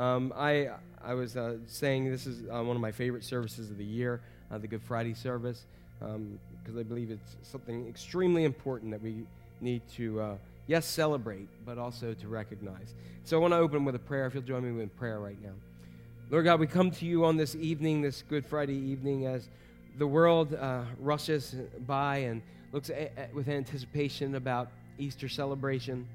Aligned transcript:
Um, 0.00 0.32
I, 0.34 0.70
I 1.04 1.12
was 1.12 1.36
uh, 1.36 1.58
saying 1.66 2.10
this 2.10 2.26
is 2.26 2.48
uh, 2.48 2.62
one 2.62 2.74
of 2.74 2.80
my 2.80 2.90
favorite 2.90 3.22
services 3.22 3.70
of 3.70 3.76
the 3.76 3.84
year, 3.84 4.22
uh, 4.50 4.56
the 4.56 4.66
Good 4.66 4.82
Friday 4.82 5.12
service, 5.12 5.66
because 5.98 6.14
um, 6.16 6.78
I 6.78 6.82
believe 6.82 7.10
it's 7.10 7.36
something 7.42 7.86
extremely 7.86 8.44
important 8.44 8.92
that 8.92 9.02
we 9.02 9.26
need 9.60 9.82
to, 9.96 10.18
uh, 10.18 10.34
yes, 10.66 10.86
celebrate, 10.86 11.48
but 11.66 11.76
also 11.76 12.14
to 12.14 12.28
recognize. 12.28 12.94
So 13.24 13.36
I 13.36 13.40
want 13.42 13.52
to 13.52 13.58
open 13.58 13.84
with 13.84 13.94
a 13.94 13.98
prayer. 13.98 14.24
If 14.24 14.32
you'll 14.32 14.42
join 14.42 14.62
me 14.62 14.82
in 14.82 14.88
prayer 14.88 15.20
right 15.20 15.36
now. 15.42 15.52
Lord 16.30 16.46
God, 16.46 16.60
we 16.60 16.66
come 16.66 16.90
to 16.92 17.04
you 17.04 17.26
on 17.26 17.36
this 17.36 17.54
evening, 17.54 18.00
this 18.00 18.24
Good 18.26 18.46
Friday 18.46 18.78
evening, 18.78 19.26
as 19.26 19.50
the 19.98 20.06
world 20.06 20.54
uh, 20.54 20.84
rushes 20.98 21.56
by 21.86 22.18
and 22.18 22.40
looks 22.72 22.88
a- 22.88 23.10
a- 23.18 23.34
with 23.34 23.50
anticipation 23.50 24.36
about 24.36 24.70
Easter 24.98 25.28
celebration. 25.28 26.08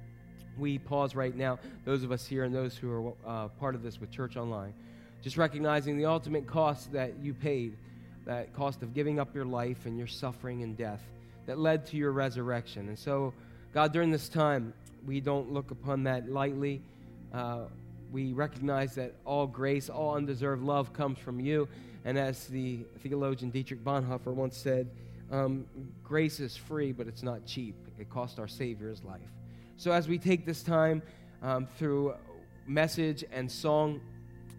We 0.58 0.78
pause 0.78 1.16
right 1.16 1.36
now, 1.36 1.60
those 1.84 2.04
of 2.04 2.12
us 2.12 2.26
here 2.26 2.44
and 2.44 2.54
those 2.54 2.78
who 2.78 2.92
are 2.92 3.14
uh, 3.26 3.48
part 3.50 3.76
of 3.76 3.84
this 3.84 4.00
with 4.00 4.12
Church 4.12 4.38
Online, 4.38 4.74
just 5.22 5.38
recognizing 5.38 5.98
the 5.98 6.05
ultimate 6.05 6.48
cost 6.48 6.91
that 6.94 7.18
you 7.22 7.34
paid, 7.34 7.77
that 8.26 8.54
cost 8.54 8.82
of 8.82 8.94
giving 8.94 9.20
up 9.20 9.36
your 9.36 9.46
life 9.46 9.86
and 9.86 9.98
your 9.98 10.08
suffering 10.08 10.63
and 10.63 10.77
death 10.77 11.02
that 11.46 11.60
led 11.60 11.86
to 11.88 11.98
your 11.98 12.12
resurrection. 12.12 12.88
And 12.88 12.98
so, 12.98 13.34
God, 13.73 13.94
during 13.94 14.12
this 14.12 14.30
time, 14.30 14.73
we 15.05 15.20
don't 15.20 15.52
look 15.52 15.72
upon 15.72 16.04
that 16.04 16.30
lightly. 16.30 16.82
Uh, 17.34 17.66
we 18.12 18.34
recognize 18.34 18.96
that 18.96 19.13
all 19.26 19.46
grace, 19.46 19.90
all 19.90 20.16
undeserved 20.16 20.63
love 20.63 20.94
comes 20.94 21.20
from 21.20 21.40
you. 21.40 21.68
And 22.05 22.18
as 22.18 22.48
the 22.48 22.80
theologian 22.99 23.52
Dietrich 23.52 23.84
Bonhoeffer 23.84 24.34
once 24.34 24.58
said, 24.58 24.90
um, 25.32 25.66
grace 26.04 26.40
is 26.40 26.55
free, 26.55 26.91
but 26.91 27.08
it's 27.08 27.24
not 27.24 27.46
cheap. 27.46 27.76
It 27.99 28.10
cost 28.10 28.40
our 28.40 28.48
Savior 28.48 28.90
his 28.90 29.04
life. 29.04 29.22
So 29.77 29.91
as 29.91 30.07
we 30.07 30.17
take 30.17 30.45
this 30.45 30.63
time 30.63 31.02
um, 31.43 31.67
through 31.77 32.15
message 32.65 33.25
and 33.31 33.52
song, 33.52 33.99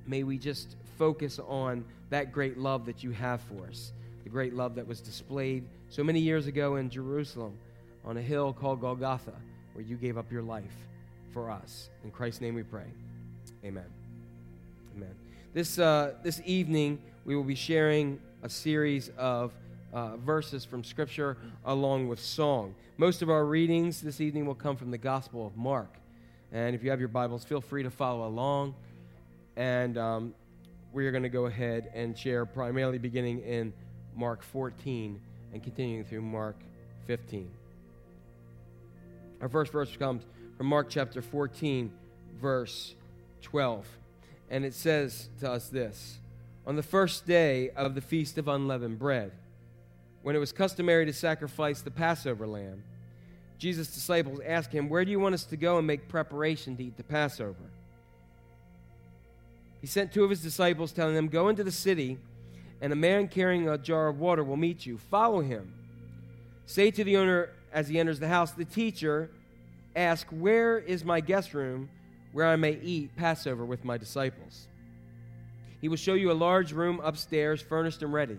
may 0.06 0.22
we 0.22 0.38
just 0.38 0.76
focus 0.98 1.40
on 1.46 1.84
that 2.10 2.32
great 2.32 2.58
love 2.58 2.84
that 2.86 3.02
you 3.02 3.10
have 3.12 3.40
for 3.40 3.66
us, 3.66 3.92
the 4.24 4.30
great 4.30 4.54
love 4.54 4.74
that 4.74 4.86
was 4.86 5.00
displayed 5.00 5.64
so 5.88 6.04
many 6.04 6.20
years 6.20 6.46
ago 6.46 6.76
in 6.76 6.90
Jerusalem 6.90 7.56
on 8.04 8.16
a 8.18 8.22
hill 8.22 8.52
called 8.52 8.80
Golgotha, 8.80 9.32
where 9.72 9.84
you 9.84 9.96
gave 9.96 10.18
up 10.18 10.30
your 10.30 10.42
life 10.42 10.86
for 11.32 11.50
us. 11.50 11.88
In 12.04 12.10
Christ's 12.10 12.40
name 12.40 12.54
we 12.54 12.62
pray. 12.62 12.86
Amen. 13.64 13.86
Amen. 14.96 15.14
This, 15.54 15.78
uh, 15.78 16.14
this 16.22 16.40
evening, 16.44 17.00
we 17.24 17.34
will 17.34 17.44
be 17.44 17.54
sharing 17.54 18.20
a 18.42 18.48
series 18.48 19.10
of 19.16 19.52
uh, 19.96 20.14
verses 20.18 20.62
from 20.62 20.84
Scripture 20.84 21.38
along 21.64 22.06
with 22.06 22.20
song. 22.20 22.74
Most 22.98 23.22
of 23.22 23.30
our 23.30 23.46
readings 23.46 24.02
this 24.02 24.20
evening 24.20 24.44
will 24.44 24.54
come 24.54 24.76
from 24.76 24.90
the 24.90 24.98
Gospel 24.98 25.46
of 25.46 25.56
Mark. 25.56 25.88
And 26.52 26.74
if 26.74 26.84
you 26.84 26.90
have 26.90 27.00
your 27.00 27.08
Bibles, 27.08 27.44
feel 27.44 27.62
free 27.62 27.82
to 27.82 27.90
follow 27.90 28.28
along. 28.28 28.74
And 29.56 29.96
um, 29.96 30.34
we 30.92 31.06
are 31.06 31.10
going 31.12 31.22
to 31.22 31.30
go 31.30 31.46
ahead 31.46 31.90
and 31.94 32.16
share 32.16 32.44
primarily 32.44 32.98
beginning 32.98 33.40
in 33.40 33.72
Mark 34.14 34.42
14 34.42 35.18
and 35.54 35.62
continuing 35.62 36.04
through 36.04 36.20
Mark 36.20 36.56
15. 37.06 37.50
Our 39.40 39.48
first 39.48 39.72
verse 39.72 39.96
comes 39.96 40.24
from 40.58 40.66
Mark 40.66 40.90
chapter 40.90 41.22
14, 41.22 41.90
verse 42.38 42.94
12. 43.40 43.86
And 44.50 44.66
it 44.66 44.74
says 44.74 45.30
to 45.40 45.50
us 45.50 45.70
this 45.70 46.18
On 46.66 46.76
the 46.76 46.82
first 46.82 47.26
day 47.26 47.70
of 47.70 47.94
the 47.94 48.02
Feast 48.02 48.36
of 48.36 48.46
Unleavened 48.46 48.98
Bread, 48.98 49.32
when 50.26 50.34
it 50.34 50.40
was 50.40 50.50
customary 50.50 51.06
to 51.06 51.12
sacrifice 51.12 51.82
the 51.82 51.90
Passover 51.92 52.48
lamb, 52.48 52.82
Jesus' 53.58 53.94
disciples 53.94 54.40
asked 54.44 54.72
him, 54.72 54.88
Where 54.88 55.04
do 55.04 55.12
you 55.12 55.20
want 55.20 55.36
us 55.36 55.44
to 55.44 55.56
go 55.56 55.78
and 55.78 55.86
make 55.86 56.08
preparation 56.08 56.76
to 56.76 56.82
eat 56.82 56.96
the 56.96 57.04
Passover? 57.04 57.70
He 59.80 59.86
sent 59.86 60.12
two 60.12 60.24
of 60.24 60.30
his 60.30 60.42
disciples, 60.42 60.90
telling 60.90 61.14
them, 61.14 61.28
Go 61.28 61.48
into 61.48 61.62
the 61.62 61.70
city, 61.70 62.18
and 62.80 62.92
a 62.92 62.96
man 62.96 63.28
carrying 63.28 63.68
a 63.68 63.78
jar 63.78 64.08
of 64.08 64.18
water 64.18 64.42
will 64.42 64.56
meet 64.56 64.84
you. 64.84 64.98
Follow 64.98 65.42
him. 65.42 65.72
Say 66.66 66.90
to 66.90 67.04
the 67.04 67.18
owner 67.18 67.50
as 67.72 67.86
he 67.86 68.00
enters 68.00 68.18
the 68.18 68.26
house, 68.26 68.50
The 68.50 68.64
teacher 68.64 69.30
ask, 69.94 70.26
Where 70.30 70.76
is 70.76 71.04
my 71.04 71.20
guest 71.20 71.54
room 71.54 71.88
where 72.32 72.48
I 72.48 72.56
may 72.56 72.80
eat 72.82 73.14
Passover 73.14 73.64
with 73.64 73.84
my 73.84 73.96
disciples? 73.96 74.66
He 75.80 75.88
will 75.88 75.96
show 75.96 76.14
you 76.14 76.32
a 76.32 76.34
large 76.34 76.72
room 76.72 77.00
upstairs, 77.04 77.62
furnished 77.62 78.02
and 78.02 78.12
ready. 78.12 78.38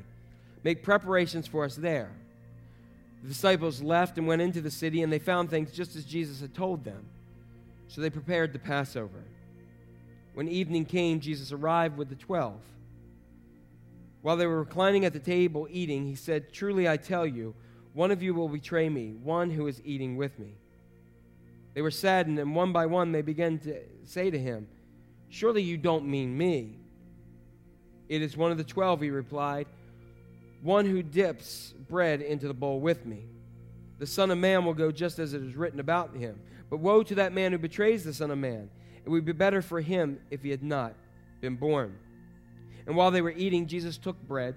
Make 0.67 0.83
preparations 0.83 1.47
for 1.47 1.63
us 1.63 1.77
there. 1.77 2.11
The 3.21 3.29
disciples 3.29 3.81
left 3.81 4.17
and 4.17 4.27
went 4.27 4.41
into 4.41 4.59
the 4.59 4.69
city, 4.69 5.01
and 5.01 5.13
they 5.13 5.17
found 5.17 5.49
things 5.49 5.71
just 5.71 5.95
as 5.95 6.03
Jesus 6.03 6.41
had 6.41 6.53
told 6.53 6.83
them. 6.83 7.05
So 7.87 8.01
they 8.01 8.09
prepared 8.09 8.51
the 8.51 8.59
Passover. 8.59 9.23
When 10.33 10.49
evening 10.49 10.83
came, 10.83 11.21
Jesus 11.21 11.53
arrived 11.53 11.95
with 11.95 12.09
the 12.09 12.15
twelve. 12.15 12.59
While 14.21 14.35
they 14.35 14.45
were 14.45 14.59
reclining 14.59 15.05
at 15.05 15.13
the 15.13 15.19
table 15.19 15.69
eating, 15.71 16.05
he 16.05 16.15
said, 16.15 16.51
Truly 16.51 16.85
I 16.85 16.97
tell 16.97 17.25
you, 17.25 17.55
one 17.93 18.11
of 18.11 18.21
you 18.21 18.33
will 18.33 18.49
betray 18.49 18.89
me, 18.89 19.13
one 19.23 19.49
who 19.49 19.67
is 19.67 19.81
eating 19.85 20.17
with 20.17 20.37
me. 20.37 20.51
They 21.75 21.81
were 21.81 21.91
saddened, 21.91 22.39
and 22.39 22.53
one 22.53 22.73
by 22.73 22.87
one 22.87 23.13
they 23.13 23.21
began 23.21 23.57
to 23.59 23.79
say 24.03 24.29
to 24.29 24.37
him, 24.37 24.67
Surely 25.29 25.61
you 25.61 25.77
don't 25.77 26.09
mean 26.09 26.37
me. 26.37 26.75
It 28.09 28.21
is 28.21 28.35
one 28.35 28.51
of 28.51 28.57
the 28.57 28.65
twelve, 28.65 28.99
he 28.99 29.11
replied, 29.11 29.67
one 30.61 30.85
who 30.85 31.03
dips 31.03 31.73
bread 31.89 32.21
into 32.21 32.47
the 32.47 32.53
bowl 32.53 32.79
with 32.79 33.05
me. 33.05 33.25
The 33.99 34.07
Son 34.07 34.31
of 34.31 34.37
Man 34.37 34.65
will 34.65 34.73
go 34.73 34.91
just 34.91 35.19
as 35.19 35.33
it 35.33 35.41
is 35.41 35.55
written 35.55 35.79
about 35.79 36.15
him. 36.15 36.39
But 36.69 36.77
woe 36.77 37.03
to 37.03 37.15
that 37.15 37.33
man 37.33 37.51
who 37.51 37.57
betrays 37.57 38.03
the 38.03 38.13
Son 38.13 38.31
of 38.31 38.37
Man. 38.37 38.69
It 39.05 39.09
would 39.09 39.25
be 39.25 39.31
better 39.31 39.61
for 39.61 39.79
him 39.79 40.19
if 40.29 40.43
he 40.43 40.49
had 40.49 40.63
not 40.63 40.93
been 41.39 41.55
born. 41.55 41.97
And 42.85 42.95
while 42.95 43.11
they 43.11 43.21
were 43.21 43.31
eating, 43.31 43.67
Jesus 43.67 43.97
took 43.97 44.21
bread. 44.27 44.55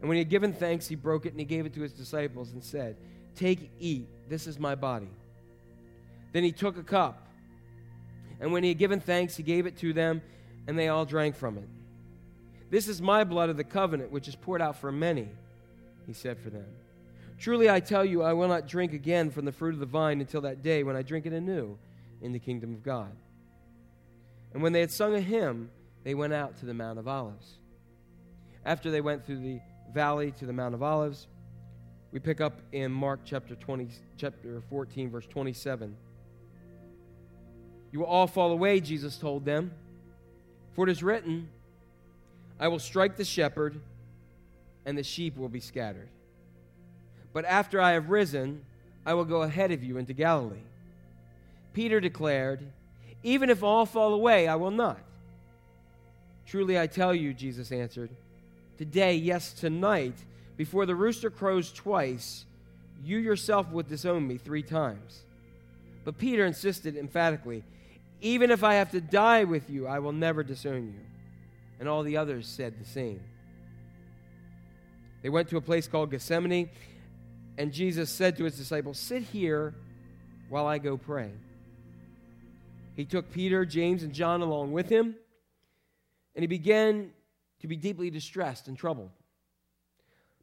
And 0.00 0.08
when 0.08 0.16
he 0.16 0.20
had 0.20 0.28
given 0.28 0.52
thanks, 0.52 0.86
he 0.86 0.94
broke 0.94 1.26
it 1.26 1.30
and 1.30 1.38
he 1.38 1.46
gave 1.46 1.66
it 1.66 1.74
to 1.74 1.80
his 1.80 1.92
disciples 1.92 2.52
and 2.52 2.62
said, 2.62 2.96
Take, 3.34 3.70
eat, 3.78 4.08
this 4.28 4.46
is 4.46 4.58
my 4.58 4.74
body. 4.74 5.10
Then 6.32 6.42
he 6.42 6.52
took 6.52 6.76
a 6.76 6.82
cup. 6.82 7.28
And 8.40 8.52
when 8.52 8.62
he 8.62 8.70
had 8.70 8.78
given 8.78 9.00
thanks, 9.00 9.36
he 9.36 9.42
gave 9.42 9.66
it 9.66 9.78
to 9.78 9.92
them, 9.92 10.22
and 10.66 10.78
they 10.78 10.88
all 10.88 11.04
drank 11.04 11.36
from 11.36 11.56
it. 11.58 11.68
This 12.70 12.88
is 12.88 13.00
my 13.00 13.24
blood 13.24 13.48
of 13.48 13.56
the 13.56 13.64
covenant, 13.64 14.10
which 14.10 14.28
is 14.28 14.36
poured 14.36 14.60
out 14.60 14.76
for 14.76 14.90
many, 14.90 15.28
he 16.06 16.12
said 16.12 16.38
for 16.38 16.50
them. 16.50 16.66
Truly 17.38 17.68
I 17.68 17.80
tell 17.80 18.04
you, 18.04 18.22
I 18.22 18.32
will 18.32 18.48
not 18.48 18.66
drink 18.66 18.92
again 18.92 19.30
from 19.30 19.44
the 19.44 19.52
fruit 19.52 19.74
of 19.74 19.80
the 19.80 19.86
vine 19.86 20.20
until 20.20 20.40
that 20.42 20.62
day 20.62 20.82
when 20.82 20.96
I 20.96 21.02
drink 21.02 21.26
it 21.26 21.32
anew 21.32 21.78
in 22.22 22.32
the 22.32 22.38
kingdom 22.38 22.72
of 22.72 22.82
God. 22.82 23.12
And 24.52 24.62
when 24.62 24.72
they 24.72 24.80
had 24.80 24.90
sung 24.90 25.14
a 25.14 25.20
hymn, 25.20 25.70
they 26.02 26.14
went 26.14 26.32
out 26.32 26.56
to 26.58 26.66
the 26.66 26.74
Mount 26.74 26.98
of 26.98 27.06
Olives. 27.06 27.58
After 28.64 28.90
they 28.90 29.00
went 29.00 29.26
through 29.26 29.40
the 29.40 29.60
valley 29.92 30.32
to 30.32 30.46
the 30.46 30.52
Mount 30.52 30.74
of 30.74 30.82
Olives, 30.82 31.26
we 32.10 32.20
pick 32.20 32.40
up 32.40 32.60
in 32.72 32.90
Mark 32.90 33.20
chapter 33.24 33.54
20, 33.54 33.88
chapter 34.16 34.62
14, 34.70 35.10
verse 35.10 35.26
27. 35.26 35.94
You 37.92 38.00
will 38.00 38.06
all 38.06 38.26
fall 38.26 38.52
away, 38.52 38.80
Jesus 38.80 39.18
told 39.18 39.44
them, 39.44 39.72
for 40.74 40.88
it 40.88 40.90
is 40.90 41.02
written, 41.02 41.48
I 42.58 42.68
will 42.68 42.78
strike 42.78 43.16
the 43.16 43.24
shepherd, 43.24 43.80
and 44.84 44.96
the 44.96 45.02
sheep 45.02 45.36
will 45.36 45.48
be 45.48 45.60
scattered. 45.60 46.08
But 47.32 47.44
after 47.44 47.80
I 47.80 47.92
have 47.92 48.08
risen, 48.08 48.64
I 49.04 49.14
will 49.14 49.24
go 49.24 49.42
ahead 49.42 49.70
of 49.70 49.84
you 49.84 49.98
into 49.98 50.14
Galilee. 50.14 50.56
Peter 51.74 52.00
declared, 52.00 52.60
Even 53.22 53.50
if 53.50 53.62
all 53.62 53.84
fall 53.84 54.14
away, 54.14 54.48
I 54.48 54.54
will 54.54 54.70
not. 54.70 54.98
Truly 56.46 56.78
I 56.78 56.86
tell 56.86 57.14
you, 57.14 57.34
Jesus 57.34 57.72
answered, 57.72 58.10
Today, 58.78 59.14
yes, 59.16 59.52
tonight, 59.52 60.14
before 60.56 60.86
the 60.86 60.94
rooster 60.94 61.28
crows 61.28 61.70
twice, 61.72 62.46
you 63.04 63.18
yourself 63.18 63.70
would 63.70 63.88
disown 63.88 64.26
me 64.26 64.38
three 64.38 64.62
times. 64.62 65.22
But 66.04 66.18
Peter 66.18 66.46
insisted 66.46 66.96
emphatically, 66.96 67.64
Even 68.22 68.50
if 68.50 68.64
I 68.64 68.74
have 68.74 68.90
to 68.92 69.00
die 69.00 69.44
with 69.44 69.68
you, 69.68 69.86
I 69.86 69.98
will 69.98 70.12
never 70.12 70.42
disown 70.42 70.86
you. 70.86 71.15
And 71.78 71.88
all 71.88 72.02
the 72.02 72.16
others 72.16 72.46
said 72.46 72.78
the 72.78 72.84
same. 72.84 73.20
They 75.22 75.28
went 75.28 75.48
to 75.50 75.56
a 75.56 75.60
place 75.60 75.88
called 75.88 76.10
Gethsemane, 76.10 76.70
and 77.58 77.72
Jesus 77.72 78.10
said 78.10 78.36
to 78.36 78.44
his 78.44 78.56
disciples, 78.56 78.98
Sit 78.98 79.22
here 79.22 79.74
while 80.48 80.66
I 80.66 80.78
go 80.78 80.96
pray. 80.96 81.32
He 82.94 83.04
took 83.04 83.30
Peter, 83.30 83.64
James, 83.64 84.02
and 84.02 84.12
John 84.12 84.40
along 84.40 84.72
with 84.72 84.88
him, 84.88 85.16
and 86.34 86.42
he 86.42 86.46
began 86.46 87.10
to 87.60 87.66
be 87.66 87.76
deeply 87.76 88.10
distressed 88.10 88.68
and 88.68 88.78
troubled. 88.78 89.10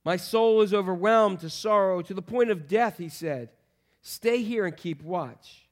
My 0.03 0.17
soul 0.17 0.61
is 0.61 0.73
overwhelmed 0.73 1.39
to 1.39 1.49
sorrow 1.49 2.01
to 2.01 2.13
the 2.13 2.21
point 2.21 2.51
of 2.51 2.67
death, 2.67 2.97
he 2.97 3.09
said. 3.09 3.49
Stay 4.01 4.43
here 4.43 4.65
and 4.65 4.75
keep 4.75 5.01
watch. 5.01 5.69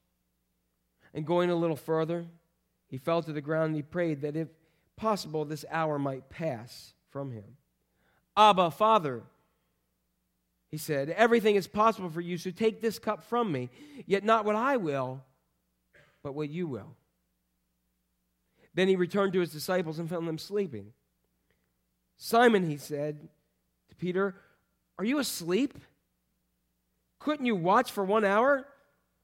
And 1.13 1.25
going 1.25 1.49
a 1.49 1.55
little 1.55 1.75
further, 1.75 2.25
he 2.87 2.97
fell 2.97 3.21
to 3.23 3.33
the 3.33 3.41
ground 3.41 3.67
and 3.67 3.75
he 3.75 3.81
prayed 3.81 4.21
that 4.21 4.37
if 4.37 4.47
possible, 4.95 5.45
this 5.45 5.65
hour 5.69 5.97
might 5.97 6.29
pass 6.29 6.93
from 7.09 7.31
him. 7.31 7.57
Abba, 8.37 8.71
Father, 8.71 9.23
he 10.69 10.77
said, 10.77 11.09
everything 11.09 11.55
is 11.55 11.67
possible 11.67 12.09
for 12.09 12.21
you, 12.21 12.37
so 12.37 12.49
take 12.49 12.81
this 12.81 12.97
cup 12.97 13.23
from 13.23 13.51
me, 13.51 13.69
yet 14.05 14.23
not 14.23 14.45
what 14.45 14.55
I 14.55 14.77
will, 14.77 15.21
but 16.23 16.33
what 16.33 16.49
you 16.49 16.67
will. 16.67 16.95
Then 18.73 18.87
he 18.87 18.95
returned 18.95 19.33
to 19.33 19.41
his 19.41 19.51
disciples 19.51 19.99
and 19.99 20.09
found 20.09 20.27
them 20.27 20.37
sleeping. 20.37 20.93
Simon, 22.17 22.69
he 22.69 22.77
said 22.77 23.27
to 23.89 23.95
Peter, 23.95 24.35
Are 24.97 25.03
you 25.03 25.19
asleep? 25.19 25.77
Couldn't 27.19 27.45
you 27.45 27.55
watch 27.55 27.91
for 27.91 28.05
one 28.05 28.23
hour? 28.23 28.65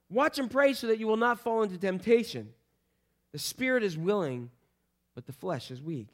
Watch 0.10 0.40
and 0.40 0.52
pray 0.52 0.74
so 0.74 0.88
that 0.88 1.00
you 1.00 1.08
will 1.08 1.18
not 1.18 1.40
fall 1.40 1.64
into 1.64 1.78
temptation. 1.78 2.50
The 3.32 3.40
spirit 3.40 3.84
is 3.84 3.98
willing, 3.98 4.50
but 5.18 5.26
the 5.26 5.34
flesh 5.34 5.72
is 5.72 5.82
weak. 5.82 6.10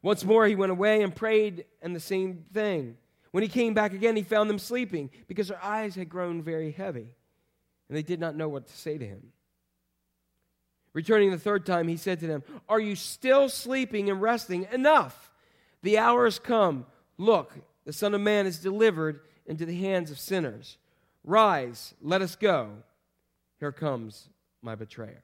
Once 0.00 0.24
more 0.24 0.46
he 0.46 0.54
went 0.54 0.72
away 0.72 1.02
and 1.02 1.14
prayed, 1.14 1.66
and 1.82 1.94
the 1.94 2.00
same 2.00 2.46
thing. 2.54 2.96
When 3.30 3.42
he 3.42 3.48
came 3.50 3.74
back 3.74 3.92
again, 3.92 4.16
he 4.16 4.22
found 4.22 4.48
them 4.48 4.58
sleeping 4.58 5.10
because 5.26 5.48
their 5.48 5.62
eyes 5.62 5.94
had 5.94 6.08
grown 6.08 6.40
very 6.40 6.70
heavy, 6.70 7.14
and 7.88 7.98
they 7.98 8.02
did 8.02 8.20
not 8.20 8.34
know 8.34 8.48
what 8.48 8.68
to 8.68 8.74
say 8.74 8.96
to 8.96 9.04
him. 9.06 9.34
Returning 10.94 11.30
the 11.30 11.38
third 11.38 11.66
time, 11.66 11.88
he 11.88 11.98
said 11.98 12.20
to 12.20 12.26
them, 12.26 12.42
Are 12.70 12.80
you 12.80 12.96
still 12.96 13.50
sleeping 13.50 14.08
and 14.08 14.22
resting? 14.22 14.66
Enough! 14.72 15.30
The 15.82 15.98
hour 15.98 16.24
has 16.24 16.38
come. 16.38 16.86
Look, 17.18 17.52
the 17.84 17.92
Son 17.92 18.14
of 18.14 18.22
Man 18.22 18.46
is 18.46 18.60
delivered 18.60 19.20
into 19.44 19.66
the 19.66 19.78
hands 19.78 20.10
of 20.10 20.18
sinners. 20.18 20.78
Rise, 21.22 21.92
let 22.00 22.22
us 22.22 22.34
go. 22.34 22.70
Here 23.60 23.72
comes 23.72 24.30
my 24.62 24.74
betrayer. 24.74 25.22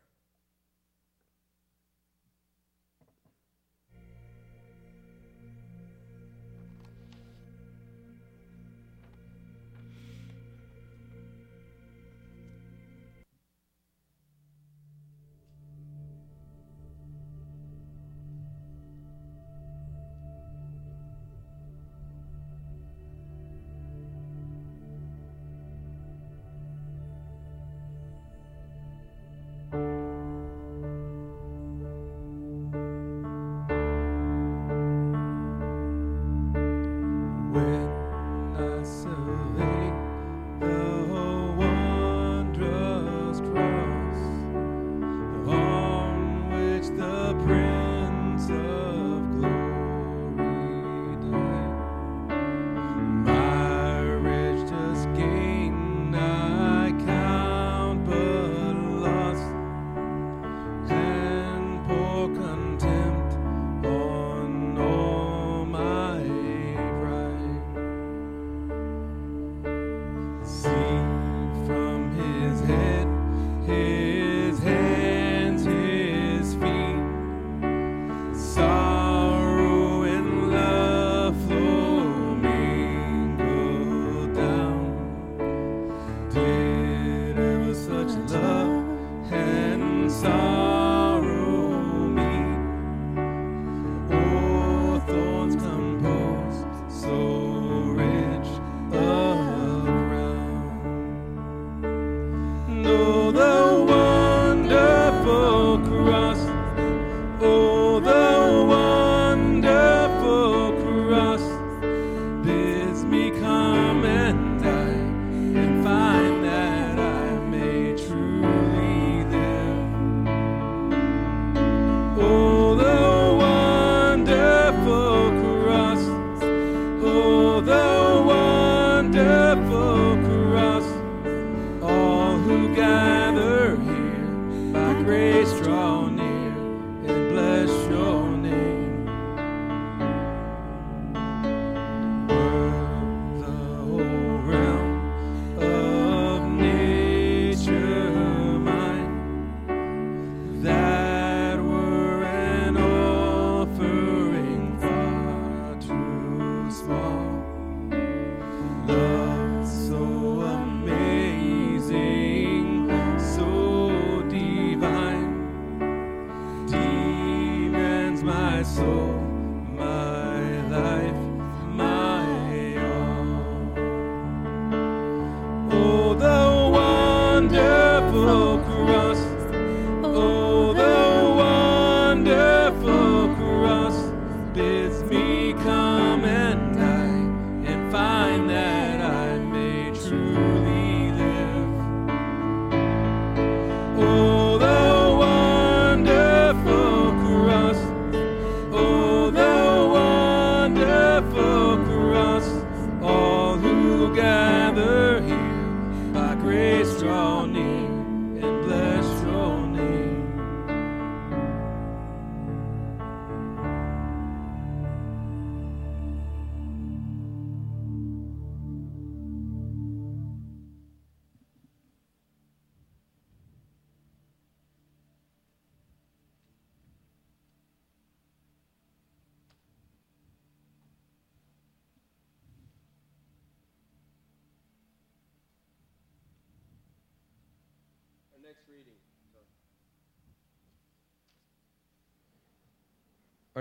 Our 177.52 179.03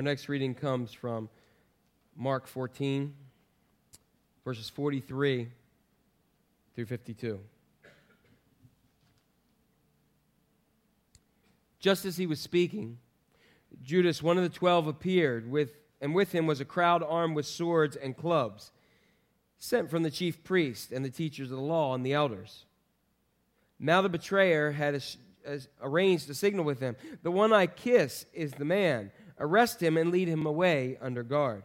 next 0.03 0.29
reading 0.29 0.53
comes 0.53 0.91
from 0.91 1.29
Mark 2.15 2.45
14, 2.47 3.13
verses 4.43 4.69
43 4.69 5.47
through 6.75 6.85
52. 6.85 7.39
Just 11.79 12.05
as 12.05 12.17
he 12.17 12.25
was 12.25 12.39
speaking, 12.39 12.97
Judas, 13.83 14.21
one 14.23 14.37
of 14.37 14.43
the 14.43 14.49
twelve, 14.49 14.87
appeared, 14.87 15.49
with, 15.49 15.75
and 15.99 16.13
with 16.13 16.31
him 16.31 16.47
was 16.47 16.61
a 16.61 16.65
crowd 16.65 17.03
armed 17.03 17.35
with 17.35 17.45
swords 17.45 17.95
and 17.95 18.15
clubs, 18.15 18.71
sent 19.57 19.89
from 19.89 20.03
the 20.03 20.11
chief 20.11 20.43
priest 20.43 20.91
and 20.91 21.03
the 21.03 21.09
teachers 21.09 21.51
of 21.51 21.57
the 21.57 21.63
law 21.63 21.93
and 21.93 22.05
the 22.05 22.13
elders. 22.13 22.65
Now 23.79 24.01
the 24.01 24.09
betrayer 24.09 24.71
had 24.71 25.01
arranged 25.81 26.29
a 26.29 26.33
signal 26.33 26.63
with 26.63 26.79
them 26.79 26.95
The 27.21 27.31
one 27.31 27.51
I 27.51 27.67
kiss 27.67 28.25
is 28.33 28.53
the 28.53 28.65
man. 28.65 29.11
Arrest 29.39 29.81
him 29.81 29.97
and 29.97 30.11
lead 30.11 30.27
him 30.27 30.45
away 30.45 30.97
under 31.01 31.23
guard. 31.23 31.63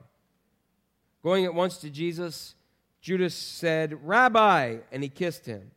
Going 1.23 1.45
at 1.45 1.55
once 1.55 1.79
to 1.79 1.91
Jesus, 1.91 2.55
Judas 3.01 3.35
said, 3.35 3.99
Rabbi, 4.07 4.79
and 4.91 5.03
he 5.03 5.09
kissed 5.09 5.47
him. 5.47 5.71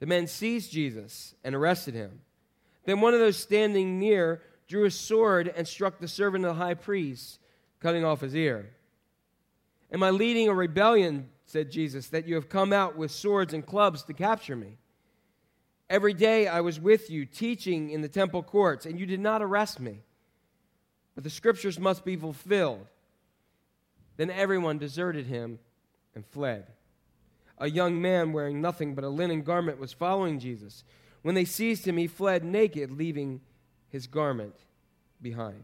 The 0.00 0.06
men 0.06 0.26
seized 0.26 0.72
Jesus 0.72 1.34
and 1.44 1.54
arrested 1.54 1.94
him. 1.94 2.20
Then 2.84 3.00
one 3.00 3.14
of 3.14 3.20
those 3.20 3.36
standing 3.36 3.98
near 3.98 4.42
drew 4.66 4.84
a 4.84 4.90
sword 4.90 5.52
and 5.54 5.68
struck 5.68 5.98
the 5.98 6.08
servant 6.08 6.44
of 6.44 6.56
the 6.56 6.62
high 6.62 6.74
priest, 6.74 7.38
cutting 7.80 8.04
off 8.04 8.20
his 8.20 8.34
ear. 8.34 8.70
Am 9.92 10.02
I 10.02 10.10
leading 10.10 10.48
a 10.48 10.54
rebellion, 10.54 11.28
said 11.44 11.70
Jesus, 11.70 12.08
that 12.08 12.26
you 12.26 12.34
have 12.34 12.48
come 12.48 12.72
out 12.72 12.96
with 12.96 13.10
swords 13.10 13.52
and 13.54 13.64
clubs 13.64 14.02
to 14.04 14.14
capture 14.14 14.56
me? 14.56 14.78
Every 15.90 16.14
day 16.14 16.48
I 16.48 16.62
was 16.62 16.80
with 16.80 17.10
you, 17.10 17.26
teaching 17.26 17.90
in 17.90 18.00
the 18.00 18.08
temple 18.08 18.42
courts, 18.42 18.86
and 18.86 18.98
you 18.98 19.04
did 19.04 19.20
not 19.20 19.42
arrest 19.42 19.78
me. 19.78 20.00
But 21.14 21.24
the 21.24 21.30
scriptures 21.30 21.78
must 21.78 22.04
be 22.04 22.16
fulfilled. 22.16 22.86
Then 24.16 24.30
everyone 24.30 24.78
deserted 24.78 25.26
him 25.26 25.58
and 26.14 26.24
fled. 26.26 26.66
A 27.58 27.70
young 27.70 28.00
man 28.00 28.32
wearing 28.32 28.60
nothing 28.60 28.94
but 28.94 29.04
a 29.04 29.08
linen 29.08 29.42
garment 29.42 29.78
was 29.78 29.92
following 29.92 30.38
Jesus. 30.38 30.84
When 31.22 31.34
they 31.34 31.44
seized 31.44 31.86
him, 31.86 31.96
he 31.96 32.06
fled 32.06 32.44
naked, 32.44 32.90
leaving 32.90 33.40
his 33.88 34.06
garment 34.06 34.54
behind. 35.20 35.62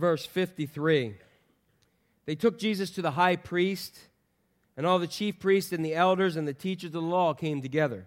Verse 0.00 0.26
53. 0.26 1.14
They 2.26 2.34
took 2.34 2.58
Jesus 2.58 2.90
to 2.92 3.02
the 3.02 3.12
high 3.12 3.36
priest, 3.36 3.98
and 4.76 4.86
all 4.86 4.98
the 4.98 5.06
chief 5.06 5.38
priests 5.38 5.72
and 5.72 5.84
the 5.84 5.94
elders 5.94 6.36
and 6.36 6.48
the 6.48 6.54
teachers 6.54 6.88
of 6.88 6.92
the 6.92 7.02
law 7.02 7.34
came 7.34 7.60
together. 7.60 8.06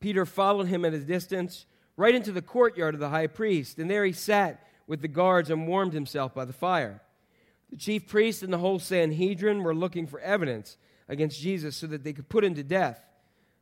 Peter 0.00 0.26
followed 0.26 0.68
him 0.68 0.84
at 0.84 0.94
a 0.94 0.98
distance, 0.98 1.66
right 1.96 2.14
into 2.14 2.32
the 2.32 2.42
courtyard 2.42 2.94
of 2.94 3.00
the 3.00 3.08
high 3.08 3.26
priest, 3.26 3.78
and 3.78 3.90
there 3.90 4.04
he 4.04 4.12
sat 4.12 4.66
with 4.86 5.00
the 5.00 5.08
guards 5.08 5.50
and 5.50 5.66
warmed 5.66 5.92
himself 5.92 6.34
by 6.34 6.44
the 6.44 6.52
fire. 6.52 7.00
The 7.70 7.76
chief 7.76 8.06
priests 8.06 8.42
and 8.42 8.52
the 8.52 8.58
whole 8.58 8.78
Sanhedrin 8.78 9.62
were 9.62 9.74
looking 9.74 10.06
for 10.06 10.20
evidence 10.20 10.76
against 11.08 11.40
Jesus 11.40 11.76
so 11.76 11.86
that 11.88 12.04
they 12.04 12.12
could 12.12 12.28
put 12.28 12.44
him 12.44 12.54
to 12.54 12.62
death, 12.62 13.00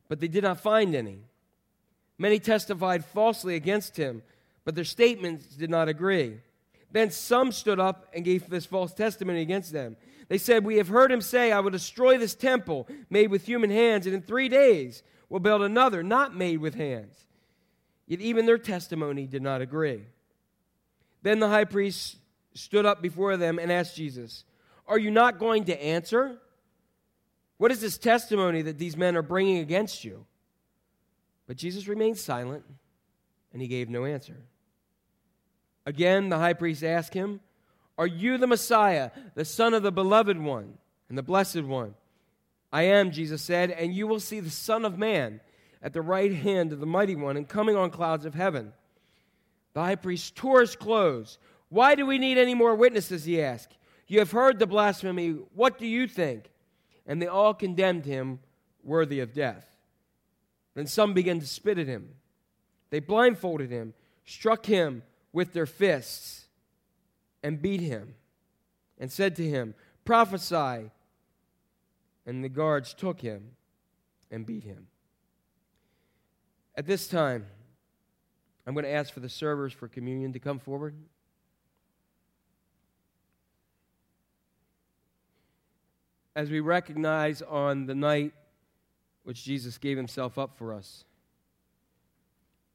but 0.07 0.19
they 0.19 0.27
did 0.27 0.43
not 0.43 0.59
find 0.59 0.93
any. 0.93 1.19
Many 2.17 2.39
testified 2.39 3.03
falsely 3.03 3.55
against 3.55 3.97
him, 3.97 4.21
but 4.63 4.75
their 4.75 4.83
statements 4.83 5.47
did 5.55 5.69
not 5.69 5.89
agree. 5.89 6.39
Then 6.95 7.11
some 7.11 7.51
stood 7.51 7.77
up 7.77 8.07
and 8.13 8.23
gave 8.23 8.49
this 8.49 8.65
false 8.65 8.93
testimony 8.93 9.41
against 9.41 9.73
them. 9.73 9.97
They 10.29 10.37
said, 10.37 10.63
We 10.63 10.77
have 10.77 10.87
heard 10.87 11.11
him 11.11 11.19
say, 11.19 11.51
I 11.51 11.59
will 11.59 11.71
destroy 11.71 12.17
this 12.17 12.35
temple 12.35 12.87
made 13.09 13.29
with 13.29 13.45
human 13.45 13.69
hands, 13.69 14.05
and 14.05 14.15
in 14.15 14.21
three 14.21 14.47
days 14.47 15.03
will 15.27 15.41
build 15.41 15.61
another 15.61 16.03
not 16.03 16.37
made 16.37 16.59
with 16.59 16.75
hands. 16.75 17.25
Yet 18.07 18.21
even 18.21 18.45
their 18.45 18.57
testimony 18.57 19.27
did 19.27 19.41
not 19.41 19.59
agree. 19.59 20.05
Then 21.21 21.41
the 21.41 21.49
high 21.49 21.65
priest 21.65 22.15
stood 22.53 22.85
up 22.85 23.01
before 23.01 23.35
them 23.35 23.59
and 23.59 23.73
asked 23.73 23.97
Jesus, 23.97 24.45
Are 24.87 24.97
you 24.97 25.11
not 25.11 25.37
going 25.37 25.65
to 25.65 25.83
answer? 25.83 26.37
What 27.57 27.73
is 27.73 27.81
this 27.81 27.97
testimony 27.97 28.61
that 28.61 28.77
these 28.77 28.95
men 28.95 29.17
are 29.17 29.21
bringing 29.21 29.57
against 29.57 30.05
you? 30.05 30.25
But 31.45 31.57
Jesus 31.57 31.89
remained 31.89 32.19
silent, 32.19 32.63
and 33.51 33.61
he 33.61 33.67
gave 33.67 33.89
no 33.89 34.05
answer. 34.05 34.37
Again, 35.85 36.29
the 36.29 36.39
high 36.39 36.53
priest 36.53 36.83
asked 36.83 37.13
him, 37.13 37.41
Are 37.97 38.07
you 38.07 38.37
the 38.37 38.47
Messiah, 38.47 39.11
the 39.35 39.45
Son 39.45 39.73
of 39.73 39.83
the 39.83 39.91
Beloved 39.91 40.39
One 40.39 40.77
and 41.09 41.17
the 41.17 41.23
Blessed 41.23 41.63
One? 41.63 41.95
I 42.71 42.83
am, 42.83 43.11
Jesus 43.11 43.41
said, 43.41 43.71
and 43.71 43.93
you 43.93 44.07
will 44.07 44.19
see 44.19 44.39
the 44.39 44.49
Son 44.49 44.83
of 44.83 44.97
Man 44.97 45.39
at 45.81 45.93
the 45.93 46.01
right 46.01 46.33
hand 46.33 46.73
of 46.73 46.79
the 46.79 46.85
Mighty 46.85 47.15
One 47.15 47.37
and 47.37 47.47
coming 47.47 47.75
on 47.75 47.91
clouds 47.91 48.25
of 48.25 48.33
heaven. 48.33 48.73
The 49.73 49.81
high 49.81 49.95
priest 49.95 50.35
tore 50.35 50.61
his 50.61 50.75
clothes. 50.75 51.37
Why 51.69 51.95
do 51.95 52.05
we 52.05 52.17
need 52.17 52.37
any 52.37 52.55
more 52.55 52.75
witnesses? 52.75 53.25
He 53.25 53.41
asked. 53.41 53.77
You 54.07 54.19
have 54.19 54.31
heard 54.31 54.59
the 54.59 54.67
blasphemy. 54.67 55.31
What 55.53 55.77
do 55.77 55.85
you 55.85 56.07
think? 56.07 56.49
And 57.05 57.21
they 57.21 57.27
all 57.27 57.53
condemned 57.53 58.05
him 58.05 58.39
worthy 58.83 59.19
of 59.19 59.33
death. 59.33 59.65
Then 60.75 60.87
some 60.87 61.13
began 61.13 61.39
to 61.39 61.47
spit 61.47 61.77
at 61.77 61.87
him. 61.87 62.09
They 62.89 62.99
blindfolded 62.99 63.71
him, 63.71 63.93
struck 64.25 64.65
him 64.65 65.03
with 65.35 65.51
their 65.51 65.65
fists 65.65 66.45
and 67.43 67.61
beat 67.61 67.81
him 67.81 68.15
and 68.97 69.11
said 69.11 69.35
to 69.35 69.43
him, 69.47 69.75
Prophesy. 70.05 70.89
And 72.25 72.43
the 72.43 72.49
guards 72.49 72.93
took 72.95 73.19
him 73.19 73.51
and 74.31 74.47
beat 74.47 74.63
him. 74.63 74.87
At 76.73 76.87
this 76.87 77.07
time, 77.07 77.45
I'm 78.65 78.73
going 78.73 78.85
to 78.85 78.91
ask 78.91 79.13
for 79.13 79.19
the 79.19 79.29
servers 79.29 79.73
for 79.73 79.87
communion 79.87 80.33
to 80.33 80.39
come 80.39 80.57
forward. 80.57 80.95
As 86.35 86.49
we 86.49 86.61
recognize 86.61 87.41
on 87.41 87.85
the 87.85 87.93
night 87.93 88.33
which 89.23 89.43
Jesus 89.43 89.77
gave 89.77 89.97
himself 89.97 90.39
up 90.39 90.57
for 90.57 90.73
us, 90.73 91.03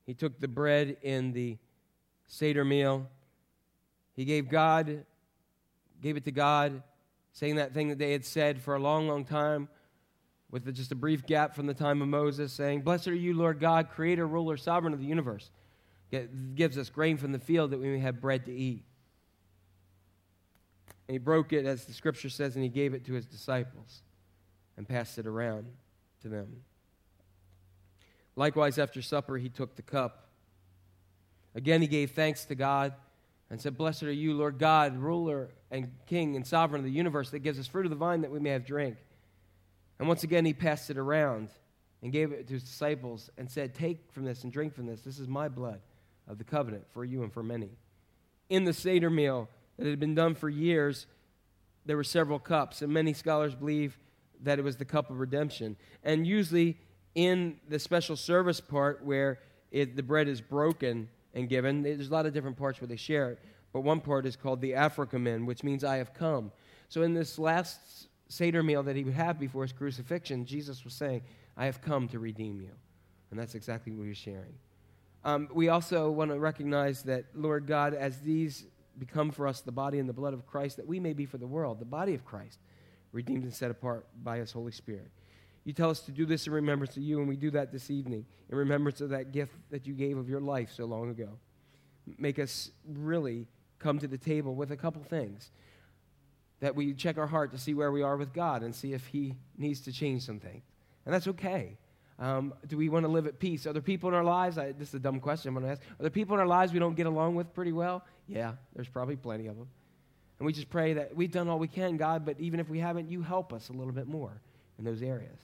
he 0.06 0.14
took 0.14 0.38
the 0.38 0.48
bread 0.48 0.98
in 1.02 1.32
the 1.32 1.56
Seder 2.30 2.64
meal. 2.64 3.08
He 4.14 4.24
gave 4.24 4.48
God, 4.48 5.04
gave 6.00 6.16
it 6.16 6.24
to 6.26 6.30
God, 6.30 6.80
saying 7.32 7.56
that 7.56 7.74
thing 7.74 7.88
that 7.88 7.98
they 7.98 8.12
had 8.12 8.24
said 8.24 8.62
for 8.62 8.76
a 8.76 8.78
long, 8.78 9.08
long 9.08 9.24
time, 9.24 9.68
with 10.48 10.72
just 10.72 10.92
a 10.92 10.94
brief 10.94 11.26
gap 11.26 11.56
from 11.56 11.66
the 11.66 11.74
time 11.74 12.00
of 12.00 12.06
Moses, 12.06 12.52
saying, 12.52 12.82
Blessed 12.82 13.08
are 13.08 13.14
you, 13.14 13.34
Lord 13.34 13.58
God, 13.58 13.90
creator, 13.90 14.28
ruler, 14.28 14.56
sovereign 14.56 14.92
of 14.94 15.00
the 15.00 15.06
universe. 15.06 15.50
It 16.12 16.54
gives 16.54 16.78
us 16.78 16.88
grain 16.88 17.16
from 17.16 17.32
the 17.32 17.38
field 17.40 17.72
that 17.72 17.80
we 17.80 17.88
may 17.88 17.98
have 17.98 18.20
bread 18.20 18.46
to 18.46 18.52
eat. 18.52 18.84
And 21.08 21.14
he 21.16 21.18
broke 21.18 21.52
it, 21.52 21.66
as 21.66 21.84
the 21.84 21.92
scripture 21.92 22.28
says, 22.28 22.54
and 22.54 22.62
he 22.62 22.70
gave 22.70 22.94
it 22.94 23.04
to 23.06 23.12
his 23.12 23.26
disciples 23.26 24.02
and 24.76 24.88
passed 24.88 25.18
it 25.18 25.26
around 25.26 25.66
to 26.22 26.28
them. 26.28 26.62
Likewise, 28.36 28.78
after 28.78 29.02
supper, 29.02 29.36
he 29.36 29.48
took 29.48 29.74
the 29.74 29.82
cup. 29.82 30.29
Again, 31.54 31.80
he 31.80 31.88
gave 31.88 32.12
thanks 32.12 32.44
to 32.46 32.54
God 32.54 32.94
and 33.50 33.60
said, 33.60 33.76
Blessed 33.76 34.04
are 34.04 34.12
you, 34.12 34.34
Lord 34.34 34.58
God, 34.58 34.96
ruler 34.96 35.50
and 35.70 35.90
king 36.06 36.36
and 36.36 36.46
sovereign 36.46 36.80
of 36.80 36.84
the 36.84 36.92
universe, 36.92 37.30
that 37.30 37.40
gives 37.40 37.58
us 37.58 37.66
fruit 37.66 37.86
of 37.86 37.90
the 37.90 37.96
vine 37.96 38.20
that 38.20 38.30
we 38.30 38.38
may 38.38 38.50
have 38.50 38.64
drink. 38.64 38.96
And 39.98 40.08
once 40.08 40.22
again, 40.22 40.44
he 40.44 40.54
passed 40.54 40.90
it 40.90 40.96
around 40.96 41.50
and 42.02 42.12
gave 42.12 42.32
it 42.32 42.46
to 42.46 42.54
his 42.54 42.62
disciples 42.62 43.30
and 43.36 43.50
said, 43.50 43.74
Take 43.74 44.10
from 44.12 44.24
this 44.24 44.44
and 44.44 44.52
drink 44.52 44.74
from 44.74 44.86
this. 44.86 45.02
This 45.02 45.18
is 45.18 45.28
my 45.28 45.48
blood 45.48 45.80
of 46.28 46.38
the 46.38 46.44
covenant 46.44 46.84
for 46.92 47.04
you 47.04 47.22
and 47.22 47.32
for 47.32 47.42
many. 47.42 47.70
In 48.48 48.64
the 48.64 48.72
Seder 48.72 49.10
meal 49.10 49.48
that 49.78 49.86
had 49.86 50.00
been 50.00 50.14
done 50.14 50.34
for 50.34 50.48
years, 50.48 51.06
there 51.86 51.96
were 51.96 52.04
several 52.04 52.38
cups, 52.38 52.82
and 52.82 52.92
many 52.92 53.12
scholars 53.12 53.54
believe 53.54 53.98
that 54.42 54.58
it 54.58 54.62
was 54.62 54.76
the 54.76 54.84
cup 54.84 55.10
of 55.10 55.20
redemption. 55.20 55.76
And 56.02 56.26
usually, 56.26 56.78
in 57.14 57.58
the 57.68 57.78
special 57.78 58.16
service 58.16 58.60
part 58.60 59.04
where 59.04 59.40
it, 59.70 59.96
the 59.96 60.02
bread 60.02 60.28
is 60.28 60.40
broken, 60.40 61.08
and 61.34 61.48
given. 61.48 61.82
There's 61.82 62.08
a 62.08 62.12
lot 62.12 62.26
of 62.26 62.32
different 62.32 62.56
parts 62.56 62.80
where 62.80 62.88
they 62.88 62.96
share 62.96 63.30
it, 63.30 63.38
but 63.72 63.80
one 63.80 64.00
part 64.00 64.26
is 64.26 64.36
called 64.36 64.60
the 64.60 64.72
afikoman, 64.72 65.46
which 65.46 65.62
means 65.62 65.84
I 65.84 65.96
have 65.96 66.12
come. 66.12 66.52
So 66.88 67.02
in 67.02 67.14
this 67.14 67.38
last 67.38 68.08
Seder 68.28 68.62
meal 68.62 68.82
that 68.84 68.96
he 68.96 69.04
would 69.04 69.14
have 69.14 69.38
before 69.38 69.62
his 69.62 69.72
crucifixion, 69.72 70.44
Jesus 70.44 70.84
was 70.84 70.94
saying, 70.94 71.22
I 71.56 71.66
have 71.66 71.80
come 71.80 72.08
to 72.08 72.18
redeem 72.18 72.60
you. 72.60 72.70
And 73.30 73.38
that's 73.38 73.54
exactly 73.54 73.92
what 73.92 74.06
he's 74.06 74.16
sharing. 74.16 74.54
Um, 75.24 75.48
we 75.52 75.68
also 75.68 76.10
want 76.10 76.30
to 76.30 76.38
recognize 76.38 77.02
that, 77.04 77.26
Lord 77.34 77.66
God, 77.66 77.94
as 77.94 78.20
these 78.20 78.66
become 78.98 79.30
for 79.30 79.46
us 79.46 79.60
the 79.60 79.72
body 79.72 79.98
and 79.98 80.08
the 80.08 80.12
blood 80.12 80.34
of 80.34 80.46
Christ, 80.46 80.76
that 80.76 80.86
we 80.86 80.98
may 80.98 81.12
be 81.12 81.26
for 81.26 81.38
the 81.38 81.46
world, 81.46 81.78
the 81.78 81.84
body 81.84 82.14
of 82.14 82.24
Christ, 82.24 82.58
redeemed 83.12 83.44
and 83.44 83.54
set 83.54 83.70
apart 83.70 84.06
by 84.22 84.38
his 84.38 84.52
Holy 84.52 84.72
Spirit. 84.72 85.10
You 85.70 85.74
tell 85.74 85.90
us 85.90 86.00
to 86.00 86.10
do 86.10 86.26
this 86.26 86.48
in 86.48 86.52
remembrance 86.52 86.96
of 86.96 87.04
you, 87.04 87.20
and 87.20 87.28
we 87.28 87.36
do 87.36 87.52
that 87.52 87.70
this 87.70 87.92
evening 87.92 88.26
in 88.48 88.58
remembrance 88.58 89.00
of 89.00 89.10
that 89.10 89.30
gift 89.30 89.54
that 89.70 89.86
you 89.86 89.94
gave 89.94 90.18
of 90.18 90.28
your 90.28 90.40
life 90.40 90.72
so 90.74 90.84
long 90.84 91.10
ago. 91.10 91.28
Make 92.18 92.40
us 92.40 92.72
really 92.88 93.46
come 93.78 94.00
to 94.00 94.08
the 94.08 94.18
table 94.18 94.56
with 94.56 94.72
a 94.72 94.76
couple 94.76 95.00
things 95.04 95.52
that 96.58 96.74
we 96.74 96.92
check 96.92 97.18
our 97.18 97.26
heart 97.28 97.52
to 97.52 97.58
see 97.58 97.72
where 97.72 97.92
we 97.92 98.02
are 98.02 98.16
with 98.16 98.32
God 98.32 98.64
and 98.64 98.74
see 98.74 98.94
if 98.94 99.06
He 99.06 99.36
needs 99.56 99.82
to 99.82 99.92
change 99.92 100.26
something. 100.26 100.60
And 101.06 101.14
that's 101.14 101.28
okay. 101.28 101.76
Um, 102.18 102.52
do 102.66 102.76
we 102.76 102.88
want 102.88 103.04
to 103.04 103.08
live 103.08 103.28
at 103.28 103.38
peace? 103.38 103.64
Are 103.64 103.72
there 103.72 103.80
people 103.80 104.08
in 104.08 104.16
our 104.16 104.24
lives? 104.24 104.58
I, 104.58 104.72
this 104.72 104.88
is 104.88 104.94
a 104.94 104.98
dumb 104.98 105.20
question 105.20 105.50
I'm 105.50 105.54
going 105.54 105.66
to 105.66 105.70
ask. 105.70 105.82
Are 105.82 106.02
there 106.02 106.10
people 106.10 106.34
in 106.34 106.40
our 106.40 106.48
lives 106.48 106.72
we 106.72 106.80
don't 106.80 106.96
get 106.96 107.06
along 107.06 107.36
with 107.36 107.54
pretty 107.54 107.70
well? 107.70 108.04
Yeah, 108.26 108.54
there's 108.74 108.88
probably 108.88 109.14
plenty 109.14 109.46
of 109.46 109.56
them. 109.56 109.68
And 110.40 110.46
we 110.46 110.52
just 110.52 110.68
pray 110.68 110.94
that 110.94 111.14
we've 111.14 111.30
done 111.30 111.46
all 111.46 111.60
we 111.60 111.68
can, 111.68 111.96
God, 111.96 112.26
but 112.26 112.40
even 112.40 112.58
if 112.58 112.68
we 112.68 112.80
haven't, 112.80 113.08
you 113.08 113.22
help 113.22 113.52
us 113.52 113.68
a 113.68 113.72
little 113.72 113.92
bit 113.92 114.08
more 114.08 114.32
in 114.76 114.84
those 114.84 115.00
areas. 115.00 115.38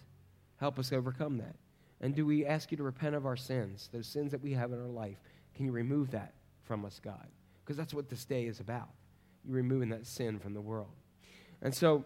Help 0.58 0.78
us 0.78 0.92
overcome 0.92 1.38
that. 1.38 1.56
And 2.00 2.14
do 2.14 2.26
we 2.26 2.44
ask 2.44 2.70
you 2.70 2.76
to 2.76 2.82
repent 2.82 3.14
of 3.14 3.26
our 3.26 3.36
sins, 3.36 3.88
those 3.92 4.06
sins 4.06 4.32
that 4.32 4.42
we 4.42 4.52
have 4.52 4.72
in 4.72 4.80
our 4.80 4.88
life? 4.88 5.18
Can 5.54 5.64
you 5.66 5.72
remove 5.72 6.10
that 6.10 6.34
from 6.62 6.84
us, 6.84 7.00
God? 7.02 7.26
Because 7.64 7.76
that's 7.76 7.94
what 7.94 8.08
this 8.08 8.24
day 8.24 8.46
is 8.46 8.60
about. 8.60 8.88
You 9.44 9.54
removing 9.54 9.88
that 9.90 10.06
sin 10.06 10.38
from 10.38 10.54
the 10.54 10.60
world. 10.60 10.92
And 11.62 11.74
so, 11.74 12.04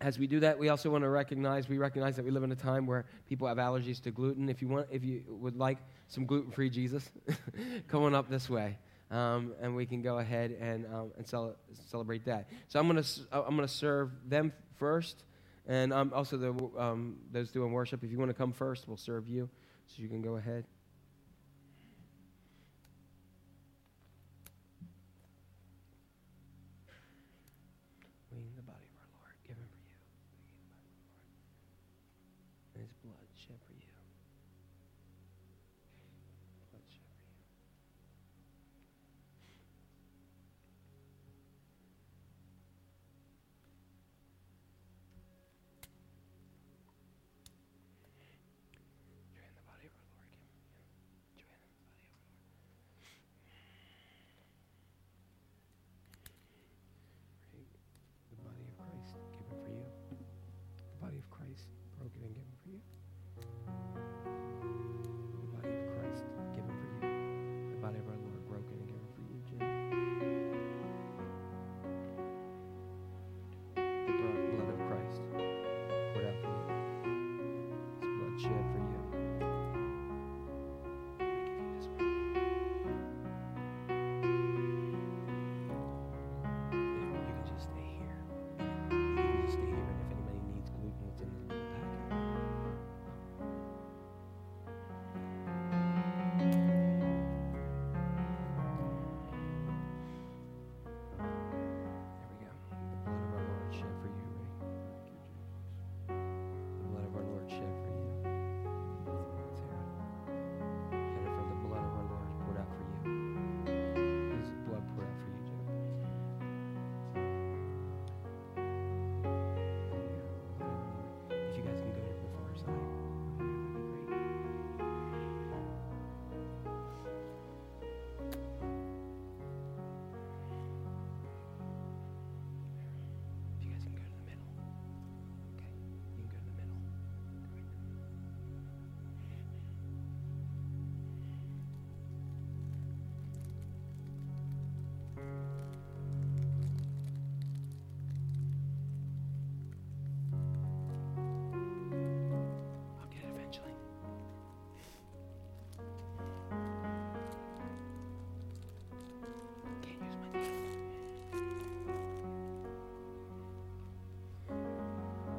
as 0.00 0.18
we 0.18 0.26
do 0.26 0.40
that, 0.40 0.58
we 0.58 0.68
also 0.68 0.90
want 0.90 1.04
to 1.04 1.08
recognize 1.08 1.68
we 1.68 1.78
recognize 1.78 2.16
that 2.16 2.24
we 2.24 2.30
live 2.30 2.42
in 2.42 2.52
a 2.52 2.56
time 2.56 2.86
where 2.86 3.06
people 3.28 3.46
have 3.48 3.58
allergies 3.58 4.02
to 4.02 4.10
gluten. 4.10 4.48
If 4.48 4.60
you 4.60 4.68
want, 4.68 4.88
if 4.90 5.04
you 5.04 5.22
would 5.28 5.56
like 5.56 5.78
some 6.08 6.26
gluten-free 6.26 6.70
Jesus, 6.70 7.10
come 7.88 8.02
on 8.02 8.14
up 8.14 8.28
this 8.28 8.50
way, 8.50 8.76
um, 9.10 9.54
and 9.62 9.74
we 9.74 9.86
can 9.86 10.02
go 10.02 10.18
ahead 10.18 10.56
and 10.60 10.84
um, 10.92 11.12
and 11.16 11.26
cel- 11.26 11.56
celebrate 11.86 12.24
that. 12.24 12.48
So 12.68 12.80
I'm 12.80 12.88
to 12.88 13.04
I'm 13.32 13.56
to 13.56 13.68
serve 13.68 14.10
them 14.28 14.52
first. 14.76 15.24
And 15.66 15.92
um, 15.92 16.12
also, 16.14 16.36
the, 16.36 16.80
um, 16.80 17.16
those 17.32 17.50
doing 17.50 17.72
worship, 17.72 18.04
if 18.04 18.10
you 18.10 18.18
want 18.18 18.30
to 18.30 18.34
come 18.34 18.52
first, 18.52 18.86
we'll 18.86 18.96
serve 18.96 19.28
you. 19.28 19.48
So 19.86 20.02
you 20.02 20.08
can 20.08 20.22
go 20.22 20.36
ahead. 20.36 20.64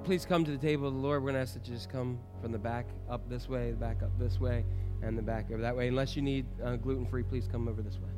Please 0.05 0.23
come 0.23 0.45
to 0.45 0.51
the 0.51 0.57
table 0.57 0.87
of 0.87 0.93
the 0.93 0.99
Lord. 0.99 1.23
We're 1.23 1.31
going 1.31 1.35
to 1.35 1.41
ask 1.41 1.55
that 1.55 1.67
you 1.67 1.73
just 1.73 1.89
come 1.89 2.19
from 2.39 2.51
the 2.51 2.59
back 2.59 2.85
up 3.09 3.27
this 3.27 3.49
way, 3.49 3.71
the 3.71 3.77
back 3.77 4.03
up 4.03 4.11
this 4.19 4.39
way, 4.39 4.63
and 5.01 5.17
the 5.17 5.21
back 5.23 5.49
over 5.49 5.63
that 5.63 5.75
way. 5.75 5.87
Unless 5.87 6.15
you 6.15 6.21
need 6.21 6.45
uh, 6.63 6.75
gluten 6.75 7.07
free, 7.07 7.23
please 7.23 7.47
come 7.51 7.67
over 7.67 7.81
this 7.81 7.95
way. 7.95 8.14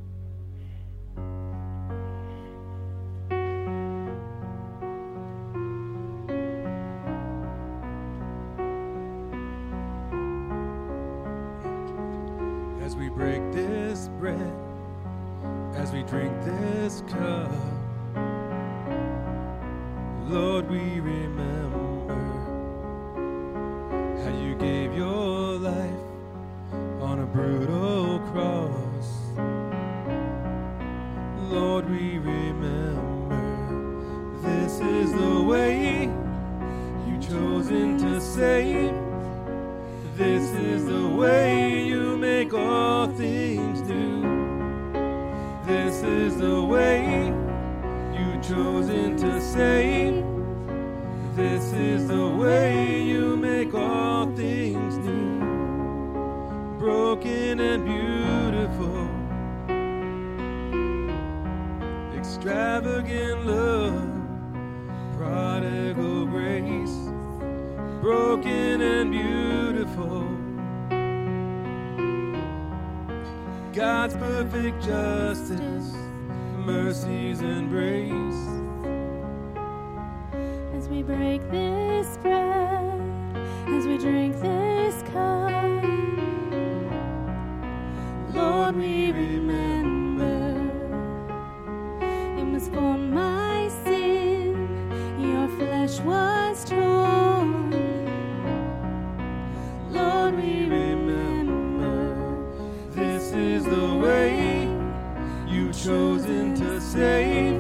You 105.68 105.74
chosen 105.74 106.56
to 106.56 106.80
save. 106.80 107.60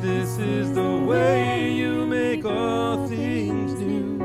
This 0.00 0.38
is 0.38 0.72
the 0.72 0.96
way 0.96 1.70
you 1.72 2.06
make 2.06 2.44
all 2.46 3.06
things 3.06 3.74
new. 3.74 4.18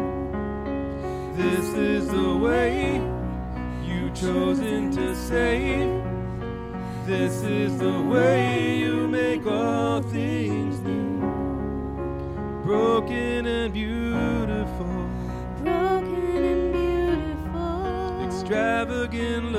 This 1.36 1.66
is 1.74 2.08
the 2.08 2.38
way 2.38 2.96
you 3.84 4.10
chosen 4.12 4.90
to 4.92 5.14
save. 5.16 6.02
This 7.06 7.44
is 7.44 7.78
the 7.78 8.02
way 8.04 8.78
you 8.78 9.06
make 9.08 9.46
all 9.46 10.02
things 10.02 10.80
new. 10.80 11.20
Broken 12.64 13.48
and 13.48 13.74
beautiful. 13.74 15.10
broken 15.62 16.44
and 16.46 16.72
beautiful. 16.72 18.26
extravagant 18.26 19.51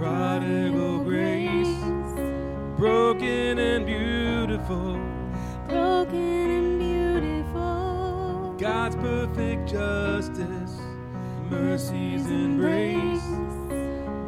prodigal 0.00 1.00
grace, 1.00 1.76
broken 2.78 3.58
and 3.58 3.84
beautiful, 3.84 4.98
broken 5.68 6.50
and 6.50 6.78
beautiful. 6.78 8.54
God's 8.58 8.96
perfect 8.96 9.68
justice, 9.68 10.80
mercies 11.50 12.24
and 12.28 12.58
grace, 12.58 13.26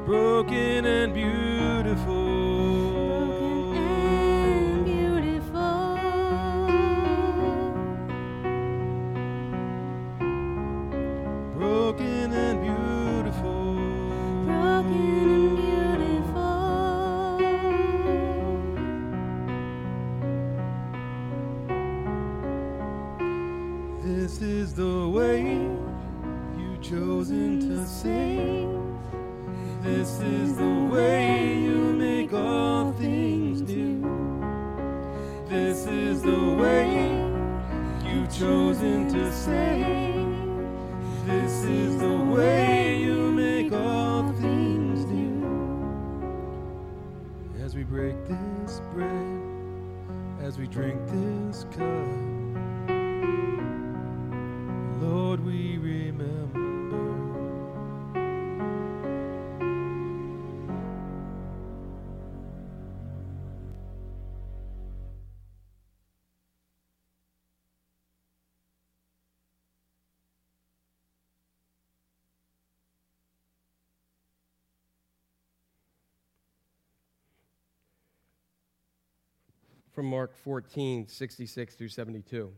broken 0.04 0.84
and 0.84 1.14
beautiful. 1.14 1.41
Drink 50.72 50.98
this 51.08 51.31
from 79.94 80.06
Mark 80.06 80.34
14, 80.36 81.08
66 81.08 81.74
through 81.74 81.88
72. 81.88 82.52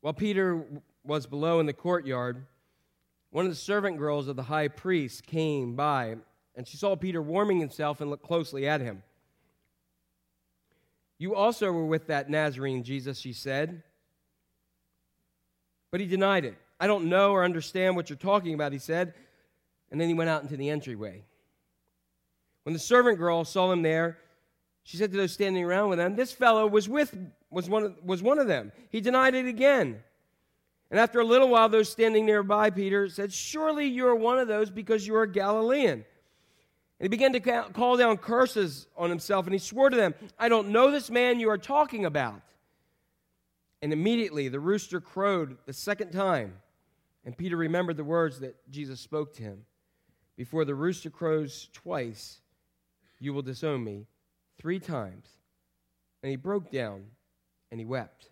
While 0.00 0.14
Peter 0.14 0.64
was 1.04 1.26
below 1.26 1.60
in 1.60 1.66
the 1.66 1.72
courtyard, 1.72 2.46
one 3.30 3.44
of 3.44 3.50
the 3.50 3.56
servant 3.56 3.98
girls 3.98 4.28
of 4.28 4.36
the 4.36 4.42
high 4.44 4.68
priest 4.68 5.26
came 5.26 5.76
by, 5.76 6.16
and 6.56 6.66
she 6.66 6.76
saw 6.76 6.96
Peter 6.96 7.20
warming 7.20 7.60
himself 7.60 8.00
and 8.00 8.10
looked 8.10 8.26
closely 8.26 8.66
at 8.66 8.80
him. 8.80 9.02
You 11.18 11.34
also 11.34 11.70
were 11.70 11.84
with 11.84 12.06
that 12.06 12.30
Nazarene, 12.30 12.82
Jesus, 12.82 13.18
she 13.18 13.32
said. 13.32 13.82
But 15.90 16.00
he 16.00 16.06
denied 16.06 16.44
it. 16.44 16.56
I 16.78 16.86
don't 16.86 17.06
know 17.06 17.32
or 17.32 17.44
understand 17.44 17.94
what 17.94 18.08
you're 18.08 18.16
talking 18.16 18.54
about, 18.54 18.72
he 18.72 18.78
said. 18.78 19.12
And 19.90 20.00
then 20.00 20.08
he 20.08 20.14
went 20.14 20.30
out 20.30 20.42
into 20.42 20.56
the 20.56 20.70
entryway. 20.70 21.24
When 22.62 22.72
the 22.72 22.78
servant 22.78 23.18
girl 23.18 23.44
saw 23.44 23.70
him 23.70 23.82
there, 23.82 24.18
she 24.82 24.96
said 24.96 25.10
to 25.12 25.16
those 25.16 25.32
standing 25.32 25.64
around 25.64 25.90
with 25.90 25.98
them, 25.98 26.16
This 26.16 26.32
fellow 26.32 26.66
was 26.66 26.88
with 26.88 27.16
was 27.50 27.68
one 27.68 27.84
of, 27.84 27.96
was 28.04 28.22
one 28.22 28.38
of 28.38 28.46
them. 28.46 28.72
He 28.90 29.00
denied 29.00 29.34
it 29.34 29.46
again. 29.46 30.02
And 30.90 30.98
after 30.98 31.20
a 31.20 31.24
little 31.24 31.48
while, 31.48 31.68
those 31.68 31.88
standing 31.88 32.26
nearby, 32.26 32.70
Peter 32.70 33.08
said, 33.08 33.32
Surely 33.32 33.86
you 33.86 34.06
are 34.06 34.14
one 34.14 34.38
of 34.38 34.48
those 34.48 34.70
because 34.70 35.06
you 35.06 35.14
are 35.16 35.22
a 35.22 35.30
Galilean. 35.30 36.04
And 37.00 37.04
he 37.04 37.08
began 37.08 37.32
to 37.32 37.40
call 37.40 37.96
down 37.96 38.18
curses 38.18 38.86
on 38.96 39.08
himself, 39.08 39.46
and 39.46 39.54
he 39.54 39.58
swore 39.58 39.88
to 39.88 39.96
them, 39.96 40.14
I 40.38 40.48
don't 40.48 40.68
know 40.68 40.90
this 40.90 41.10
man 41.10 41.40
you 41.40 41.48
are 41.48 41.58
talking 41.58 42.04
about. 42.04 42.42
And 43.82 43.92
immediately 43.92 44.48
the 44.48 44.60
rooster 44.60 45.00
crowed 45.00 45.56
the 45.64 45.72
second 45.72 46.10
time, 46.10 46.54
and 47.24 47.36
Peter 47.36 47.56
remembered 47.56 47.96
the 47.96 48.04
words 48.04 48.40
that 48.40 48.56
Jesus 48.70 49.00
spoke 49.00 49.34
to 49.36 49.42
him 49.42 49.64
Before 50.36 50.64
the 50.64 50.74
rooster 50.74 51.08
crows 51.08 51.68
twice, 51.72 52.40
you 53.18 53.32
will 53.32 53.42
disown 53.42 53.82
me 53.82 54.06
three 54.60 54.78
times. 54.78 55.26
And 56.22 56.30
he 56.30 56.36
broke 56.36 56.70
down 56.70 57.06
and 57.70 57.80
he 57.80 57.86
wept. 57.86 58.28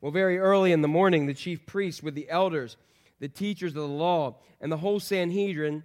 Well, 0.00 0.12
very 0.12 0.38
early 0.38 0.72
in 0.72 0.80
the 0.80 0.88
morning, 0.88 1.26
the 1.26 1.34
chief 1.34 1.66
priests 1.66 2.02
with 2.02 2.14
the 2.14 2.30
elders, 2.30 2.76
the 3.20 3.28
teachers 3.28 3.72
of 3.72 3.82
the 3.82 3.88
law, 3.88 4.36
and 4.60 4.70
the 4.70 4.76
whole 4.76 5.00
Sanhedrin 5.00 5.82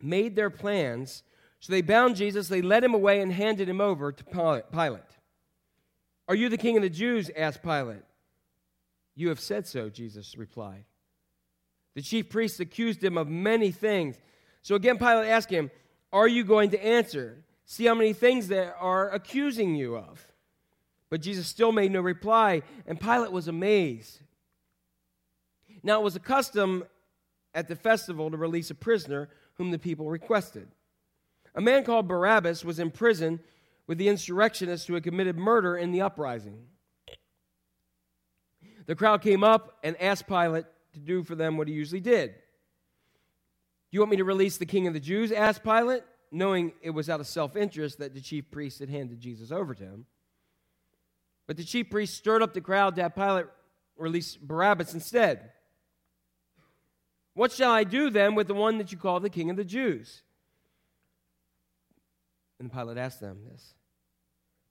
made 0.00 0.36
their 0.36 0.50
plans. 0.50 1.22
So 1.60 1.72
they 1.72 1.82
bound 1.82 2.16
Jesus, 2.16 2.48
they 2.48 2.62
led 2.62 2.84
him 2.84 2.94
away, 2.94 3.20
and 3.20 3.32
handed 3.32 3.68
him 3.68 3.80
over 3.80 4.12
to 4.12 4.24
Pilate. 4.24 5.02
Are 6.28 6.34
you 6.34 6.48
the 6.48 6.58
king 6.58 6.76
of 6.76 6.82
the 6.82 6.90
Jews? 6.90 7.30
asked 7.36 7.62
Pilate. 7.62 8.02
You 9.16 9.30
have 9.30 9.40
said 9.40 9.66
so, 9.66 9.88
Jesus 9.88 10.36
replied. 10.36 10.84
The 11.96 12.02
chief 12.02 12.28
priests 12.28 12.60
accused 12.60 13.02
him 13.02 13.18
of 13.18 13.26
many 13.26 13.72
things. 13.72 14.16
So 14.62 14.76
again, 14.76 14.98
Pilate 14.98 15.28
asked 15.28 15.50
him, 15.50 15.70
Are 16.12 16.28
you 16.28 16.44
going 16.44 16.70
to 16.70 16.84
answer? 16.84 17.42
See 17.70 17.84
how 17.84 17.94
many 17.94 18.14
things 18.14 18.48
they 18.48 18.66
are 18.66 19.10
accusing 19.10 19.74
you 19.74 19.94
of. 19.94 20.26
But 21.10 21.20
Jesus 21.20 21.46
still 21.46 21.70
made 21.70 21.92
no 21.92 22.00
reply, 22.00 22.62
and 22.86 22.98
Pilate 22.98 23.30
was 23.30 23.46
amazed. 23.46 24.20
Now, 25.82 26.00
it 26.00 26.02
was 26.02 26.16
a 26.16 26.20
custom 26.20 26.84
at 27.54 27.68
the 27.68 27.76
festival 27.76 28.30
to 28.30 28.38
release 28.38 28.70
a 28.70 28.74
prisoner 28.74 29.28
whom 29.56 29.70
the 29.70 29.78
people 29.78 30.08
requested. 30.08 30.68
A 31.54 31.60
man 31.60 31.84
called 31.84 32.08
Barabbas 32.08 32.64
was 32.64 32.78
in 32.78 32.90
prison 32.90 33.38
with 33.86 33.98
the 33.98 34.08
insurrectionists 34.08 34.86
who 34.86 34.94
had 34.94 35.04
committed 35.04 35.36
murder 35.36 35.76
in 35.76 35.92
the 35.92 36.00
uprising. 36.00 36.64
The 38.86 38.96
crowd 38.96 39.20
came 39.20 39.44
up 39.44 39.76
and 39.84 39.94
asked 40.00 40.26
Pilate 40.26 40.64
to 40.94 41.00
do 41.00 41.22
for 41.22 41.34
them 41.34 41.58
what 41.58 41.68
he 41.68 41.74
usually 41.74 42.00
did. 42.00 42.30
Do 42.30 42.34
you 43.90 44.00
want 44.00 44.10
me 44.10 44.16
to 44.16 44.24
release 44.24 44.56
the 44.56 44.64
king 44.64 44.86
of 44.86 44.94
the 44.94 45.00
Jews? 45.00 45.32
asked 45.32 45.62
Pilate, 45.62 46.02
knowing 46.30 46.72
it 46.82 46.90
was 46.90 47.08
out 47.08 47.20
of 47.20 47.26
self 47.26 47.56
interest 47.56 47.98
that 47.98 48.14
the 48.14 48.20
chief 48.20 48.50
priests 48.50 48.80
had 48.80 48.90
handed 48.90 49.20
Jesus 49.20 49.50
over 49.50 49.74
to 49.74 49.84
him. 49.84 50.06
But 51.46 51.56
the 51.56 51.64
chief 51.64 51.90
priests 51.90 52.16
stirred 52.16 52.42
up 52.42 52.54
the 52.54 52.60
crowd 52.60 52.96
to 52.96 53.02
have 53.02 53.14
Pilate 53.14 53.46
release 53.96 54.36
Barabbas 54.36 54.94
instead. 54.94 55.50
What 57.34 57.52
shall 57.52 57.70
I 57.70 57.84
do 57.84 58.10
then 58.10 58.34
with 58.34 58.48
the 58.48 58.54
one 58.54 58.78
that 58.78 58.92
you 58.92 58.98
call 58.98 59.20
the 59.20 59.30
king 59.30 59.48
of 59.48 59.56
the 59.56 59.64
Jews? 59.64 60.22
And 62.60 62.72
Pilate 62.72 62.98
asked 62.98 63.20
them 63.20 63.42
this. 63.50 63.74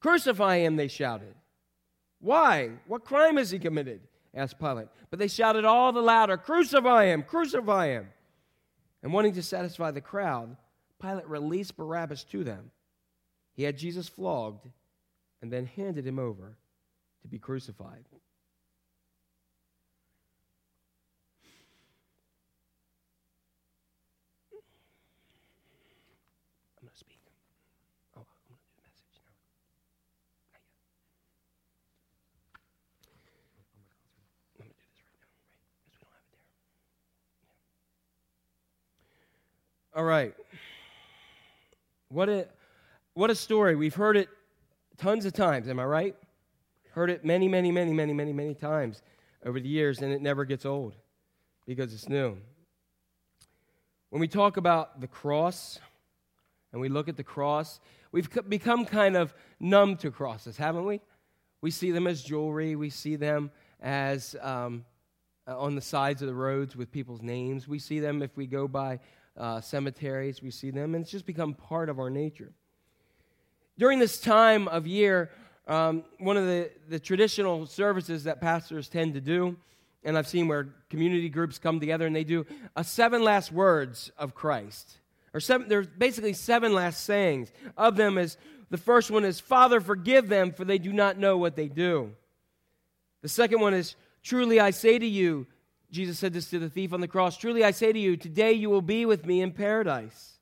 Crucify 0.01 0.57
him, 0.57 0.75
they 0.75 0.87
shouted. 0.87 1.33
Why? 2.19 2.71
What 2.87 3.05
crime 3.05 3.37
has 3.37 3.51
he 3.51 3.59
committed? 3.59 4.01
asked 4.33 4.59
Pilate. 4.59 4.87
But 5.09 5.19
they 5.19 5.27
shouted 5.27 5.65
all 5.65 5.91
the 5.91 6.01
louder, 6.01 6.37
Crucify 6.37 7.05
him! 7.05 7.23
Crucify 7.23 7.87
him! 7.87 8.09
And 9.01 9.13
wanting 9.13 9.33
to 9.33 9.43
satisfy 9.43 9.91
the 9.91 10.01
crowd, 10.01 10.57
Pilate 11.01 11.27
released 11.27 11.77
Barabbas 11.77 12.23
to 12.25 12.43
them. 12.43 12.71
He 13.53 13.63
had 13.63 13.77
Jesus 13.77 14.07
flogged 14.07 14.67
and 15.41 15.51
then 15.51 15.65
handed 15.65 16.05
him 16.05 16.19
over 16.19 16.57
to 17.21 17.27
be 17.27 17.39
crucified. 17.39 18.05
I'm. 26.81 27.19
Oh, 28.15 28.21
I'm 28.21 28.25
going 28.47 28.57
to 28.57 28.65
do 28.65 28.73
the 28.77 28.83
message 28.87 29.19
now. 29.21 29.33
Not 30.51 30.61
yet. 30.71 30.81
I'm 33.03 33.43
going 33.43 33.43
to 33.43 33.69
do 33.69 33.69
this 33.69 33.83
right 33.85 33.99
now, 33.99 34.63
right? 34.63 34.73
Because 35.75 35.91
we 35.91 35.99
don't 35.99 36.13
have 36.13 36.23
it 36.23 36.31
there. 36.33 36.47
Yeah. 39.93 39.99
All 39.99 40.05
right. 40.05 40.33
What 42.09 42.29
a 42.29 42.47
what 43.15 43.29
a 43.29 43.35
story. 43.35 43.75
We've 43.75 43.95
heard 43.95 44.15
it 44.15 44.29
tons 44.97 45.25
of 45.25 45.33
times, 45.33 45.67
am 45.67 45.79
I 45.79 45.85
right? 45.85 46.15
Heard 46.91 47.09
it 47.09 47.25
many, 47.25 47.49
many, 47.49 47.69
many, 47.71 47.91
many, 47.91 48.13
many, 48.13 48.31
many 48.31 48.53
times 48.53 49.01
over 49.45 49.59
the 49.59 49.67
years, 49.67 49.99
and 49.99 50.13
it 50.13 50.21
never 50.21 50.45
gets 50.45 50.65
old 50.65 50.95
because 51.65 51.93
it's 51.93 52.07
new. 52.07 52.37
When 54.09 54.21
we 54.21 54.27
talk 54.29 54.55
about 54.55 55.01
the 55.01 55.07
cross 55.07 55.79
and 56.71 56.79
we 56.79 56.87
look 56.87 57.09
at 57.09 57.17
the 57.17 57.23
cross, 57.23 57.81
we've 58.13 58.29
become 58.47 58.85
kind 58.85 59.17
of 59.17 59.33
numb 59.59 59.97
to 59.97 60.09
crosses, 60.09 60.55
haven't 60.55 60.85
we? 60.85 61.01
We 61.61 61.71
see 61.71 61.91
them 61.91 62.07
as 62.07 62.23
jewelry, 62.23 62.77
we 62.77 62.89
see 62.89 63.17
them 63.17 63.51
as 63.81 64.33
um, 64.41 64.85
on 65.45 65.75
the 65.75 65.81
sides 65.81 66.21
of 66.21 66.29
the 66.29 66.33
roads 66.33 66.75
with 66.75 66.89
people's 66.89 67.21
names, 67.21 67.67
we 67.67 67.79
see 67.79 67.99
them 67.99 68.21
if 68.21 68.37
we 68.37 68.47
go 68.47 68.65
by 68.65 68.99
uh, 69.37 69.61
cemeteries, 69.61 70.41
we 70.41 70.51
see 70.51 70.71
them, 70.71 70.95
and 70.95 71.03
it's 71.03 71.11
just 71.11 71.25
become 71.25 71.53
part 71.53 71.89
of 71.89 71.99
our 71.99 72.09
nature. 72.09 72.51
During 73.77 73.99
this 73.99 74.19
time 74.19 74.67
of 74.67 74.87
year, 74.87 75.29
um, 75.67 76.03
one 76.19 76.37
of 76.37 76.45
the, 76.45 76.71
the 76.89 76.99
traditional 76.99 77.65
services 77.65 78.23
that 78.23 78.41
pastors 78.41 78.89
tend 78.89 79.13
to 79.13 79.21
do, 79.21 79.57
and 80.03 80.17
I've 80.17 80.27
seen 80.27 80.47
where 80.47 80.69
community 80.89 81.29
groups 81.29 81.59
come 81.59 81.79
together 81.79 82.07
and 82.07 82.15
they 82.15 82.23
do 82.23 82.45
a 82.75 82.83
seven 82.83 83.23
last 83.23 83.51
words 83.51 84.11
of 84.17 84.33
Christ. 84.33 84.97
Or 85.33 85.39
seven, 85.39 85.67
there's 85.67 85.87
basically 85.87 86.33
seven 86.33 86.73
last 86.73 87.03
sayings. 87.03 87.51
Of 87.75 87.97
them 87.97 88.17
is 88.17 88.37
the 88.69 88.77
first 88.77 89.11
one 89.11 89.25
is, 89.25 89.39
Father, 89.39 89.81
forgive 89.81 90.29
them, 90.29 90.51
for 90.51 90.65
they 90.65 90.77
do 90.77 90.93
not 90.93 91.17
know 91.17 91.37
what 91.37 91.55
they 91.55 91.67
do. 91.67 92.13
The 93.21 93.29
second 93.29 93.59
one 93.59 93.73
is, 93.73 93.95
Truly 94.27 94.59
I 94.59 94.71
say 94.71 94.99
to 94.99 95.05
you, 95.07 95.47
Jesus 95.91 96.19
said 96.19 96.33
this 96.33 96.49
to 96.49 96.59
the 96.59 96.69
thief 96.69 96.93
on 96.93 97.01
the 97.01 97.07
cross, 97.07 97.37
Truly 97.37 97.63
I 97.63 97.71
say 97.71 97.93
to 97.93 97.99
you, 97.99 98.17
today 98.17 98.53
you 98.53 98.69
will 98.69 98.81
be 98.81 99.05
with 99.05 99.25
me 99.25 99.41
in 99.41 99.51
paradise. 99.51 100.33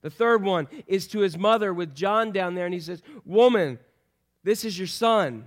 The 0.00 0.10
third 0.10 0.42
one 0.42 0.68
is 0.86 1.06
to 1.08 1.20
his 1.20 1.36
mother 1.36 1.74
with 1.74 1.94
John 1.94 2.30
down 2.32 2.54
there, 2.54 2.64
and 2.64 2.74
he 2.74 2.80
says, 2.80 3.02
Woman, 3.24 3.78
this 4.44 4.64
is 4.64 4.78
your 4.78 4.86
son. 4.86 5.46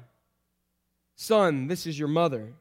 Son, 1.15 1.67
this 1.67 1.87
is 1.87 1.97
your 1.97 2.07
mother. 2.07 2.53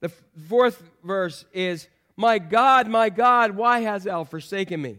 The 0.00 0.10
fourth 0.48 0.82
verse 1.02 1.44
is, 1.52 1.88
My 2.16 2.38
God, 2.38 2.88
my 2.88 3.08
God, 3.10 3.52
why 3.56 3.80
has 3.80 4.04
thou 4.04 4.24
forsaken 4.24 4.80
me? 4.80 4.98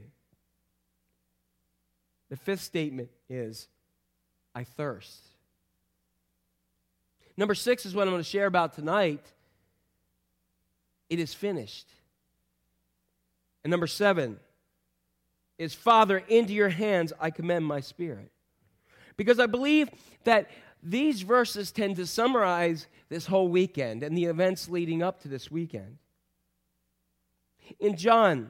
The 2.30 2.38
fifth 2.38 2.62
statement 2.62 3.10
is, 3.30 3.68
I 4.56 4.64
thirst. 4.64 5.20
Number 7.38 7.56
six 7.56 7.86
is 7.86 7.96
what 7.96 8.04
I'm 8.04 8.14
going 8.14 8.24
to 8.24 8.30
share 8.30 8.46
about 8.46 8.74
tonight. 8.74 9.26
It 11.12 11.20
is 11.20 11.34
finished. 11.34 11.90
And 13.66 13.70
number 13.70 13.86
seven 13.86 14.40
is, 15.58 15.74
Father, 15.76 16.24
into 16.30 16.54
your 16.54 16.70
hands 16.70 17.12
I 17.20 17.32
commend 17.32 17.66
my 17.66 17.82
spirit. 17.82 18.32
Because 19.18 19.38
I 19.38 19.46
believe 19.46 19.90
that 20.24 20.50
these 20.82 21.22
verses 21.22 21.74
tend 21.74 21.98
to 21.98 22.08
summarize 22.08 22.88
this 23.10 23.26
whole 23.26 23.50
weekend 23.50 24.04
and 24.04 24.18
the 24.18 24.24
events 24.24 24.70
leading 24.70 25.04
up 25.04 25.22
to 25.24 25.28
this 25.28 25.52
weekend. 25.52 25.98
In 27.82 27.98
John 27.98 28.50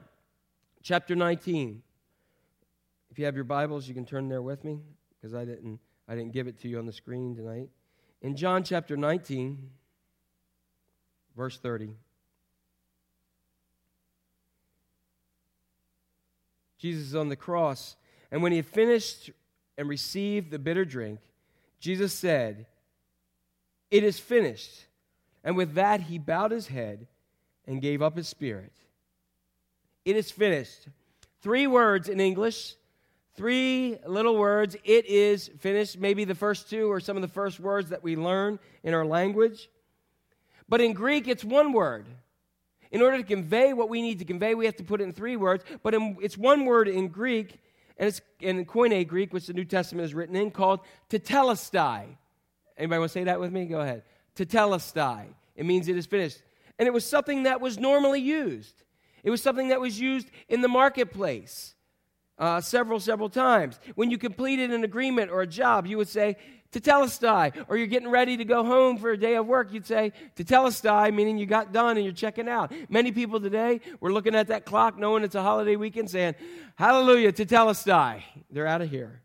chapter 0.84 1.16
19, 1.16 1.82
if 3.10 3.18
you 3.18 3.24
have 3.24 3.34
your 3.34 3.42
Bibles, 3.42 3.88
you 3.88 3.94
can 3.94 4.06
turn 4.06 4.28
there 4.28 4.40
with 4.40 4.62
me 4.62 4.78
because 5.20 5.34
I 5.34 5.44
didn't, 5.44 5.80
I 6.06 6.14
didn't 6.14 6.32
give 6.32 6.46
it 6.46 6.60
to 6.60 6.68
you 6.68 6.78
on 6.78 6.86
the 6.86 6.92
screen 6.92 7.34
tonight. 7.34 7.70
In 8.20 8.36
John 8.36 8.62
chapter 8.62 8.96
19, 8.96 9.68
verse 11.36 11.58
30. 11.58 11.96
Jesus 16.82 17.06
is 17.06 17.14
on 17.14 17.28
the 17.28 17.36
cross. 17.36 17.94
And 18.32 18.42
when 18.42 18.50
he 18.50 18.56
had 18.56 18.66
finished 18.66 19.30
and 19.78 19.88
received 19.88 20.50
the 20.50 20.58
bitter 20.58 20.84
drink, 20.84 21.20
Jesus 21.78 22.12
said, 22.12 22.66
It 23.88 24.02
is 24.02 24.18
finished. 24.18 24.86
And 25.44 25.56
with 25.56 25.74
that, 25.74 26.00
he 26.00 26.18
bowed 26.18 26.50
his 26.50 26.66
head 26.66 27.06
and 27.68 27.80
gave 27.80 28.02
up 28.02 28.16
his 28.16 28.26
spirit. 28.26 28.72
It 30.04 30.16
is 30.16 30.32
finished. 30.32 30.88
Three 31.40 31.68
words 31.68 32.08
in 32.08 32.18
English, 32.18 32.74
three 33.36 33.98
little 34.04 34.36
words. 34.36 34.74
It 34.82 35.06
is 35.06 35.52
finished. 35.60 36.00
Maybe 36.00 36.24
the 36.24 36.34
first 36.34 36.68
two 36.68 36.90
are 36.90 36.98
some 36.98 37.16
of 37.16 37.22
the 37.22 37.28
first 37.28 37.60
words 37.60 37.90
that 37.90 38.02
we 38.02 38.16
learn 38.16 38.58
in 38.82 38.92
our 38.92 39.06
language. 39.06 39.68
But 40.68 40.80
in 40.80 40.94
Greek, 40.94 41.28
it's 41.28 41.44
one 41.44 41.72
word. 41.72 42.06
In 42.92 43.00
order 43.00 43.16
to 43.16 43.24
convey 43.24 43.72
what 43.72 43.88
we 43.88 44.02
need 44.02 44.18
to 44.20 44.24
convey, 44.24 44.54
we 44.54 44.66
have 44.66 44.76
to 44.76 44.84
put 44.84 45.00
it 45.00 45.04
in 45.04 45.12
three 45.12 45.36
words, 45.36 45.64
but 45.82 45.94
in, 45.94 46.16
it's 46.20 46.36
one 46.36 46.66
word 46.66 46.86
in 46.86 47.08
Greek, 47.08 47.58
and 47.96 48.06
it's 48.06 48.20
in 48.38 48.64
Koine 48.66 49.08
Greek, 49.08 49.32
which 49.32 49.46
the 49.46 49.54
New 49.54 49.64
Testament 49.64 50.04
is 50.04 50.14
written 50.14 50.36
in, 50.36 50.50
called 50.50 50.80
tetelestai. 51.08 52.04
Anybody 52.76 52.98
want 52.98 53.10
to 53.10 53.12
say 53.12 53.24
that 53.24 53.40
with 53.40 53.50
me? 53.50 53.64
Go 53.64 53.80
ahead. 53.80 54.02
Tetelestai. 54.36 55.24
It 55.56 55.64
means 55.64 55.88
it 55.88 55.96
is 55.96 56.06
finished. 56.06 56.42
And 56.78 56.86
it 56.86 56.92
was 56.92 57.04
something 57.04 57.44
that 57.44 57.60
was 57.60 57.78
normally 57.78 58.20
used. 58.20 58.82
It 59.22 59.30
was 59.30 59.42
something 59.42 59.68
that 59.68 59.80
was 59.80 59.98
used 59.98 60.28
in 60.48 60.60
the 60.60 60.68
marketplace 60.68 61.74
uh, 62.38 62.60
several, 62.60 63.00
several 63.00 63.30
times. 63.30 63.78
When 63.94 64.10
you 64.10 64.18
completed 64.18 64.70
an 64.70 64.84
agreement 64.84 65.30
or 65.30 65.42
a 65.42 65.46
job, 65.46 65.86
you 65.86 65.96
would 65.96 66.08
say, 66.08 66.36
tetelestai, 66.72 67.66
or 67.68 67.76
you're 67.76 67.86
getting 67.86 68.08
ready 68.08 68.36
to 68.36 68.44
go 68.44 68.64
home 68.64 68.96
for 68.96 69.10
a 69.10 69.16
day 69.16 69.36
of 69.36 69.46
work, 69.46 69.72
you'd 69.72 69.86
say 69.86 70.12
tetelestai, 70.36 71.12
meaning 71.14 71.38
you 71.38 71.46
got 71.46 71.72
done 71.72 71.96
and 71.96 72.04
you're 72.04 72.14
checking 72.14 72.48
out. 72.48 72.72
Many 72.88 73.12
people 73.12 73.40
today 73.40 73.80
were 74.00 74.12
looking 74.12 74.34
at 74.34 74.48
that 74.48 74.64
clock, 74.64 74.98
knowing 74.98 75.22
it's 75.24 75.34
a 75.34 75.42
holiday 75.42 75.76
weekend, 75.76 76.10
saying, 76.10 76.34
Hallelujah, 76.76 77.32
tetelestai. 77.32 78.22
They're 78.50 78.66
out 78.66 78.82
of 78.82 78.90
here. 78.90 79.20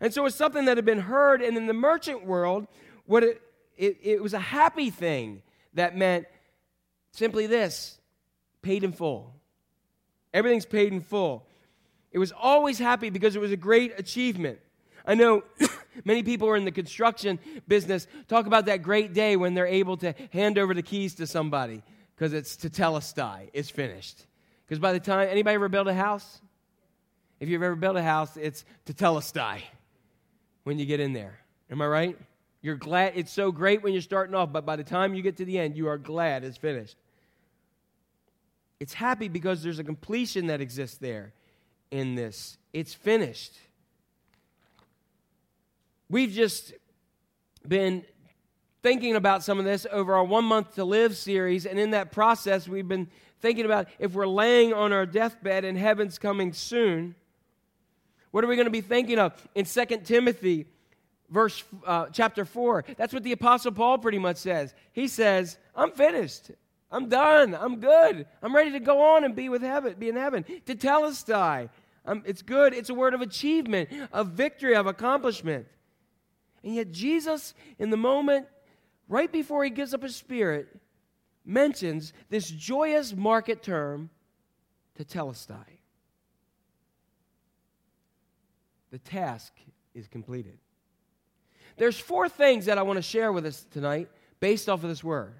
And 0.00 0.12
so 0.12 0.26
it's 0.26 0.36
something 0.36 0.64
that 0.64 0.76
had 0.76 0.84
been 0.84 0.98
heard, 0.98 1.42
and 1.42 1.56
in 1.56 1.66
the 1.66 1.72
merchant 1.72 2.26
world, 2.26 2.66
what 3.06 3.22
it 3.22 3.40
it, 3.76 3.98
it 4.02 4.22
was 4.22 4.34
a 4.34 4.38
happy 4.38 4.90
thing 4.90 5.42
that 5.74 5.96
meant 5.96 6.26
simply 7.12 7.46
this 7.46 7.98
paid 8.62 8.84
in 8.84 8.92
full. 8.92 9.34
Everything's 10.32 10.66
paid 10.66 10.92
in 10.92 11.00
full. 11.00 11.46
It 12.10 12.18
was 12.18 12.32
always 12.32 12.78
happy 12.78 13.10
because 13.10 13.34
it 13.36 13.40
was 13.40 13.52
a 13.52 13.56
great 13.56 13.98
achievement. 13.98 14.60
I 15.06 15.14
know 15.14 15.42
many 16.04 16.22
people 16.22 16.48
who 16.48 16.54
are 16.54 16.56
in 16.56 16.64
the 16.64 16.72
construction 16.72 17.38
business 17.68 18.06
talk 18.28 18.46
about 18.46 18.66
that 18.66 18.82
great 18.82 19.12
day 19.12 19.36
when 19.36 19.54
they're 19.54 19.66
able 19.66 19.96
to 19.98 20.14
hand 20.32 20.58
over 20.58 20.74
the 20.74 20.82
keys 20.82 21.14
to 21.16 21.26
somebody 21.26 21.82
because 22.14 22.32
it's 22.32 22.56
tetelestai, 22.56 23.50
it's 23.52 23.70
finished. 23.70 24.26
Because 24.64 24.78
by 24.78 24.92
the 24.92 25.00
time, 25.00 25.28
anybody 25.30 25.54
ever 25.54 25.68
built 25.68 25.88
a 25.88 25.94
house? 25.94 26.40
If 27.40 27.48
you've 27.48 27.62
ever 27.62 27.76
built 27.76 27.96
a 27.96 28.02
house, 28.02 28.36
it's 28.36 28.64
tetelestai 28.86 29.62
when 30.64 30.78
you 30.78 30.86
get 30.86 31.00
in 31.00 31.12
there. 31.12 31.40
Am 31.70 31.82
I 31.82 31.86
right? 31.86 32.18
You're 32.60 32.76
glad, 32.76 33.14
it's 33.16 33.32
so 33.32 33.50
great 33.50 33.82
when 33.82 33.92
you're 33.92 34.02
starting 34.02 34.34
off, 34.36 34.52
but 34.52 34.64
by 34.64 34.76
the 34.76 34.84
time 34.84 35.14
you 35.14 35.22
get 35.22 35.38
to 35.38 35.44
the 35.44 35.58
end, 35.58 35.76
you 35.76 35.88
are 35.88 35.98
glad 35.98 36.44
it's 36.44 36.56
finished. 36.56 36.96
It's 38.78 38.94
happy 38.94 39.28
because 39.28 39.62
there's 39.62 39.80
a 39.80 39.84
completion 39.84 40.46
that 40.46 40.60
exists 40.60 40.98
there 40.98 41.32
in 41.90 42.14
this. 42.14 42.56
It's 42.72 42.94
finished. 42.94 43.52
We've 46.12 46.30
just 46.30 46.74
been 47.66 48.04
thinking 48.82 49.16
about 49.16 49.42
some 49.42 49.58
of 49.58 49.64
this 49.64 49.86
over 49.90 50.14
our 50.14 50.24
One 50.24 50.44
Month 50.44 50.74
to 50.74 50.84
Live 50.84 51.16
series, 51.16 51.64
and 51.64 51.78
in 51.78 51.92
that 51.92 52.12
process, 52.12 52.68
we've 52.68 52.86
been 52.86 53.08
thinking 53.40 53.64
about 53.64 53.88
if 53.98 54.12
we're 54.12 54.26
laying 54.26 54.74
on 54.74 54.92
our 54.92 55.06
deathbed 55.06 55.64
and 55.64 55.78
heaven's 55.78 56.18
coming 56.18 56.52
soon, 56.52 57.14
what 58.30 58.44
are 58.44 58.46
we 58.46 58.56
going 58.56 58.66
to 58.66 58.70
be 58.70 58.82
thinking 58.82 59.18
of? 59.18 59.32
In 59.54 59.64
2 59.64 59.84
Timothy, 60.04 60.66
verse 61.30 61.64
uh, 61.86 62.08
chapter 62.12 62.44
4, 62.44 62.84
that's 62.98 63.14
what 63.14 63.22
the 63.22 63.32
Apostle 63.32 63.72
Paul 63.72 63.96
pretty 63.96 64.18
much 64.18 64.36
says. 64.36 64.74
He 64.92 65.08
says, 65.08 65.56
I'm 65.74 65.92
finished. 65.92 66.50
I'm 66.90 67.08
done. 67.08 67.54
I'm 67.54 67.80
good. 67.80 68.26
I'm 68.42 68.54
ready 68.54 68.72
to 68.72 68.80
go 68.80 69.14
on 69.14 69.24
and 69.24 69.34
be 69.34 69.48
with 69.48 69.62
heaven, 69.62 69.94
be 69.98 70.10
in 70.10 70.16
heaven. 70.16 70.44
to 70.66 70.74
tell 70.74 71.04
Tetelestai. 71.04 71.70
Um, 72.04 72.22
it's 72.26 72.42
good. 72.42 72.74
It's 72.74 72.90
a 72.90 72.94
word 72.94 73.14
of 73.14 73.22
achievement, 73.22 73.88
of 74.12 74.32
victory, 74.32 74.76
of 74.76 74.86
accomplishment. 74.86 75.68
And 76.62 76.74
yet, 76.74 76.92
Jesus, 76.92 77.54
in 77.78 77.90
the 77.90 77.96
moment 77.96 78.46
right 79.08 79.30
before 79.30 79.64
he 79.64 79.70
gives 79.70 79.92
up 79.94 80.02
his 80.02 80.16
spirit, 80.16 80.68
mentions 81.44 82.12
this 82.30 82.48
joyous 82.48 83.14
market 83.14 83.62
term, 83.62 84.10
tetelestai. 84.98 85.64
The 88.90 88.98
task 88.98 89.52
is 89.94 90.06
completed. 90.06 90.58
There's 91.76 91.98
four 91.98 92.28
things 92.28 92.66
that 92.66 92.78
I 92.78 92.82
want 92.82 92.98
to 92.98 93.02
share 93.02 93.32
with 93.32 93.46
us 93.46 93.66
tonight 93.70 94.08
based 94.40 94.68
off 94.68 94.82
of 94.82 94.88
this 94.88 95.02
word, 95.02 95.34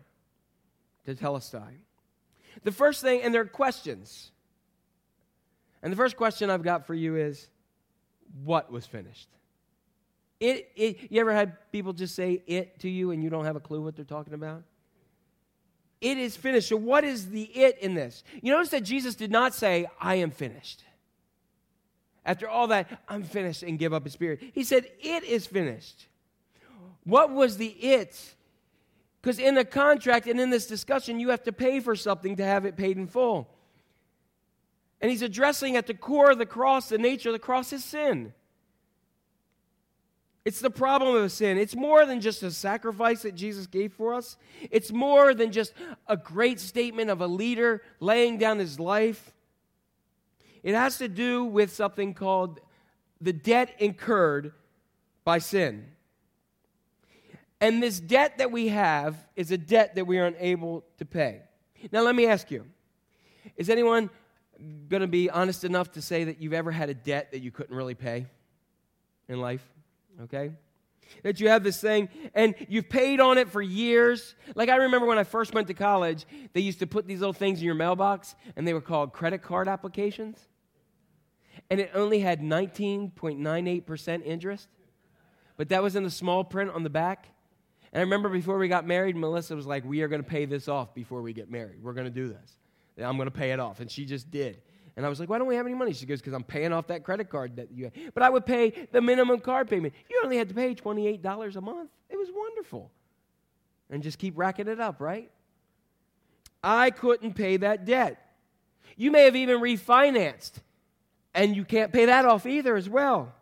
tetelestai. 1.06 1.74
The 2.64 2.72
first 2.72 3.02
thing, 3.02 3.22
and 3.22 3.34
there 3.34 3.42
are 3.42 3.46
questions. 3.46 4.30
And 5.82 5.92
the 5.92 5.96
first 5.96 6.16
question 6.16 6.50
I've 6.50 6.62
got 6.62 6.86
for 6.86 6.94
you 6.94 7.16
is 7.16 7.48
what 8.44 8.70
was 8.70 8.86
finished? 8.86 9.28
It, 10.42 10.72
it, 10.74 10.98
you 11.08 11.20
ever 11.20 11.32
had 11.32 11.70
people 11.70 11.92
just 11.92 12.16
say 12.16 12.42
it 12.48 12.80
to 12.80 12.88
you 12.88 13.12
and 13.12 13.22
you 13.22 13.30
don't 13.30 13.44
have 13.44 13.54
a 13.54 13.60
clue 13.60 13.80
what 13.80 13.94
they're 13.94 14.04
talking 14.04 14.34
about? 14.34 14.64
It 16.00 16.18
is 16.18 16.36
finished. 16.36 16.70
So, 16.70 16.76
what 16.76 17.04
is 17.04 17.30
the 17.30 17.42
it 17.42 17.78
in 17.78 17.94
this? 17.94 18.24
You 18.42 18.50
notice 18.50 18.70
that 18.70 18.82
Jesus 18.82 19.14
did 19.14 19.30
not 19.30 19.54
say, 19.54 19.86
I 20.00 20.16
am 20.16 20.32
finished. 20.32 20.82
After 22.26 22.48
all 22.48 22.66
that, 22.66 23.04
I'm 23.08 23.22
finished 23.22 23.62
and 23.62 23.78
give 23.78 23.92
up 23.92 24.02
his 24.02 24.14
spirit. 24.14 24.40
He 24.52 24.64
said, 24.64 24.88
It 24.98 25.22
is 25.22 25.46
finished. 25.46 26.08
What 27.04 27.30
was 27.30 27.56
the 27.56 27.68
it? 27.68 28.34
Because 29.20 29.38
in 29.38 29.54
the 29.54 29.64
contract 29.64 30.26
and 30.26 30.40
in 30.40 30.50
this 30.50 30.66
discussion, 30.66 31.20
you 31.20 31.28
have 31.28 31.44
to 31.44 31.52
pay 31.52 31.78
for 31.78 31.94
something 31.94 32.34
to 32.34 32.44
have 32.44 32.64
it 32.64 32.76
paid 32.76 32.96
in 32.96 33.06
full. 33.06 33.48
And 35.00 35.08
he's 35.08 35.22
addressing 35.22 35.76
at 35.76 35.86
the 35.86 35.94
core 35.94 36.32
of 36.32 36.38
the 36.38 36.46
cross, 36.46 36.88
the 36.88 36.98
nature 36.98 37.28
of 37.28 37.34
the 37.34 37.38
cross 37.38 37.72
is 37.72 37.84
sin. 37.84 38.34
It's 40.44 40.60
the 40.60 40.70
problem 40.70 41.14
of 41.16 41.30
sin. 41.30 41.56
It's 41.56 41.76
more 41.76 42.04
than 42.04 42.20
just 42.20 42.42
a 42.42 42.50
sacrifice 42.50 43.22
that 43.22 43.34
Jesus 43.36 43.66
gave 43.66 43.92
for 43.92 44.12
us. 44.12 44.36
It's 44.70 44.90
more 44.90 45.34
than 45.34 45.52
just 45.52 45.72
a 46.08 46.16
great 46.16 46.58
statement 46.58 47.10
of 47.10 47.20
a 47.20 47.28
leader 47.28 47.82
laying 48.00 48.38
down 48.38 48.58
his 48.58 48.80
life. 48.80 49.32
It 50.62 50.74
has 50.74 50.98
to 50.98 51.08
do 51.08 51.44
with 51.44 51.72
something 51.72 52.14
called 52.14 52.60
the 53.20 53.32
debt 53.32 53.76
incurred 53.78 54.52
by 55.24 55.38
sin. 55.38 55.86
And 57.60 57.80
this 57.80 58.00
debt 58.00 58.38
that 58.38 58.50
we 58.50 58.68
have 58.68 59.16
is 59.36 59.52
a 59.52 59.58
debt 59.58 59.94
that 59.94 60.04
we 60.04 60.18
are 60.18 60.26
unable 60.26 60.84
to 60.98 61.04
pay. 61.04 61.42
Now, 61.92 62.02
let 62.02 62.16
me 62.16 62.26
ask 62.26 62.50
you 62.50 62.66
is 63.56 63.70
anyone 63.70 64.10
going 64.88 65.00
to 65.00 65.06
be 65.08 65.30
honest 65.30 65.62
enough 65.62 65.92
to 65.92 66.02
say 66.02 66.24
that 66.24 66.40
you've 66.40 66.52
ever 66.52 66.72
had 66.72 66.88
a 66.88 66.94
debt 66.94 67.30
that 67.30 67.40
you 67.40 67.52
couldn't 67.52 67.74
really 67.74 67.94
pay 67.94 68.26
in 69.28 69.40
life? 69.40 69.71
Okay? 70.24 70.52
That 71.22 71.40
you 71.40 71.48
have 71.48 71.62
this 71.62 71.80
thing 71.80 72.08
and 72.34 72.54
you've 72.68 72.88
paid 72.88 73.20
on 73.20 73.38
it 73.38 73.50
for 73.50 73.60
years. 73.60 74.34
Like 74.54 74.68
I 74.68 74.76
remember 74.76 75.06
when 75.06 75.18
I 75.18 75.24
first 75.24 75.54
went 75.54 75.68
to 75.68 75.74
college, 75.74 76.26
they 76.52 76.60
used 76.60 76.78
to 76.78 76.86
put 76.86 77.06
these 77.06 77.20
little 77.20 77.32
things 77.32 77.58
in 77.58 77.64
your 77.64 77.74
mailbox 77.74 78.34
and 78.56 78.66
they 78.66 78.72
were 78.72 78.80
called 78.80 79.12
credit 79.12 79.42
card 79.42 79.68
applications. 79.68 80.38
And 81.70 81.80
it 81.80 81.90
only 81.94 82.20
had 82.20 82.40
19.98% 82.40 84.24
interest. 84.24 84.68
But 85.56 85.68
that 85.68 85.82
was 85.82 85.96
in 85.96 86.02
the 86.02 86.10
small 86.10 86.44
print 86.44 86.70
on 86.70 86.82
the 86.82 86.90
back. 86.90 87.28
And 87.92 88.00
I 88.00 88.02
remember 88.02 88.28
before 88.28 88.58
we 88.58 88.68
got 88.68 88.86
married, 88.86 89.16
Melissa 89.16 89.54
was 89.54 89.66
like, 89.66 89.84
We 89.84 90.00
are 90.02 90.08
going 90.08 90.22
to 90.22 90.28
pay 90.28 90.46
this 90.46 90.66
off 90.66 90.94
before 90.94 91.20
we 91.20 91.32
get 91.32 91.50
married. 91.50 91.82
We're 91.82 91.92
going 91.92 92.06
to 92.06 92.10
do 92.10 92.28
this. 92.28 92.56
I'm 92.98 93.16
going 93.16 93.26
to 93.26 93.30
pay 93.30 93.52
it 93.52 93.60
off. 93.60 93.80
And 93.80 93.90
she 93.90 94.04
just 94.04 94.30
did. 94.30 94.60
And 94.96 95.06
I 95.06 95.08
was 95.08 95.18
like, 95.18 95.28
why 95.28 95.38
don't 95.38 95.46
we 95.46 95.56
have 95.56 95.66
any 95.66 95.74
money? 95.74 95.92
She 95.92 96.04
goes, 96.04 96.20
because 96.20 96.34
I'm 96.34 96.44
paying 96.44 96.72
off 96.72 96.88
that 96.88 97.02
credit 97.02 97.30
card 97.30 97.56
that 97.56 97.70
you 97.72 97.84
have. 97.84 97.92
But 98.12 98.22
I 98.22 98.30
would 98.30 98.44
pay 98.44 98.88
the 98.92 99.00
minimum 99.00 99.40
card 99.40 99.68
payment. 99.68 99.94
You 100.10 100.20
only 100.22 100.36
had 100.36 100.48
to 100.50 100.54
pay 100.54 100.74
$28 100.74 101.56
a 101.56 101.60
month. 101.60 101.90
It 102.10 102.18
was 102.18 102.28
wonderful. 102.34 102.90
And 103.90 104.02
just 104.02 104.18
keep 104.18 104.36
racking 104.36 104.68
it 104.68 104.80
up, 104.80 105.00
right? 105.00 105.30
I 106.62 106.90
couldn't 106.90 107.34
pay 107.34 107.56
that 107.58 107.84
debt. 107.84 108.18
You 108.96 109.10
may 109.10 109.24
have 109.24 109.36
even 109.36 109.60
refinanced, 109.60 110.52
and 111.34 111.56
you 111.56 111.64
can't 111.64 111.92
pay 111.92 112.06
that 112.06 112.24
off 112.26 112.44
either 112.46 112.76
as 112.76 112.88
well. 112.88 113.34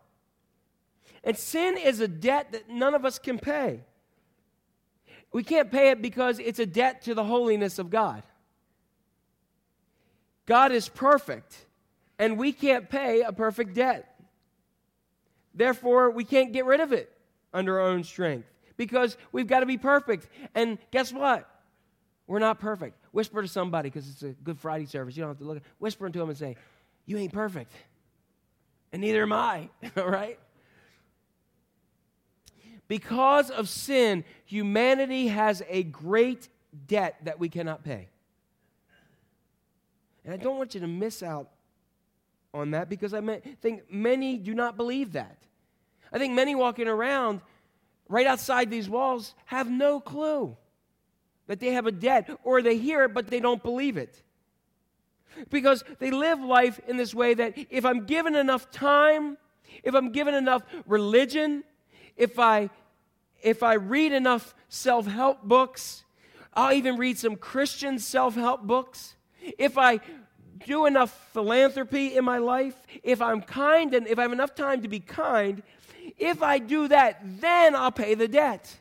And 1.25 1.37
sin 1.37 1.77
is 1.77 2.01
a 2.01 2.09
debt 2.09 2.53
that 2.53 2.71
none 2.71 2.95
of 2.95 3.05
us 3.05 3.19
can 3.19 3.39
pay. 3.39 3.81
We 5.33 5.43
can't 5.43 5.71
pay 5.71 5.91
it 5.91 6.01
because 6.01 6.39
it's 6.39 6.59
a 6.59 6.67
debt 6.67 7.03
to 7.03 7.15
the 7.15 7.25
holiness 7.25 7.79
of 7.79 7.91
God. 7.91 8.23
God 10.51 10.73
is 10.73 10.89
perfect, 10.89 11.65
and 12.19 12.37
we 12.37 12.51
can't 12.51 12.91
pay 12.91 13.21
a 13.21 13.33
perfect 13.33 13.73
debt. 13.73 14.21
Therefore, 15.55 16.11
we 16.11 16.25
can't 16.25 16.53
get 16.53 16.65
rid 16.65 16.81
of 16.81 16.93
it 16.93 17.09
under 17.55 17.79
our 17.79 17.87
own 17.87 18.03
strength 18.03 18.49
because 18.77 19.17
we've 19.31 19.47
got 19.47 19.61
to 19.61 19.67
be 19.67 19.79
perfect. 19.79 20.27
And 20.57 20.79
guess 20.91 21.13
what? 21.13 21.49
We're 22.27 22.41
not 22.41 22.59
perfect. 22.59 22.99
Whisper 23.13 23.43
to 23.43 23.47
somebody 23.47 23.91
because 23.91 24.09
it's 24.11 24.25
a 24.25 24.31
Good 24.31 24.59
Friday 24.59 24.87
service. 24.87 25.17
You 25.17 25.21
don't 25.21 25.31
have 25.31 25.39
to 25.39 25.45
look. 25.45 25.63
Whisper 25.79 26.05
into 26.07 26.19
them 26.19 26.31
and 26.31 26.37
say, 26.37 26.57
"You 27.07 27.17
ain't 27.17 27.33
perfect, 27.33 27.71
and 28.93 29.03
neither 29.03 29.23
am 29.23 29.33
I." 29.33 29.69
All 29.97 30.11
right. 30.11 30.41
Because 32.89 33.51
of 33.51 33.69
sin, 33.69 34.25
humanity 34.47 35.29
has 35.29 35.63
a 35.69 35.85
great 35.85 36.49
debt 36.89 37.19
that 37.23 37.39
we 37.39 37.49
cannot 37.49 37.85
pay. 37.85 38.09
And 40.31 40.41
I 40.41 40.45
don't 40.45 40.59
want 40.59 40.75
you 40.75 40.81
to 40.83 40.87
miss 40.87 41.25
out 41.25 41.49
on 42.55 42.71
that 42.71 42.89
because 42.89 43.13
I 43.13 43.21
think 43.61 43.91
many 43.91 44.39
do 44.39 44.55
not 44.55 44.77
believe 44.77 45.15
that. 45.15 45.37
I 46.13 46.19
think 46.19 46.35
many 46.35 46.55
walking 46.55 46.87
around 46.87 47.41
right 48.09 48.29
outside 48.29 48.71
these 48.71 48.89
walls 48.89 49.35
have 49.47 49.69
no 49.69 49.99
clue 49.99 50.57
that 51.49 51.59
they 51.59 51.73
have 51.73 51.87
a 51.87 51.91
debt, 51.91 52.31
or 52.45 52.63
they 52.63 52.79
hear 52.79 53.03
it, 53.03 53.13
but 53.13 53.27
they 53.27 53.41
don't 53.41 53.61
believe 53.61 53.97
it. 53.97 54.23
Because 55.51 55.83
they 55.99 56.13
live 56.13 56.39
life 56.39 56.79
in 56.87 56.97
this 56.97 57.13
way 57.13 57.35
that 57.35 57.59
if 57.69 57.85
I'm 57.85 58.07
given 58.07 58.37
enough 58.37 58.71
time, 58.71 59.37
if 59.83 59.97
I'm 59.97 60.13
given 60.13 60.35
enough 60.35 60.63
religion, 60.87 61.65
if 62.17 62.39
I 62.39 62.71
if 63.43 63.65
I 63.65 63.75
read 63.75 64.13
enough 64.13 64.55
self-help 64.69 65.43
books, 65.43 66.05
I'll 66.55 66.73
even 66.73 66.99
read 66.99 67.19
some 67.19 67.35
Christian 67.35 67.99
self-help 67.99 68.63
books 68.63 69.17
if 69.59 69.79
I 69.79 70.01
do 70.67 70.87
enough 70.87 71.11
philanthropy 71.33 72.17
in 72.17 72.25
my 72.25 72.39
life, 72.39 72.75
if 73.03 73.21
I'm 73.23 73.43
kind 73.43 73.95
and 73.95 74.07
if 74.07 74.19
I 74.19 74.23
have 74.23 74.33
enough 74.33 74.55
time 74.55 74.83
to 74.83 74.89
be 74.89 75.01
kind, 75.01 75.63
if 76.19 76.43
I 76.43 76.59
do 76.59 76.89
that, 76.89 77.21
then 77.41 77.75
I'll 77.75 77.93
pay 77.93 78.15
the 78.15 78.29
debt. 78.29 78.75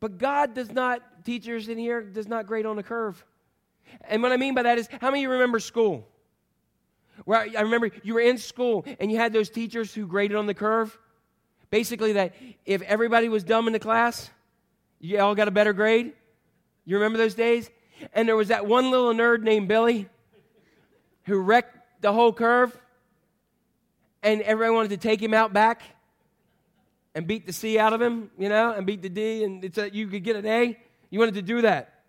But 0.00 0.18
God 0.18 0.54
does 0.54 0.70
not, 0.70 1.24
teachers 1.24 1.68
in 1.68 1.78
here, 1.78 2.02
does 2.02 2.28
not 2.28 2.46
grade 2.46 2.66
on 2.66 2.78
a 2.78 2.82
curve. 2.82 3.24
And 4.02 4.22
what 4.22 4.32
I 4.32 4.36
mean 4.36 4.54
by 4.54 4.62
that 4.62 4.78
is, 4.78 4.88
how 5.00 5.10
many 5.10 5.20
of 5.20 5.22
you 5.22 5.30
remember 5.30 5.58
school? 5.58 6.06
Where 7.24 7.40
I 7.40 7.62
remember 7.62 7.90
you 8.02 8.14
were 8.14 8.20
in 8.20 8.38
school 8.38 8.84
and 9.00 9.10
you 9.10 9.18
had 9.18 9.32
those 9.32 9.48
teachers 9.48 9.94
who 9.94 10.06
graded 10.06 10.36
on 10.36 10.46
the 10.46 10.54
curve. 10.54 10.98
Basically, 11.70 12.12
that 12.12 12.34
if 12.64 12.82
everybody 12.82 13.28
was 13.28 13.42
dumb 13.42 13.66
in 13.66 13.72
the 13.72 13.78
class, 13.78 14.30
you 15.00 15.18
all 15.18 15.34
got 15.34 15.48
a 15.48 15.50
better 15.50 15.72
grade. 15.72 16.12
You 16.84 16.96
remember 16.96 17.18
those 17.18 17.34
days? 17.34 17.70
And 18.12 18.28
there 18.28 18.36
was 18.36 18.48
that 18.48 18.66
one 18.66 18.90
little 18.90 19.12
nerd 19.12 19.42
named 19.42 19.68
Billy 19.68 20.08
who 21.24 21.38
wrecked 21.38 21.76
the 22.02 22.12
whole 22.12 22.32
curve, 22.32 22.76
and 24.22 24.42
everyone 24.42 24.76
wanted 24.76 24.90
to 24.90 24.96
take 24.96 25.20
him 25.20 25.34
out 25.34 25.52
back 25.52 25.82
and 27.14 27.26
beat 27.26 27.46
the 27.46 27.52
C 27.52 27.78
out 27.78 27.92
of 27.92 28.02
him, 28.02 28.30
you 28.38 28.48
know, 28.48 28.72
and 28.72 28.86
beat 28.86 29.02
the 29.02 29.08
D, 29.08 29.42
and 29.42 29.64
it's 29.64 29.78
a, 29.78 29.90
you 29.92 30.06
could 30.06 30.22
get 30.22 30.36
an 30.36 30.46
A. 30.46 30.78
You 31.10 31.18
wanted 31.18 31.34
to 31.34 31.42
do 31.42 31.62
that. 31.62 32.02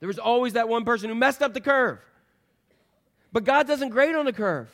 There 0.00 0.06
was 0.06 0.18
always 0.18 0.52
that 0.52 0.68
one 0.68 0.84
person 0.84 1.08
who 1.08 1.14
messed 1.14 1.42
up 1.42 1.54
the 1.54 1.60
curve. 1.60 1.98
But 3.32 3.44
God 3.44 3.66
doesn't 3.66 3.90
grade 3.90 4.14
on 4.14 4.24
the 4.24 4.32
curve. 4.32 4.70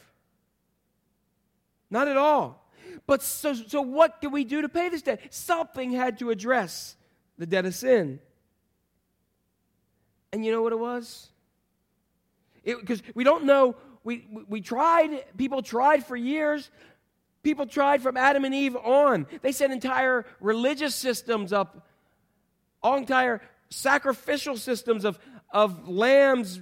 Not 1.91 2.09
at 2.09 2.17
all. 2.17 2.67
But 3.07 3.23
so, 3.23 3.55
so 3.55 3.81
what 3.83 4.21
can 4.21 4.33
we 4.33 4.45
do 4.45 4.63
to 4.63 4.69
pay 4.69 4.89
this 4.89 5.03
debt? 5.03 5.21
Something 5.31 5.93
had 5.93 6.19
to 6.19 6.31
address 6.31 6.97
the 7.39 7.47
debt 7.47 7.67
of 7.67 7.75
sin. 7.75 8.21
And 10.35 10.45
you 10.45 10.51
know 10.51 10.63
what 10.63 10.73
it 10.73 10.81
was? 10.81 11.29
Because 12.65 13.05
we 13.15 13.23
don't 13.23 13.45
know. 13.45 13.77
We, 14.03 14.27
we, 14.49 14.61
tried, 14.61 15.25
people 15.37 15.63
tried 15.63 16.05
for 16.05 16.17
years. 16.17 16.73
People 17.45 17.67
tried 17.67 18.03
from 18.03 18.17
Adam 18.17 18.45
and 18.45 18.53
Eve 18.53 18.75
on. 18.75 19.29
They 19.43 19.53
set 19.53 19.71
entire 19.71 20.27
religious 20.41 20.93
systems 20.97 21.53
up, 21.53 21.87
entire 22.83 23.43
sacrificial 23.69 24.57
systems 24.57 25.05
of, 25.05 25.21
of 25.51 25.89
lambs 25.89 26.61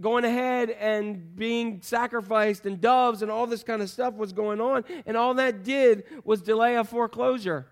going 0.00 0.24
ahead 0.24 0.70
and 0.70 1.36
being 1.36 1.82
sacrificed 1.82 2.64
and 2.64 2.80
doves 2.80 3.20
and 3.20 3.30
all 3.30 3.46
this 3.46 3.62
kind 3.62 3.82
of 3.82 3.90
stuff 3.90 4.14
was 4.14 4.32
going 4.32 4.62
on. 4.62 4.82
And 5.04 5.14
all 5.14 5.34
that 5.34 5.62
did 5.62 6.04
was 6.24 6.40
delay 6.40 6.76
a 6.76 6.84
foreclosure. 6.84 7.66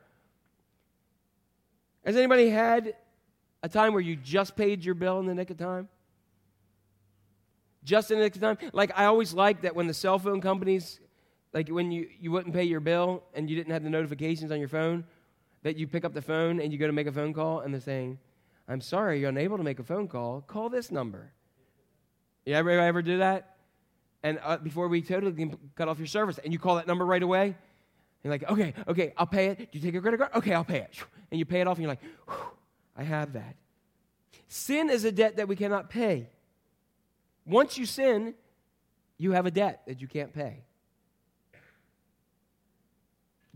Has 2.05 2.17
anybody 2.17 2.51
had 2.51 2.97
a 3.63 3.69
time 3.69 3.93
where 3.93 4.03
you 4.03 4.17
just 4.17 4.57
paid 4.57 4.85
your 4.85 4.95
bill 4.95 5.19
in 5.21 5.27
the 5.27 5.35
nick 5.35 5.51
of 5.51 5.57
time? 5.57 5.89
Just 7.85 8.11
in 8.11 8.19
the 8.19 8.25
nick 8.25 8.37
of 8.37 8.41
time? 8.41 8.59
Like, 8.73 8.93
I 8.97 9.07
always 9.07 9.33
liked 9.33 9.63
that 9.63 9.75
when 9.75 9.87
the 9.87 9.95
cell 9.95 10.19
phone 10.19 10.41
companies, 10.41 11.01
like 11.53 11.69
when 11.69 11.91
you, 11.91 12.09
you 12.21 12.31
wouldn't 12.31 12.55
pay 12.55 12.65
your 12.65 12.81
bill 12.81 13.25
and 13.35 13.49
you 13.49 13.57
didn't 13.57 13.73
have 13.73 13.83
the 13.83 13.91
notifications 13.91 14.53
on 14.53 14.59
your 14.59 14.69
phone, 14.69 15.05
that 15.63 15.77
you 15.77 15.87
pick 15.87 16.05
up 16.05 16.15
the 16.15 16.23
phone 16.23 16.61
and 16.61 16.73
you 16.73 16.79
go 16.79 16.87
to 16.87 16.93
make 16.93 17.07
a 17.07 17.13
phone 17.13 17.33
call 17.33 17.61
and 17.61 17.73
they're 17.73 17.81
saying, 17.81 18.19
I'm 18.69 18.81
sorry, 18.81 19.21
you're 19.21 19.31
unable 19.31 19.57
to 19.57 19.63
make 19.63 19.79
a 19.79 19.83
phone 19.83 20.09
call. 20.09 20.43
Call 20.43 20.69
this 20.69 20.91
number. 20.91 21.33
You 22.45 22.55
ever, 22.55 22.71
ever 22.71 23.03
do 23.03 23.19
that? 23.19 23.57
And 24.23 24.41
uh, 24.43 24.59
before 24.59 24.89
we 24.89 25.01
totally 25.01 25.53
cut 25.75 25.89
off 25.89 25.99
your 25.99 26.07
service, 26.07 26.39
and 26.43 26.53
you 26.53 26.59
call 26.59 26.77
that 26.77 26.87
number 26.87 27.07
right 27.07 27.23
away, 27.23 27.57
you're 28.23 28.33
like, 28.33 28.49
okay, 28.51 28.75
okay, 28.89 29.13
I'll 29.17 29.27
pay 29.27 29.47
it. 29.47 29.59
Do 29.71 29.79
you 29.79 29.81
take 29.81 29.95
a 29.95 30.01
credit 30.01 30.19
card? 30.19 30.33
Okay, 30.35 30.53
I'll 30.53 30.65
pay 30.65 30.81
it. 30.81 30.91
And 31.31 31.39
you 31.39 31.45
pay 31.45 31.61
it 31.61 31.67
off, 31.67 31.77
and 31.77 31.83
you're 31.83 31.91
like, 31.91 32.03
I 32.99 33.05
have 33.05 33.33
that. 33.35 33.55
Sin 34.49 34.91
is 34.91 35.05
a 35.05 35.13
debt 35.13 35.37
that 35.37 35.47
we 35.47 35.55
cannot 35.55 35.89
pay. 35.89 36.29
Once 37.47 37.79
you 37.79 37.87
sin, 37.87 38.35
you 39.17 39.31
have 39.33 39.47
a 39.47 39.51
debt 39.51 39.83
that 39.87 40.03
you 40.03 40.09
can't 40.09 40.35
pay. 40.35 40.65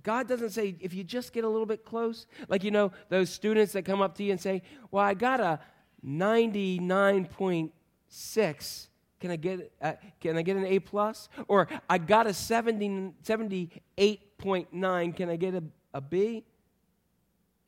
God 0.03 0.27
doesn't 0.29 0.51
say, 0.51 0.77
if 0.81 0.93
you 0.95 1.05
just 1.05 1.33
get 1.33 1.45
a 1.45 1.49
little 1.49 1.67
bit 1.67 1.85
close, 1.85 2.27
like, 2.49 2.65
you 2.65 2.71
know, 2.71 2.93
those 3.09 3.31
students 3.31 3.73
that 3.73 3.85
come 3.85 4.01
up 4.01 4.15
to 4.17 4.25
you 4.25 4.33
and 4.33 4.41
say, 4.41 4.63
Well, 4.91 5.05
I 5.05 5.15
got 5.15 5.41
a 5.41 5.61
99.6. 6.05 8.87
Can 9.21 9.31
I 9.31 9.37
get, 9.37 9.73
uh, 9.81 9.93
can 10.21 10.37
I 10.37 10.43
get 10.43 10.57
an 10.57 10.67
A 10.67 10.81
plus? 10.81 11.29
Or 11.47 11.69
I 11.89 11.99
got 11.99 12.27
a 12.27 12.35
70, 12.35 13.13
78.9. 13.25 15.17
Can 15.17 15.29
I 15.29 15.37
get 15.37 15.55
a, 15.55 15.63
a 15.95 16.01
B? 16.01 16.45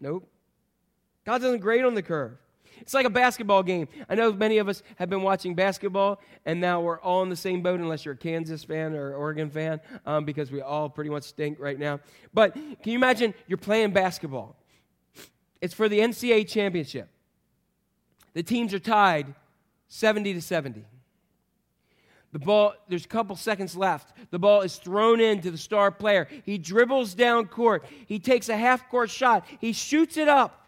Nope. 0.00 0.28
God 1.24 1.40
doesn't 1.40 1.60
grade 1.60 1.84
on 1.84 1.94
the 1.94 2.02
curve. 2.02 2.36
It's 2.80 2.92
like 2.92 3.06
a 3.06 3.10
basketball 3.10 3.62
game. 3.62 3.88
I 4.08 4.14
know 4.14 4.32
many 4.32 4.58
of 4.58 4.68
us 4.68 4.82
have 4.96 5.08
been 5.08 5.22
watching 5.22 5.54
basketball, 5.54 6.20
and 6.44 6.60
now 6.60 6.80
we're 6.80 7.00
all 7.00 7.22
in 7.22 7.28
the 7.28 7.36
same 7.36 7.62
boat, 7.62 7.80
unless 7.80 8.04
you're 8.04 8.14
a 8.14 8.16
Kansas 8.16 8.64
fan 8.64 8.94
or 8.94 9.14
Oregon 9.14 9.48
fan, 9.48 9.80
um, 10.04 10.24
because 10.24 10.50
we 10.50 10.60
all 10.60 10.88
pretty 10.88 11.10
much 11.10 11.22
stink 11.22 11.58
right 11.60 11.78
now. 11.78 12.00
But 12.32 12.54
can 12.54 12.92
you 12.92 12.98
imagine 12.98 13.32
you're 13.46 13.58
playing 13.58 13.92
basketball? 13.92 14.56
It's 15.60 15.72
for 15.72 15.88
the 15.88 16.00
NCAA 16.00 16.48
championship. 16.48 17.08
The 18.34 18.42
teams 18.42 18.74
are 18.74 18.80
tied 18.80 19.32
70 19.88 20.34
to 20.34 20.42
70. 20.42 20.84
The 22.32 22.38
ball, 22.40 22.74
there's 22.88 23.04
a 23.04 23.08
couple 23.08 23.36
seconds 23.36 23.76
left. 23.76 24.12
The 24.32 24.40
ball 24.40 24.62
is 24.62 24.76
thrown 24.76 25.20
in 25.20 25.40
to 25.42 25.52
the 25.52 25.56
star 25.56 25.92
player. 25.92 26.26
He 26.44 26.58
dribbles 26.58 27.14
down 27.14 27.46
court. 27.46 27.84
He 28.06 28.18
takes 28.18 28.48
a 28.48 28.56
half 28.56 28.90
court 28.90 29.08
shot. 29.08 29.46
He 29.60 29.72
shoots 29.72 30.16
it 30.16 30.28
up. 30.28 30.63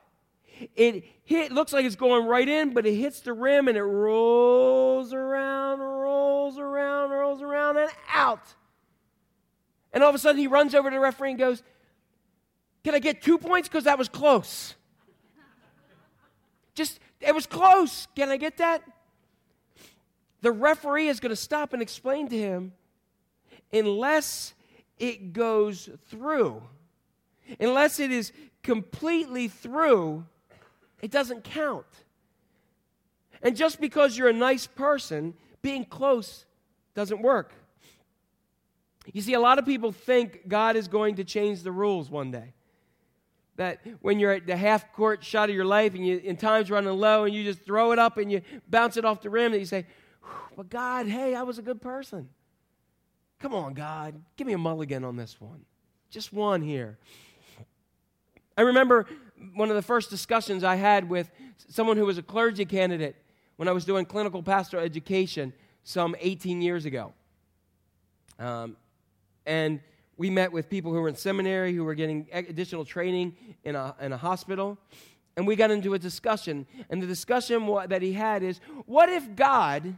It 0.75 1.05
hit, 1.25 1.53
looks 1.53 1.73
like 1.73 1.85
it's 1.85 1.97
going 1.97 2.27
right 2.27 2.49
in, 2.49 2.73
but 2.73 2.87
it 2.87 2.95
hits 2.95 3.21
the 3.21 3.33
rim 3.33 3.69
and 3.69 3.77
it 3.77 3.83
rolls 3.83 5.13
around, 5.13 5.81
rolls 5.81 6.59
around, 6.59 7.11
rolls 7.11 7.43
around, 7.43 7.77
and 7.77 7.91
out. 8.13 8.55
And 9.93 10.03
all 10.03 10.09
of 10.09 10.15
a 10.15 10.19
sudden, 10.19 10.39
he 10.39 10.47
runs 10.47 10.75
over 10.75 10.91
to 10.91 10.95
the 10.95 11.01
referee 11.01 11.31
and 11.31 11.39
goes, 11.39 11.63
Can 12.85 12.95
I 12.95 12.99
get 12.99 13.23
two 13.23 13.39
points? 13.39 13.69
Because 13.69 13.85
that 13.85 13.99
was 13.99 14.09
close. 14.09 14.75
Just, 16.75 17.01
it 17.21 17.35
was 17.35 17.47
close. 17.47 18.07
Can 18.15 18.31
I 18.31 18.37
get 18.37 18.59
that? 18.59 18.83
The 20.41 20.53
referee 20.53 21.09
is 21.09 21.21
going 21.21 21.31
to 21.31 21.37
stop 21.37 21.73
and 21.73 21.83
explain 21.83 22.29
to 22.29 22.37
him 22.37 22.73
unless 23.73 24.55
it 24.99 25.33
goes 25.33 25.89
through, 26.09 26.63
unless 27.59 28.01
it 28.01 28.11
is 28.11 28.33
completely 28.63 29.49
through 29.49 30.25
it 31.01 31.11
doesn't 31.11 31.45
count. 31.45 31.87
And 33.43 33.57
just 33.57 33.81
because 33.81 34.17
you're 34.17 34.29
a 34.29 34.33
nice 34.33 34.67
person, 34.67 35.35
being 35.63 35.85
close 35.85 36.47
doesn't 36.95 37.23
work. 37.23 37.53
You 39.13 39.21
see, 39.21 39.35
a 39.35 39.41
lot 39.41 39.59
of 39.59 39.67
people 39.67 39.93
think 39.93 40.49
God 40.49 40.77
is 40.77 40.89
going 40.89 41.17
to 41.17 41.25
change 41.25 41.63
the 41.63 41.71
rules 41.71 42.11
one 42.11 42.31
day. 42.31 42.55
That 43.57 43.81
when 44.01 44.19
you're 44.19 44.33
at 44.33 44.47
the 44.47 44.57
half 44.57 44.93
court 44.93 45.25
shot 45.25 45.49
of 45.49 45.55
your 45.55 45.65
life 45.65 45.95
and, 45.95 46.07
you, 46.07 46.21
and 46.27 46.39
time's 46.39 46.71
running 46.71 46.93
low 46.93 47.25
and 47.25 47.35
you 47.35 47.45
just 47.45 47.65
throw 47.65 47.93
it 47.93 47.99
up 47.99 48.19
and 48.19 48.31
you 48.31 48.43
bounce 48.69 48.97
it 48.97 49.05
off 49.05 49.23
the 49.23 49.31
rim 49.31 49.53
and 49.53 49.61
you 49.61 49.67
say, 49.67 49.87
But 50.57 50.69
God, 50.69 51.07
hey, 51.07 51.35
I 51.35 51.43
was 51.43 51.59
a 51.59 51.63
good 51.63 51.81
person. 51.81 52.29
Come 53.39 53.55
on, 53.55 53.75
God, 53.75 54.21
give 54.37 54.47
me 54.47 54.55
a 54.55 54.59
mulligan 54.59 55.05
on 55.05 55.17
this 55.17 55.41
one. 55.41 55.65
Just 56.11 56.33
one 56.33 56.63
here. 56.63 56.99
I 58.57 58.63
remember 58.63 59.07
one 59.55 59.71
of 59.71 59.77
the 59.77 59.83
first 59.83 60.11
discussions 60.11 60.65
I 60.65 60.77
had 60.77 61.09
with 61.09 61.31
someone 61.69 61.97
who 61.97 62.07
was 62.07 62.19
a 62.19 62.23
clergy 62.23 62.65
candidate 62.65 63.17
when 63.57 63.69
I 63.69 63.73
was 63.73 63.85
doing 63.85 64.05
clinical 64.05 64.43
pastoral 64.43 64.85
education 64.85 65.53
some 65.85 66.17
18 66.21 66.63
years 66.63 66.85
ago. 66.85 67.13
Um, 68.39 68.77
and 69.47 69.81
we 70.17 70.31
met 70.31 70.53
with 70.53 70.69
people 70.69 70.93
who 70.93 71.01
were 71.01 71.09
in 71.09 71.17
seminary, 71.17 71.75
who 71.75 71.85
were 71.85 71.95
getting 71.95 72.27
additional 72.33 72.85
training 72.85 73.37
in 73.65 73.77
a, 73.77 73.95
in 74.01 74.13
a 74.13 74.17
hospital. 74.17 74.79
And 75.37 75.47
we 75.47 75.57
got 75.57 75.71
into 75.71 75.95
a 75.95 75.99
discussion. 75.99 76.67
And 76.89 77.03
the 77.03 77.07
discussion 77.07 77.67
that 77.89 78.03
he 78.03 78.13
had 78.13 78.43
is 78.43 78.61
what 78.87 79.09
if 79.09 79.37
God, 79.37 79.95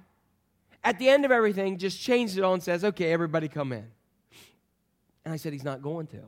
at 0.82 0.98
the 0.98 1.08
end 1.08 1.24
of 1.24 1.30
everything, 1.30 1.78
just 1.78 2.00
changed 2.00 2.36
it 2.36 2.42
all 2.42 2.54
and 2.54 2.62
says, 2.62 2.84
okay, 2.84 3.12
everybody 3.12 3.48
come 3.48 3.72
in? 3.72 3.86
And 5.24 5.32
I 5.32 5.36
said, 5.36 5.52
he's 5.52 5.64
not 5.64 5.82
going 5.82 6.06
to. 6.08 6.20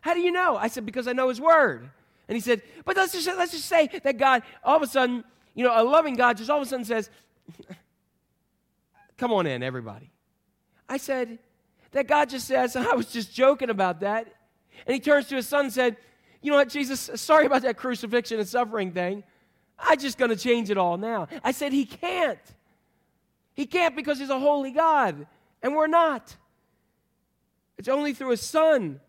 How 0.00 0.14
do 0.14 0.20
you 0.20 0.30
know? 0.30 0.56
I 0.56 0.68
said, 0.68 0.84
because 0.84 1.08
I 1.08 1.12
know 1.12 1.28
his 1.28 1.40
word. 1.40 1.90
And 2.28 2.36
he 2.36 2.40
said, 2.40 2.62
but 2.84 2.96
let's 2.96 3.12
just, 3.12 3.26
let's 3.26 3.52
just 3.52 3.64
say 3.64 3.88
that 4.02 4.18
God, 4.18 4.42
all 4.62 4.76
of 4.76 4.82
a 4.82 4.86
sudden, 4.86 5.24
you 5.54 5.64
know, 5.64 5.72
a 5.74 5.82
loving 5.82 6.14
God 6.14 6.36
just 6.36 6.50
all 6.50 6.60
of 6.60 6.66
a 6.66 6.68
sudden 6.68 6.84
says, 6.84 7.10
come 9.16 9.32
on 9.32 9.46
in, 9.46 9.62
everybody. 9.62 10.10
I 10.88 10.98
said, 10.98 11.38
that 11.92 12.06
God 12.06 12.28
just 12.28 12.46
says, 12.46 12.76
I 12.76 12.94
was 12.94 13.06
just 13.06 13.34
joking 13.34 13.70
about 13.70 14.00
that. 14.00 14.26
And 14.86 14.94
he 14.94 15.00
turns 15.00 15.26
to 15.28 15.36
his 15.36 15.48
son 15.48 15.66
and 15.66 15.72
said, 15.72 15.96
you 16.40 16.52
know 16.52 16.58
what, 16.58 16.68
Jesus, 16.68 17.10
sorry 17.16 17.46
about 17.46 17.62
that 17.62 17.76
crucifixion 17.76 18.38
and 18.38 18.48
suffering 18.48 18.92
thing. 18.92 19.24
I'm 19.78 19.98
just 19.98 20.18
going 20.18 20.30
to 20.30 20.36
change 20.36 20.70
it 20.70 20.78
all 20.78 20.96
now. 20.96 21.28
I 21.42 21.52
said, 21.52 21.72
he 21.72 21.84
can't. 21.84 22.38
He 23.54 23.66
can't 23.66 23.96
because 23.96 24.18
he's 24.18 24.30
a 24.30 24.38
holy 24.38 24.70
God, 24.70 25.26
and 25.62 25.74
we're 25.74 25.88
not. 25.88 26.36
It's 27.76 27.88
only 27.88 28.12
through 28.12 28.30
his 28.30 28.40
son 28.40 29.00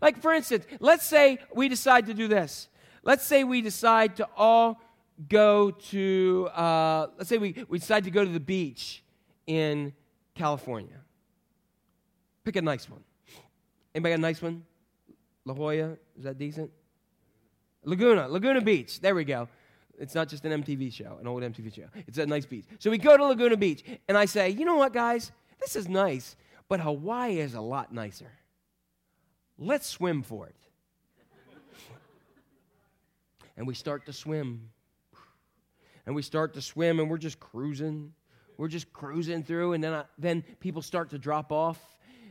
like, 0.00 0.20
for 0.20 0.32
instance, 0.32 0.66
let's 0.80 1.04
say 1.04 1.38
we 1.54 1.68
decide 1.68 2.06
to 2.06 2.14
do 2.14 2.28
this. 2.28 2.68
Let's 3.02 3.24
say 3.24 3.44
we 3.44 3.62
decide 3.62 4.16
to 4.16 4.28
all 4.36 4.80
go 5.28 5.70
to, 5.70 6.48
uh, 6.54 7.06
let's 7.16 7.28
say 7.28 7.38
we, 7.38 7.64
we 7.68 7.78
decide 7.78 8.04
to 8.04 8.10
go 8.10 8.24
to 8.24 8.30
the 8.30 8.40
beach 8.40 9.02
in 9.46 9.92
California. 10.34 10.98
Pick 12.44 12.56
a 12.56 12.62
nice 12.62 12.88
one. 12.88 13.02
Anybody 13.94 14.12
got 14.12 14.18
a 14.18 14.22
nice 14.22 14.42
one? 14.42 14.64
La 15.44 15.54
Jolla, 15.54 15.96
is 16.18 16.24
that 16.24 16.38
decent? 16.38 16.70
Laguna, 17.84 18.28
Laguna 18.28 18.60
Beach. 18.60 19.00
There 19.00 19.14
we 19.14 19.24
go. 19.24 19.48
It's 19.98 20.14
not 20.14 20.28
just 20.28 20.44
an 20.44 20.62
MTV 20.62 20.92
show, 20.92 21.16
an 21.20 21.26
old 21.26 21.42
MTV 21.42 21.74
show. 21.74 21.86
It's 22.06 22.18
a 22.18 22.26
nice 22.26 22.44
beach. 22.44 22.64
So 22.78 22.90
we 22.90 22.98
go 22.98 23.16
to 23.16 23.24
Laguna 23.24 23.56
Beach, 23.56 23.82
and 24.08 24.18
I 24.18 24.26
say, 24.26 24.50
you 24.50 24.64
know 24.64 24.74
what, 24.74 24.92
guys? 24.92 25.32
This 25.60 25.76
is 25.76 25.88
nice, 25.88 26.36
but 26.68 26.80
Hawaii 26.80 27.38
is 27.38 27.54
a 27.54 27.60
lot 27.60 27.94
nicer 27.94 28.30
let's 29.58 29.86
swim 29.86 30.22
for 30.22 30.46
it. 30.46 30.56
and 33.56 33.66
we 33.66 33.74
start 33.74 34.06
to 34.06 34.12
swim. 34.12 34.70
And 36.04 36.14
we 36.14 36.22
start 36.22 36.54
to 36.54 36.62
swim, 36.62 37.00
and 37.00 37.10
we're 37.10 37.18
just 37.18 37.40
cruising. 37.40 38.12
We're 38.56 38.68
just 38.68 38.92
cruising 38.92 39.42
through, 39.42 39.74
and 39.74 39.84
then, 39.84 39.92
I, 39.92 40.04
then 40.18 40.42
people 40.60 40.82
start 40.82 41.10
to 41.10 41.18
drop 41.18 41.52
off, 41.52 41.78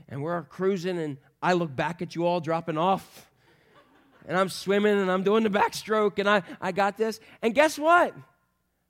and 0.10 0.24
we're 0.24 0.42
cruising, 0.44 0.98
and 0.98 1.18
I 1.42 1.54
look 1.54 1.76
back 1.76 2.02
at 2.02 2.16
you 2.16 2.26
all 2.26 2.40
dropping 2.40 2.78
off, 2.78 3.30
and 4.28 4.38
I'm 4.38 4.50
swimming, 4.50 4.98
and 4.98 5.12
I'm 5.12 5.24
doing 5.24 5.44
the 5.44 5.50
backstroke, 5.50 6.18
and 6.18 6.28
I, 6.28 6.42
I 6.60 6.72
got 6.72 6.98
this. 6.98 7.20
And 7.42 7.54
guess 7.54 7.78
what? 7.78 8.16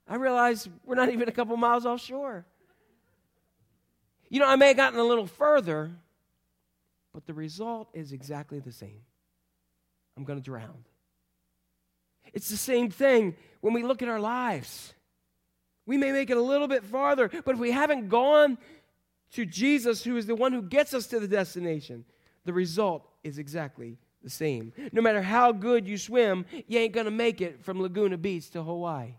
I 0.08 0.16
realize 0.16 0.68
we're 0.84 0.94
not 0.94 1.10
even 1.10 1.28
a 1.28 1.32
couple 1.32 1.56
miles 1.56 1.84
offshore. 1.84 2.46
You 4.28 4.40
know, 4.40 4.46
I 4.46 4.56
may 4.56 4.68
have 4.68 4.76
gotten 4.76 4.98
a 4.98 5.04
little 5.04 5.26
further, 5.26 5.90
but 7.16 7.24
the 7.24 7.32
result 7.32 7.88
is 7.94 8.12
exactly 8.12 8.60
the 8.60 8.70
same. 8.70 9.00
I'm 10.18 10.24
going 10.24 10.38
to 10.38 10.44
drown. 10.44 10.84
It's 12.34 12.50
the 12.50 12.58
same 12.58 12.90
thing 12.90 13.36
when 13.62 13.72
we 13.72 13.82
look 13.82 14.02
at 14.02 14.08
our 14.10 14.20
lives. 14.20 14.92
We 15.86 15.96
may 15.96 16.12
make 16.12 16.28
it 16.28 16.36
a 16.36 16.42
little 16.42 16.68
bit 16.68 16.84
farther, 16.84 17.30
but 17.30 17.54
if 17.54 17.58
we 17.58 17.70
haven't 17.70 18.10
gone 18.10 18.58
to 19.32 19.46
Jesus, 19.46 20.04
who 20.04 20.18
is 20.18 20.26
the 20.26 20.34
one 20.34 20.52
who 20.52 20.60
gets 20.60 20.92
us 20.92 21.06
to 21.06 21.18
the 21.18 21.26
destination, 21.26 22.04
the 22.44 22.52
result 22.52 23.08
is 23.24 23.38
exactly 23.38 23.96
the 24.22 24.28
same. 24.28 24.74
No 24.92 25.00
matter 25.00 25.22
how 25.22 25.52
good 25.52 25.88
you 25.88 25.96
swim, 25.96 26.44
you 26.66 26.78
ain't 26.78 26.92
going 26.92 27.06
to 27.06 27.10
make 27.10 27.40
it 27.40 27.64
from 27.64 27.80
Laguna 27.80 28.18
Beach 28.18 28.50
to 28.50 28.62
Hawaii. 28.62 29.14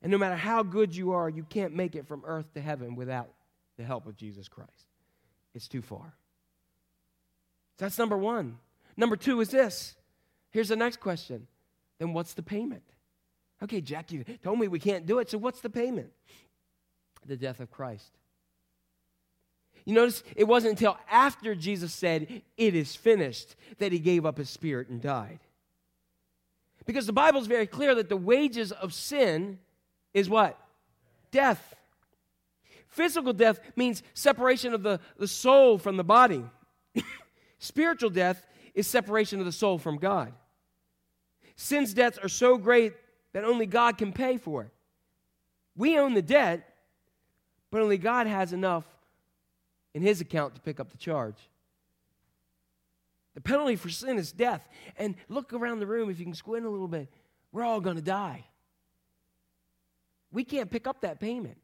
And 0.00 0.10
no 0.10 0.16
matter 0.16 0.36
how 0.36 0.62
good 0.62 0.96
you 0.96 1.12
are, 1.12 1.28
you 1.28 1.42
can't 1.42 1.74
make 1.74 1.96
it 1.96 2.08
from 2.08 2.22
earth 2.24 2.54
to 2.54 2.62
heaven 2.62 2.96
without 2.96 3.28
the 3.76 3.84
help 3.84 4.06
of 4.06 4.16
Jesus 4.16 4.48
Christ. 4.48 4.86
It's 5.54 5.68
too 5.68 5.82
far. 5.82 6.14
That's 7.78 7.98
number 7.98 8.16
one. 8.16 8.58
Number 8.96 9.16
two 9.16 9.40
is 9.40 9.50
this. 9.50 9.94
Here's 10.50 10.68
the 10.68 10.76
next 10.76 11.00
question. 11.00 11.46
Then 11.98 12.12
what's 12.12 12.34
the 12.34 12.42
payment? 12.42 12.82
Okay, 13.62 13.80
Jack, 13.80 14.12
you 14.12 14.24
told 14.42 14.58
me 14.58 14.68
we 14.68 14.78
can't 14.78 15.06
do 15.06 15.18
it, 15.18 15.30
so 15.30 15.38
what's 15.38 15.60
the 15.60 15.70
payment? 15.70 16.12
The 17.26 17.36
death 17.36 17.60
of 17.60 17.70
Christ. 17.70 18.10
You 19.84 19.94
notice 19.94 20.22
it 20.36 20.44
wasn't 20.44 20.72
until 20.72 20.98
after 21.10 21.54
Jesus 21.54 21.92
said, 21.92 22.42
It 22.56 22.74
is 22.74 22.94
finished, 22.94 23.56
that 23.78 23.92
he 23.92 23.98
gave 23.98 24.26
up 24.26 24.38
his 24.38 24.50
spirit 24.50 24.88
and 24.88 25.00
died. 25.00 25.40
Because 26.86 27.06
the 27.06 27.12
Bible 27.12 27.40
is 27.40 27.46
very 27.46 27.66
clear 27.66 27.94
that 27.94 28.08
the 28.08 28.16
wages 28.16 28.72
of 28.72 28.94
sin 28.94 29.58
is 30.14 30.28
what? 30.28 30.58
Death. 31.30 31.74
Physical 32.88 33.32
death 33.32 33.60
means 33.76 34.02
separation 34.14 34.72
of 34.72 34.82
the, 34.82 35.00
the 35.18 35.28
soul 35.28 35.78
from 35.78 35.96
the 35.96 36.04
body. 36.04 36.44
Spiritual 37.58 38.10
death 38.10 38.46
is 38.74 38.86
separation 38.86 39.40
of 39.40 39.46
the 39.46 39.52
soul 39.52 39.78
from 39.78 39.98
God. 39.98 40.32
Sin's 41.56 41.92
debts 41.92 42.18
are 42.18 42.28
so 42.28 42.56
great 42.56 42.94
that 43.32 43.44
only 43.44 43.66
God 43.66 43.98
can 43.98 44.12
pay 44.12 44.36
for 44.36 44.62
it. 44.62 44.70
We 45.76 45.98
own 45.98 46.14
the 46.14 46.22
debt, 46.22 46.74
but 47.70 47.80
only 47.80 47.98
God 47.98 48.26
has 48.26 48.52
enough 48.52 48.84
in 49.94 50.02
his 50.02 50.20
account 50.20 50.54
to 50.54 50.60
pick 50.60 50.78
up 50.80 50.90
the 50.90 50.98
charge. 50.98 51.36
The 53.34 53.40
penalty 53.40 53.76
for 53.76 53.88
sin 53.88 54.18
is 54.18 54.32
death. 54.32 54.68
And 54.96 55.14
look 55.28 55.52
around 55.52 55.78
the 55.78 55.86
room 55.86 56.10
if 56.10 56.18
you 56.18 56.24
can 56.24 56.34
squint 56.34 56.66
a 56.66 56.70
little 56.70 56.88
bit. 56.88 57.08
We're 57.52 57.64
all 57.64 57.80
going 57.80 57.96
to 57.96 58.02
die. 58.02 58.44
We 60.32 60.44
can't 60.44 60.70
pick 60.70 60.86
up 60.86 61.02
that 61.02 61.20
payment. 61.20 61.56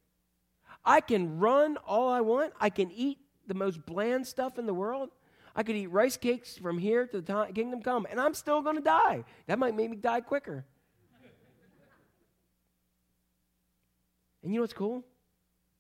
I 0.85 1.01
can 1.01 1.39
run 1.39 1.77
all 1.79 2.09
I 2.09 2.21
want. 2.21 2.53
I 2.61 2.71
can 2.71 2.91
eat 2.93 3.19
the 3.47 3.55
most 3.55 3.85
bland 3.85 4.27
stuff 4.27 4.59
in 4.59 4.67
the 4.67 4.75
world. 4.75 5.11
I 5.57 5.63
could 5.63 5.77
eat 5.77 5.87
rice 5.87 6.17
cakes 6.17 6.57
from 6.57 6.79
here 6.79 7.07
to 7.07 7.21
the 7.21 7.47
kingdom 7.55 7.83
come, 7.83 8.07
and 8.11 8.21
I'm 8.21 8.35
still 8.35 8.63
going 8.63 8.77
to 8.77 8.83
die. 8.83 9.25
That 9.47 9.59
might 9.59 9.75
make 9.75 9.91
me 9.91 9.97
die 9.97 10.21
quicker. 10.21 10.65
and 14.43 14.53
you 14.53 14.59
know 14.59 14.63
what's 14.63 14.73
cool? 14.73 15.05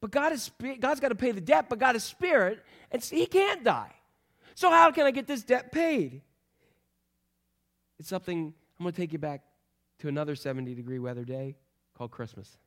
But 0.01 0.11
God 0.11 0.33
is 0.33 0.51
God's 0.81 1.01
got 1.01 1.09
to 1.09 1.14
pay 1.14 1.33
the 1.33 1.41
debt, 1.41 1.66
but 1.68 1.79
God 1.79 1.97
is 1.97 2.05
spirit, 2.05 2.62
and 2.91 3.03
He 3.03 3.27
can't 3.27 3.64
die. 3.64 3.93
So 4.55 4.70
how 4.70 4.91
can 4.93 5.07
I 5.07 5.11
get 5.11 5.27
this 5.27 5.43
debt 5.43 5.72
paid? 5.72 6.22
It's 7.99 8.09
something 8.09 8.55
I'm 8.79 8.83
going 8.85 8.93
to 8.93 9.01
take 9.01 9.12
you 9.12 9.18
back 9.18 9.43
to 10.01 10.09
another 10.09 10.35
70 10.37 10.75
degree 10.75 10.99
weather 10.99 11.25
day 11.25 11.57
called 11.97 12.11
Christmas. 12.11 12.59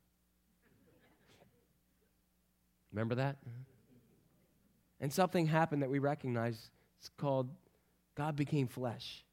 Remember 2.91 3.15
that? 3.15 3.37
And 4.99 5.13
something 5.13 5.45
happened 5.45 5.83
that 5.83 5.89
we 5.89 5.99
recognize. 5.99 6.71
It's 6.99 7.09
called 7.17 7.49
God 8.15 8.35
became 8.35 8.67
flesh, 8.67 9.23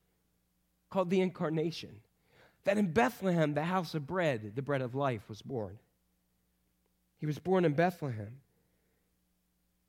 called 0.90 1.10
the 1.10 1.20
incarnation. 1.20 2.00
That 2.64 2.78
in 2.78 2.92
Bethlehem, 2.92 3.54
the 3.54 3.64
house 3.64 3.94
of 3.94 4.06
bread, 4.06 4.52
the 4.54 4.62
bread 4.62 4.80
of 4.80 4.94
life, 4.94 5.28
was 5.28 5.42
born. 5.42 5.78
He 7.18 7.26
was 7.26 7.38
born 7.38 7.64
in 7.64 7.72
Bethlehem. 7.72 8.40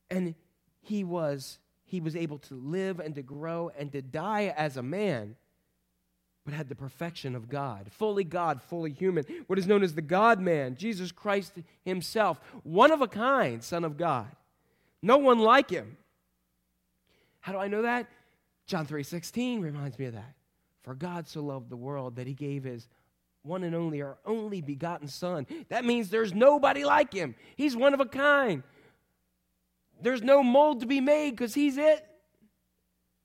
And 0.09 0.35
he 0.81 1.03
was, 1.03 1.59
he 1.85 1.99
was 1.99 2.15
able 2.15 2.37
to 2.39 2.55
live 2.55 2.99
and 2.99 3.15
to 3.15 3.23
grow 3.23 3.71
and 3.77 3.91
to 3.91 4.01
die 4.01 4.53
as 4.55 4.77
a 4.77 4.83
man 4.83 5.35
but 6.45 6.53
had 6.53 6.69
the 6.69 6.75
perfection 6.75 7.35
of 7.35 7.49
God. 7.49 7.87
Fully 7.91 8.23
God, 8.23 8.61
fully 8.61 8.91
human. 8.91 9.25
What 9.47 9.57
is 9.57 9.65
known 9.65 9.81
as 9.81 9.95
the 9.95 10.01
God 10.01 10.39
man, 10.39 10.75
Jesus 10.75 11.11
Christ 11.11 11.53
himself, 11.83 12.39
one 12.63 12.91
of 12.91 13.01
a 13.01 13.07
kind, 13.07 13.63
Son 13.63 13.83
of 13.83 13.97
God. 13.97 14.27
No 15.01 15.17
one 15.17 15.39
like 15.39 15.71
him. 15.71 15.97
How 17.45 17.51
do 17.51 17.59
I 17.59 17.67
know 17.67 17.83
that? 17.83 18.07
John 18.65 18.87
3:16 18.87 19.61
reminds 19.61 19.99
me 19.99 20.05
of 20.05 20.13
that. 20.13 20.33
For 20.81 20.95
God 20.95 21.27
so 21.27 21.43
loved 21.43 21.69
the 21.69 21.77
world 21.77 22.15
that 22.15 22.25
he 22.25 22.33
gave 22.33 22.63
his 22.63 22.89
one 23.43 23.63
and 23.63 23.75
only 23.75 24.01
our 24.01 24.17
only 24.25 24.61
begotten 24.61 25.07
son. 25.07 25.45
That 25.69 25.85
means 25.85 26.09
there's 26.09 26.33
nobody 26.33 26.83
like 26.83 27.13
him. 27.13 27.35
He's 27.55 27.75
one 27.75 27.93
of 27.93 27.99
a 27.99 28.07
kind. 28.07 28.63
There's 30.01 30.23
no 30.23 30.41
mold 30.41 30.79
to 30.79 30.87
be 30.87 30.99
made 30.99 31.37
cuz 31.37 31.53
he's 31.53 31.77
it. 31.77 32.07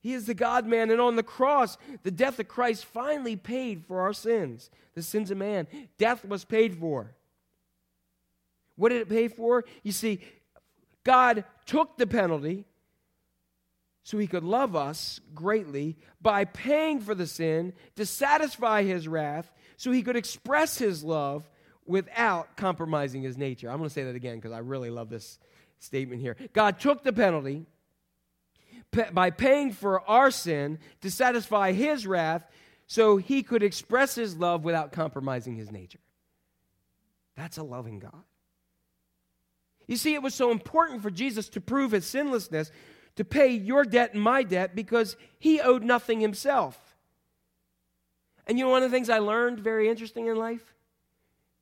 He 0.00 0.12
is 0.12 0.26
the 0.26 0.34
God 0.34 0.66
man, 0.66 0.90
and 0.90 1.00
on 1.00 1.16
the 1.16 1.22
cross, 1.22 1.78
the 2.02 2.10
death 2.10 2.38
of 2.38 2.46
Christ 2.46 2.84
finally 2.84 3.36
paid 3.36 3.86
for 3.86 4.02
our 4.02 4.12
sins, 4.12 4.68
the 4.92 5.02
sins 5.02 5.30
of 5.30 5.38
man. 5.38 5.66
Death 5.96 6.26
was 6.26 6.44
paid 6.44 6.76
for. 6.76 7.14
What 8.76 8.90
did 8.90 9.00
it 9.00 9.08
pay 9.08 9.28
for? 9.28 9.64
You 9.82 9.92
see, 9.92 10.20
God 11.04 11.44
took 11.64 11.96
the 11.96 12.06
penalty 12.06 12.66
so 14.02 14.18
he 14.18 14.26
could 14.26 14.44
love 14.44 14.74
us 14.74 15.20
greatly 15.34 15.96
by 16.20 16.44
paying 16.44 17.00
for 17.00 17.14
the 17.14 17.26
sin 17.26 17.72
to 17.96 18.06
satisfy 18.06 18.82
his 18.82 19.06
wrath 19.06 19.52
so 19.76 19.92
he 19.92 20.02
could 20.02 20.16
express 20.16 20.78
his 20.78 21.04
love 21.04 21.48
without 21.86 22.56
compromising 22.56 23.22
his 23.22 23.36
nature. 23.36 23.70
I'm 23.70 23.78
going 23.78 23.88
to 23.88 23.94
say 23.94 24.04
that 24.04 24.14
again 24.14 24.36
because 24.36 24.52
I 24.52 24.58
really 24.58 24.90
love 24.90 25.10
this 25.10 25.38
statement 25.78 26.20
here. 26.20 26.36
God 26.52 26.78
took 26.78 27.02
the 27.02 27.12
penalty 27.12 27.66
by 29.12 29.30
paying 29.30 29.72
for 29.72 30.00
our 30.08 30.30
sin 30.30 30.78
to 31.00 31.10
satisfy 31.10 31.72
his 31.72 32.06
wrath 32.06 32.44
so 32.86 33.16
he 33.18 33.42
could 33.42 33.62
express 33.62 34.14
his 34.14 34.36
love 34.36 34.64
without 34.64 34.92
compromising 34.92 35.56
his 35.56 35.70
nature. 35.70 36.00
That's 37.36 37.58
a 37.58 37.62
loving 37.62 38.00
God. 38.00 38.24
You 39.86 39.96
see, 39.96 40.14
it 40.14 40.22
was 40.22 40.34
so 40.34 40.50
important 40.50 41.02
for 41.02 41.10
Jesus 41.10 41.48
to 41.50 41.60
prove 41.60 41.92
his 41.92 42.06
sinlessness, 42.06 42.70
to 43.16 43.24
pay 43.24 43.48
your 43.48 43.84
debt 43.84 44.14
and 44.14 44.22
my 44.22 44.42
debt, 44.42 44.74
because 44.74 45.16
he 45.38 45.60
owed 45.60 45.82
nothing 45.82 46.20
himself. 46.20 46.78
And 48.46 48.58
you 48.58 48.64
know, 48.64 48.70
one 48.70 48.82
of 48.82 48.90
the 48.90 48.96
things 48.96 49.10
I 49.10 49.18
learned 49.18 49.60
very 49.60 49.88
interesting 49.88 50.26
in 50.26 50.36
life? 50.36 50.74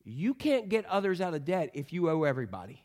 You 0.04 0.32
can't 0.32 0.68
get 0.68 0.86
others 0.86 1.20
out 1.20 1.34
of 1.34 1.44
debt 1.44 1.70
if 1.74 1.92
you 1.92 2.08
owe 2.08 2.22
everybody. 2.22 2.82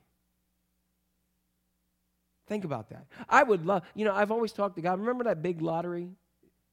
Think 2.47 2.65
about 2.65 2.89
that. 2.89 3.05
I 3.29 3.43
would 3.43 3.65
love, 3.65 3.83
you 3.95 4.03
know, 4.03 4.13
I've 4.13 4.31
always 4.31 4.51
talked 4.51 4.75
to 4.75 4.81
God. 4.81 4.99
Remember 4.99 5.23
that 5.25 5.41
big 5.41 5.61
lottery 5.61 6.09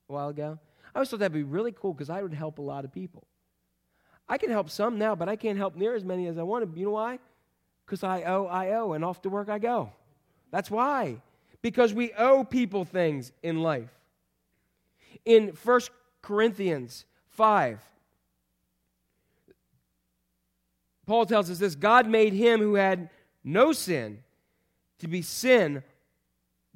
a 0.09 0.13
while 0.13 0.29
ago? 0.29 0.59
I 0.93 0.99
always 0.99 1.09
thought 1.09 1.21
that'd 1.21 1.33
be 1.33 1.45
really 1.45 1.73
cool 1.73 1.93
because 1.95 2.11
I 2.11 2.21
would 2.21 2.35
help 2.35 2.59
a 2.59 2.63
lot 2.63 2.85
of 2.85 2.93
people. 2.93 3.29
I 4.29 4.39
can 4.39 4.51
help 4.51 4.71
some 4.71 4.99
now, 4.99 5.15
but 5.15 5.29
I 5.29 5.37
can't 5.37 5.59
help 5.59 5.77
near 5.77 5.95
as 5.95 6.05
many 6.05 6.27
as 6.27 6.39
I 6.39 6.43
want 6.43 6.69
to. 6.69 6.79
You 6.79 6.87
know 6.87 6.93
why? 6.93 7.21
Because 7.87 8.03
I 8.03 8.23
owe, 8.25 8.47
I 8.47 8.73
owe, 8.73 8.93
and 8.93 9.05
off 9.05 9.23
to 9.23 9.29
work 9.29 9.49
I 9.49 9.59
go. 9.59 9.93
That's 10.51 10.71
why. 10.71 11.23
Because 11.63 11.93
we 11.93 12.13
owe 12.15 12.45
people 12.45 12.85
things 12.85 13.33
in 13.43 13.63
life. 13.63 13.91
In 15.25 15.49
1 15.49 15.81
Corinthians 16.23 17.05
5, 17.29 17.81
Paul 21.07 21.27
tells 21.27 21.51
us 21.51 21.59
this 21.59 21.75
God 21.75 22.09
made 22.09 22.33
him 22.33 22.61
who 22.61 22.75
had 22.75 23.11
no 23.43 23.73
sin 23.73 24.23
to 25.01 25.09
be 25.09 25.23
sin, 25.23 25.83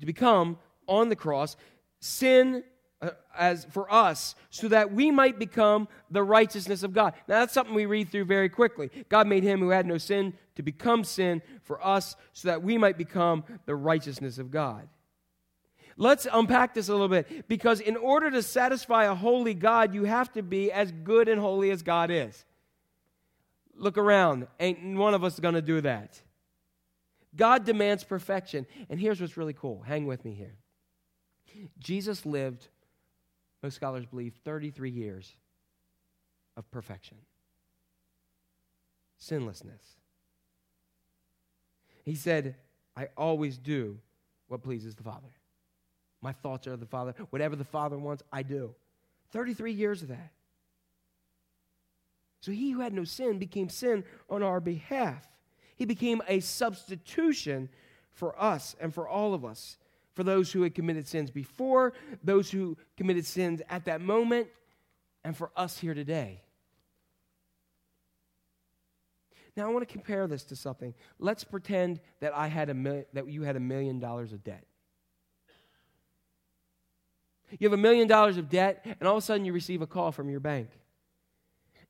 to 0.00 0.06
become 0.06 0.58
on 0.86 1.08
the 1.08 1.16
cross, 1.16 1.56
sin 2.00 2.64
Uh, 3.02 3.10
as 3.36 3.64
for 3.66 3.92
us 3.92 4.34
so 4.50 4.68
that 4.68 4.92
we 4.92 5.10
might 5.10 5.38
become 5.38 5.88
the 6.10 6.22
righteousness 6.22 6.82
of 6.82 6.94
God. 6.94 7.12
Now 7.28 7.40
that's 7.40 7.52
something 7.52 7.74
we 7.74 7.86
read 7.86 8.08
through 8.08 8.24
very 8.26 8.48
quickly. 8.48 8.90
God 9.08 9.26
made 9.26 9.42
him 9.42 9.60
who 9.60 9.70
had 9.70 9.84
no 9.84 9.98
sin 9.98 10.32
to 10.54 10.62
become 10.62 11.04
sin 11.04 11.42
for 11.64 11.84
us 11.84 12.16
so 12.32 12.48
that 12.48 12.62
we 12.62 12.78
might 12.78 12.96
become 12.96 13.44
the 13.66 13.74
righteousness 13.74 14.38
of 14.38 14.50
God. 14.50 14.88
Let's 15.96 16.26
unpack 16.32 16.74
this 16.74 16.88
a 16.88 16.92
little 16.92 17.08
bit 17.08 17.48
because 17.48 17.80
in 17.80 17.96
order 17.96 18.30
to 18.30 18.42
satisfy 18.42 19.04
a 19.04 19.14
holy 19.14 19.54
God, 19.54 19.94
you 19.94 20.04
have 20.04 20.32
to 20.32 20.42
be 20.42 20.72
as 20.72 20.90
good 20.90 21.28
and 21.28 21.40
holy 21.40 21.70
as 21.70 21.82
God 21.82 22.10
is. 22.10 22.44
Look 23.76 23.98
around. 23.98 24.46
Ain't 24.60 24.96
one 24.96 25.14
of 25.14 25.24
us 25.24 25.38
going 25.38 25.54
to 25.54 25.62
do 25.62 25.80
that. 25.80 26.20
God 27.36 27.64
demands 27.64 28.04
perfection. 28.04 28.66
And 28.88 29.00
here's 29.00 29.20
what's 29.20 29.36
really 29.36 29.52
cool. 29.52 29.82
Hang 29.82 30.06
with 30.06 30.24
me 30.24 30.32
here. 30.32 30.54
Jesus 31.78 32.26
lived, 32.26 32.68
most 33.64 33.76
scholars 33.76 34.04
believe, 34.04 34.34
33 34.44 34.90
years 34.90 35.34
of 36.54 36.70
perfection, 36.70 37.16
sinlessness. 39.16 39.80
He 42.04 42.14
said, 42.14 42.56
I 42.94 43.08
always 43.16 43.56
do 43.56 43.98
what 44.48 44.62
pleases 44.62 44.94
the 44.94 45.02
Father. 45.02 45.32
My 46.20 46.32
thoughts 46.32 46.66
are 46.66 46.76
the 46.76 46.84
Father. 46.84 47.14
Whatever 47.30 47.56
the 47.56 47.64
Father 47.64 47.96
wants, 47.96 48.22
I 48.30 48.42
do. 48.42 48.74
33 49.32 49.72
years 49.72 50.02
of 50.02 50.08
that. 50.08 50.32
So 52.42 52.52
he 52.52 52.72
who 52.72 52.80
had 52.80 52.92
no 52.92 53.04
sin 53.04 53.38
became 53.38 53.70
sin 53.70 54.04
on 54.28 54.42
our 54.42 54.60
behalf. 54.60 55.26
He 55.76 55.86
became 55.86 56.20
a 56.28 56.40
substitution 56.40 57.70
for 58.12 58.38
us 58.38 58.76
and 58.78 58.92
for 58.92 59.08
all 59.08 59.32
of 59.32 59.42
us, 59.42 59.78
for 60.14 60.22
those 60.22 60.52
who 60.52 60.62
had 60.62 60.74
committed 60.74 61.06
sins 61.06 61.30
before, 61.30 61.92
those 62.22 62.50
who 62.50 62.76
committed 62.96 63.26
sins 63.26 63.60
at 63.68 63.84
that 63.84 64.00
moment, 64.00 64.48
and 65.24 65.36
for 65.36 65.50
us 65.56 65.78
here 65.78 65.94
today. 65.94 66.40
Now 69.56 69.68
I 69.68 69.72
want 69.72 69.86
to 69.86 69.92
compare 69.92 70.26
this 70.26 70.44
to 70.44 70.56
something. 70.56 70.94
Let's 71.18 71.44
pretend 71.44 72.00
that 72.20 72.34
I 72.34 72.48
had 72.48 72.70
a 72.70 72.74
mil- 72.74 73.04
that 73.12 73.28
you 73.28 73.42
had 73.42 73.56
a 73.56 73.60
million 73.60 74.00
dollars 74.00 74.32
of 74.32 74.42
debt. 74.42 74.64
You 77.58 77.68
have 77.68 77.78
a 77.78 77.80
million 77.80 78.08
dollars 78.08 78.36
of 78.36 78.48
debt, 78.48 78.84
and 78.84 79.08
all 79.08 79.16
of 79.16 79.22
a 79.22 79.26
sudden 79.26 79.44
you 79.44 79.52
receive 79.52 79.80
a 79.80 79.86
call 79.86 80.10
from 80.10 80.28
your 80.28 80.40
bank. 80.40 80.70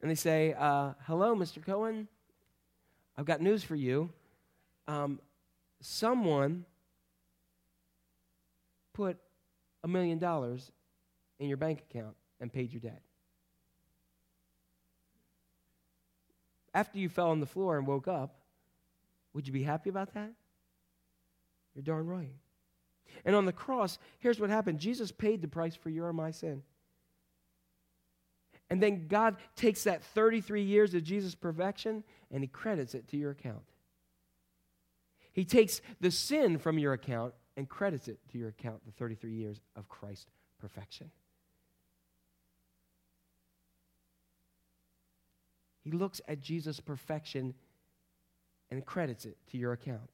And 0.02 0.10
they 0.10 0.14
say, 0.14 0.54
uh, 0.58 0.92
Hello, 1.06 1.34
Mr. 1.34 1.64
Cohen. 1.64 2.08
I've 3.16 3.24
got 3.24 3.40
news 3.40 3.64
for 3.64 3.76
you. 3.76 4.10
Um, 4.86 5.20
someone 5.80 6.66
put 8.94 9.18
a 9.82 9.88
million 9.88 10.18
dollars 10.18 10.72
in 11.38 11.48
your 11.48 11.58
bank 11.58 11.84
account 11.90 12.16
and 12.40 12.50
paid 12.50 12.72
your 12.72 12.80
debt. 12.80 13.02
After 16.72 16.98
you 16.98 17.08
fell 17.08 17.30
on 17.30 17.40
the 17.40 17.46
floor 17.46 17.76
and 17.76 17.86
woke 17.86 18.08
up, 18.08 18.36
would 19.34 19.46
you 19.46 19.52
be 19.52 19.62
happy 19.62 19.90
about 19.90 20.14
that? 20.14 20.32
You're 21.74 21.82
darn 21.82 22.06
right. 22.06 22.34
And 23.24 23.36
on 23.36 23.44
the 23.44 23.52
cross, 23.52 23.98
here's 24.18 24.40
what 24.40 24.50
happened 24.50 24.78
Jesus 24.78 25.12
paid 25.12 25.42
the 25.42 25.48
price 25.48 25.74
for 25.74 25.90
your 25.90 26.08
and 26.08 26.16
my 26.16 26.30
sin. 26.30 26.62
And 28.70 28.82
then 28.82 29.06
God 29.08 29.36
takes 29.56 29.84
that 29.84 30.02
33 30.02 30.62
years 30.62 30.94
of 30.94 31.04
Jesus' 31.04 31.34
perfection 31.34 32.02
and 32.30 32.42
he 32.42 32.48
credits 32.48 32.94
it 32.94 33.08
to 33.08 33.16
your 33.16 33.30
account. 33.30 33.62
He 35.32 35.44
takes 35.44 35.80
the 36.00 36.10
sin 36.10 36.58
from 36.58 36.78
your 36.78 36.92
account 36.92 37.34
and 37.56 37.68
credits 37.68 38.08
it 38.08 38.18
to 38.32 38.38
your 38.38 38.48
account, 38.48 38.84
the 38.84 38.92
33 38.92 39.32
years 39.32 39.60
of 39.76 39.88
Christ's 39.88 40.26
perfection. 40.60 41.10
He 45.82 45.90
looks 45.90 46.20
at 46.26 46.40
Jesus' 46.40 46.80
perfection 46.80 47.54
and 48.70 48.84
credits 48.84 49.26
it 49.26 49.36
to 49.50 49.58
your 49.58 49.72
account. 49.72 50.10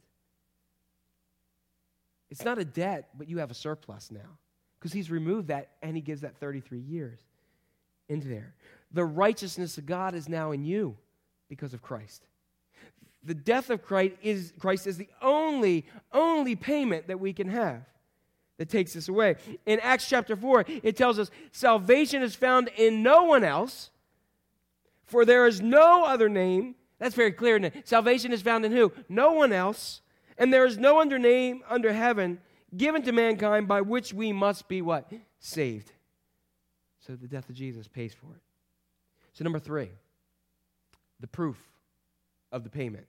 It's 2.30 2.44
not 2.44 2.58
a 2.58 2.64
debt, 2.64 3.10
but 3.16 3.28
you 3.28 3.38
have 3.38 3.50
a 3.50 3.54
surplus 3.54 4.10
now 4.10 4.38
because 4.78 4.92
he's 4.92 5.10
removed 5.10 5.48
that 5.48 5.70
and 5.82 5.96
he 5.96 6.02
gives 6.02 6.22
that 6.22 6.36
33 6.36 6.78
years 6.78 7.20
into 8.08 8.28
there. 8.28 8.54
The 8.92 9.04
righteousness 9.04 9.78
of 9.78 9.86
God 9.86 10.14
is 10.14 10.28
now 10.28 10.50
in 10.52 10.64
you 10.64 10.96
because 11.48 11.74
of 11.74 11.82
Christ. 11.82 12.26
The 13.22 13.34
death 13.34 13.70
of 13.70 13.82
Christ 13.82 14.14
is, 14.22 14.52
Christ 14.58 14.86
is 14.86 14.96
the 14.96 15.08
only, 15.20 15.86
only 16.12 16.56
payment 16.56 17.08
that 17.08 17.20
we 17.20 17.32
can 17.32 17.48
have 17.48 17.82
that 18.58 18.68
takes 18.68 18.96
us 18.96 19.08
away. 19.08 19.36
In 19.66 19.80
Acts 19.80 20.08
chapter 20.08 20.36
4, 20.36 20.64
it 20.82 20.96
tells 20.96 21.18
us 21.18 21.30
salvation 21.52 22.22
is 22.22 22.34
found 22.34 22.68
in 22.76 23.02
no 23.02 23.24
one 23.24 23.44
else, 23.44 23.90
for 25.04 25.24
there 25.24 25.46
is 25.46 25.60
no 25.60 26.04
other 26.04 26.28
name. 26.28 26.74
That's 26.98 27.14
very 27.14 27.32
clear. 27.32 27.72
Salvation 27.84 28.32
is 28.32 28.42
found 28.42 28.64
in 28.64 28.72
who? 28.72 28.92
No 29.08 29.32
one 29.32 29.52
else. 29.52 30.02
And 30.38 30.52
there 30.52 30.64
is 30.64 30.78
no 30.78 31.00
other 31.00 31.18
name 31.18 31.62
under 31.68 31.92
heaven 31.92 32.40
given 32.76 33.02
to 33.02 33.12
mankind 33.12 33.68
by 33.68 33.80
which 33.80 34.14
we 34.14 34.32
must 34.32 34.68
be 34.68 34.80
what? 34.80 35.10
Saved. 35.38 35.92
So 37.00 37.16
the 37.16 37.28
death 37.28 37.48
of 37.48 37.54
Jesus 37.54 37.88
pays 37.88 38.14
for 38.14 38.26
it. 38.34 38.42
So, 39.32 39.44
number 39.44 39.58
three, 39.58 39.88
the 41.20 41.26
proof 41.26 41.56
of 42.52 42.64
the 42.64 42.70
payment. 42.70 43.06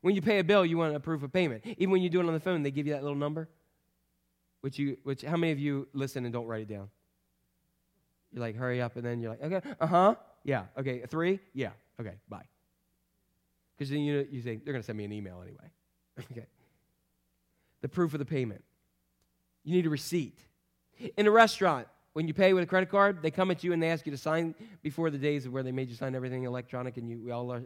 When 0.00 0.14
you 0.14 0.22
pay 0.22 0.38
a 0.38 0.44
bill, 0.44 0.66
you 0.66 0.76
want 0.78 0.94
a 0.94 1.00
proof 1.00 1.22
of 1.22 1.32
payment. 1.32 1.64
Even 1.78 1.90
when 1.90 2.02
you 2.02 2.10
do 2.10 2.20
it 2.20 2.26
on 2.26 2.32
the 2.32 2.40
phone, 2.40 2.62
they 2.62 2.70
give 2.70 2.86
you 2.86 2.92
that 2.92 3.02
little 3.02 3.16
number. 3.16 3.48
Which 4.60 4.78
you, 4.78 4.96
which, 5.02 5.22
how 5.22 5.36
many 5.36 5.52
of 5.52 5.58
you 5.58 5.88
listen 5.92 6.24
and 6.24 6.32
don't 6.32 6.46
write 6.46 6.62
it 6.62 6.68
down? 6.68 6.88
You're 8.32 8.40
like, 8.40 8.56
hurry 8.56 8.80
up, 8.80 8.96
and 8.96 9.04
then 9.04 9.20
you're 9.20 9.30
like, 9.30 9.42
okay, 9.42 9.74
uh 9.80 9.86
huh, 9.86 10.14
yeah, 10.44 10.64
okay, 10.78 11.02
three, 11.08 11.38
yeah, 11.52 11.70
okay, 12.00 12.14
bye. 12.28 12.44
Because 13.76 13.90
then 13.90 14.00
you, 14.00 14.26
you 14.30 14.42
think, 14.42 14.64
they're 14.64 14.74
to 14.74 14.82
send 14.82 14.98
me 14.98 15.04
an 15.04 15.12
email 15.12 15.42
anyway. 15.42 15.70
okay. 16.30 16.46
The 17.80 17.88
proof 17.88 18.12
of 18.12 18.20
the 18.20 18.24
payment. 18.24 18.62
You 19.64 19.74
need 19.74 19.86
a 19.86 19.90
receipt. 19.90 20.38
In 21.16 21.26
a 21.26 21.30
restaurant, 21.30 21.88
when 22.12 22.28
you 22.28 22.34
pay 22.34 22.52
with 22.52 22.62
a 22.62 22.66
credit 22.66 22.90
card, 22.90 23.22
they 23.22 23.30
come 23.30 23.50
at 23.50 23.64
you 23.64 23.72
and 23.72 23.82
they 23.82 23.88
ask 23.88 24.06
you 24.06 24.12
to 24.12 24.18
sign 24.18 24.54
before 24.82 25.10
the 25.10 25.18
days 25.18 25.46
of 25.46 25.52
where 25.52 25.62
they 25.62 25.72
made 25.72 25.88
you 25.88 25.96
sign 25.96 26.14
everything 26.14 26.44
electronic 26.44 26.96
and 26.96 27.08
you 27.08 27.20
we 27.24 27.30
all 27.30 27.50
are, 27.52 27.62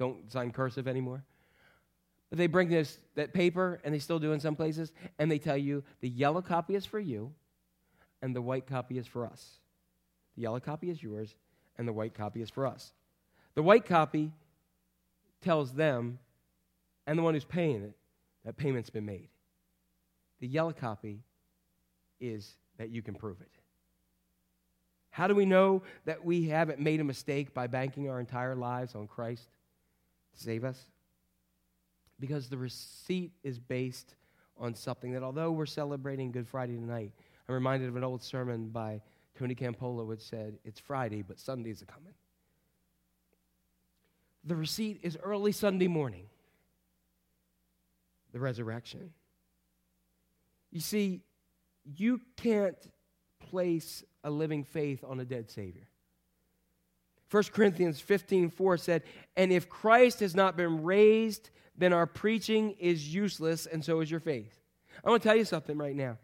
don't 0.00 0.32
sign 0.32 0.50
cursive 0.50 0.88
anymore. 0.88 1.22
But 2.30 2.38
they 2.38 2.46
bring 2.46 2.70
this 2.70 2.98
that 3.16 3.34
paper 3.34 3.80
and 3.84 3.94
they 3.94 3.98
still 3.98 4.18
do 4.18 4.32
in 4.32 4.40
some 4.40 4.56
places 4.56 4.92
and 5.18 5.30
they 5.30 5.38
tell 5.38 5.58
you 5.58 5.84
the 6.00 6.08
yellow 6.08 6.40
copy 6.40 6.74
is 6.74 6.86
for 6.86 6.98
you 6.98 7.32
and 8.22 8.34
the 8.34 8.40
white 8.40 8.66
copy 8.66 8.96
is 8.96 9.06
for 9.06 9.26
us. 9.26 9.60
The 10.36 10.42
yellow 10.42 10.58
copy 10.58 10.88
is 10.88 11.02
yours 11.02 11.34
and 11.76 11.86
the 11.86 11.92
white 11.92 12.14
copy 12.14 12.40
is 12.40 12.48
for 12.48 12.66
us. 12.66 12.92
The 13.54 13.62
white 13.62 13.84
copy 13.84 14.32
tells 15.42 15.74
them 15.74 16.18
and 17.06 17.18
the 17.18 17.22
one 17.22 17.34
who's 17.34 17.44
paying 17.44 17.82
it 17.82 17.92
that 18.46 18.56
payment's 18.56 18.90
been 18.90 19.04
made. 19.04 19.28
The 20.40 20.48
yellow 20.48 20.72
copy 20.72 21.20
is 22.20 22.54
that 22.78 22.88
you 22.88 23.02
can 23.02 23.14
prove 23.14 23.42
it. 23.42 23.50
How 25.10 25.26
do 25.26 25.34
we 25.34 25.44
know 25.44 25.82
that 26.06 26.24
we 26.24 26.48
haven't 26.48 26.80
made 26.80 27.00
a 27.00 27.04
mistake 27.04 27.52
by 27.52 27.66
banking 27.66 28.08
our 28.08 28.18
entire 28.18 28.54
lives 28.54 28.94
on 28.94 29.06
Christ 29.06 29.50
save 30.34 30.64
us? 30.64 30.78
Because 32.18 32.48
the 32.48 32.58
receipt 32.58 33.32
is 33.42 33.58
based 33.58 34.14
on 34.56 34.74
something 34.74 35.12
that, 35.12 35.22
although 35.22 35.50
we're 35.52 35.66
celebrating 35.66 36.30
Good 36.32 36.46
Friday 36.46 36.76
tonight, 36.76 37.12
I'm 37.48 37.54
reminded 37.54 37.88
of 37.88 37.96
an 37.96 38.04
old 38.04 38.22
sermon 38.22 38.68
by 38.68 39.00
Tony 39.38 39.54
Campolo, 39.54 40.06
which 40.06 40.20
said, 40.20 40.58
It's 40.64 40.78
Friday, 40.78 41.22
but 41.22 41.40
Sundays 41.40 41.82
are 41.82 41.86
coming. 41.86 42.12
The 44.44 44.56
receipt 44.56 45.00
is 45.02 45.18
early 45.22 45.52
Sunday 45.52 45.88
morning, 45.88 46.26
the 48.32 48.40
resurrection. 48.40 49.12
You 50.70 50.80
see, 50.80 51.22
you 51.84 52.20
can't 52.36 52.76
place 53.40 54.04
a 54.22 54.30
living 54.30 54.64
faith 54.64 55.04
on 55.06 55.20
a 55.20 55.24
dead 55.24 55.50
Savior. 55.50 55.89
1 57.30 57.44
Corinthians 57.52 58.00
15 58.00 58.50
4 58.50 58.76
said, 58.76 59.02
And 59.36 59.52
if 59.52 59.68
Christ 59.68 60.20
has 60.20 60.34
not 60.34 60.56
been 60.56 60.82
raised, 60.82 61.50
then 61.76 61.92
our 61.92 62.06
preaching 62.06 62.72
is 62.78 63.12
useless, 63.12 63.66
and 63.66 63.84
so 63.84 64.00
is 64.00 64.10
your 64.10 64.20
faith. 64.20 64.58
I 65.04 65.10
want 65.10 65.22
to 65.22 65.28
tell 65.28 65.36
you 65.36 65.44
something 65.44 65.78
right 65.78 65.94
now. 65.94 66.18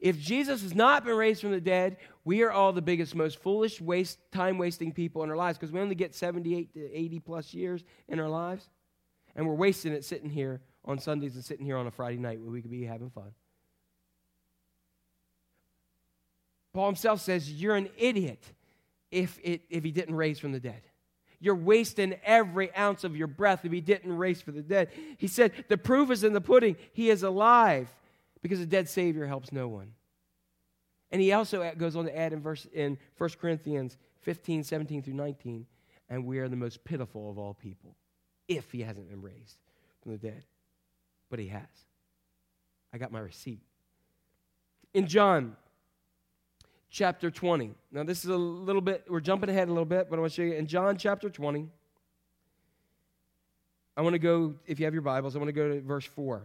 If 0.00 0.18
Jesus 0.18 0.62
has 0.62 0.74
not 0.74 1.04
been 1.04 1.16
raised 1.16 1.40
from 1.40 1.52
the 1.52 1.60
dead, 1.60 1.96
we 2.24 2.42
are 2.42 2.50
all 2.50 2.72
the 2.72 2.82
biggest, 2.82 3.14
most 3.14 3.38
foolish, 3.38 3.80
waste, 3.80 4.18
time 4.32 4.58
wasting 4.58 4.92
people 4.92 5.22
in 5.22 5.30
our 5.30 5.36
lives 5.36 5.56
because 5.56 5.72
we 5.72 5.80
only 5.80 5.94
get 5.94 6.14
78 6.14 6.74
to 6.74 6.92
80 6.92 7.20
plus 7.20 7.54
years 7.54 7.82
in 8.08 8.20
our 8.20 8.28
lives. 8.28 8.68
And 9.34 9.48
we're 9.48 9.54
wasting 9.54 9.92
it 9.92 10.04
sitting 10.04 10.28
here 10.28 10.60
on 10.84 10.98
Sundays 10.98 11.34
and 11.36 11.44
sitting 11.44 11.64
here 11.64 11.76
on 11.78 11.86
a 11.86 11.90
Friday 11.90 12.18
night 12.18 12.40
where 12.40 12.50
we 12.50 12.60
could 12.60 12.70
be 12.70 12.84
having 12.84 13.10
fun. 13.10 13.32
Paul 16.74 16.86
himself 16.86 17.20
says, 17.20 17.50
You're 17.50 17.76
an 17.76 17.88
idiot 17.96 18.52
if, 19.14 19.38
it, 19.42 19.62
if 19.70 19.84
he 19.84 19.92
didn't 19.92 20.16
raise 20.16 20.40
from 20.40 20.52
the 20.52 20.60
dead. 20.60 20.82
You're 21.38 21.54
wasting 21.54 22.16
every 22.24 22.74
ounce 22.74 23.04
of 23.04 23.16
your 23.16 23.28
breath 23.28 23.64
if 23.64 23.70
he 23.70 23.80
didn't 23.80 24.16
raise 24.16 24.42
from 24.42 24.56
the 24.56 24.62
dead. 24.62 24.88
He 25.18 25.28
said, 25.28 25.52
The 25.68 25.78
proof 25.78 26.10
is 26.10 26.24
in 26.24 26.32
the 26.32 26.40
pudding. 26.40 26.76
He 26.92 27.10
is 27.10 27.22
alive 27.22 27.88
because 28.42 28.60
a 28.60 28.66
dead 28.66 28.88
Savior 28.88 29.26
helps 29.26 29.52
no 29.52 29.68
one. 29.68 29.92
And 31.12 31.22
he 31.22 31.32
also 31.32 31.70
goes 31.78 31.94
on 31.94 32.06
to 32.06 32.16
add 32.16 32.32
in, 32.32 32.40
verse, 32.40 32.66
in 32.72 32.98
1 33.16 33.30
Corinthians 33.40 33.96
15, 34.22 34.64
17 34.64 35.02
through 35.02 35.14
19, 35.14 35.66
and 36.08 36.26
we 36.26 36.38
are 36.38 36.48
the 36.48 36.56
most 36.56 36.82
pitiful 36.82 37.30
of 37.30 37.38
all 37.38 37.54
people 37.54 37.94
if 38.48 38.72
he 38.72 38.80
hasn't 38.80 39.08
been 39.08 39.22
raised 39.22 39.58
from 40.02 40.12
the 40.12 40.18
dead. 40.18 40.44
But 41.30 41.38
he 41.38 41.48
has. 41.48 41.62
I 42.92 42.98
got 42.98 43.12
my 43.12 43.20
receipt. 43.20 43.62
in 44.92 45.06
John 45.06 45.56
chapter 46.94 47.28
20. 47.28 47.74
Now, 47.90 48.04
this 48.04 48.24
is 48.24 48.30
a 48.30 48.36
little 48.36 48.80
bit, 48.80 49.04
we're 49.08 49.18
jumping 49.18 49.50
ahead 49.50 49.66
a 49.66 49.72
little 49.72 49.84
bit, 49.84 50.08
but 50.08 50.16
I 50.16 50.20
want 50.20 50.32
to 50.32 50.36
show 50.36 50.42
you 50.42 50.54
in 50.54 50.68
John 50.68 50.96
chapter 50.96 51.28
20. 51.28 51.66
I 53.96 54.02
want 54.02 54.14
to 54.14 54.20
go, 54.20 54.54
if 54.64 54.78
you 54.78 54.84
have 54.84 54.94
your 54.94 55.02
Bibles, 55.02 55.34
I 55.34 55.40
want 55.40 55.48
to 55.48 55.52
go 55.52 55.68
to 55.74 55.80
verse 55.80 56.04
4. 56.04 56.44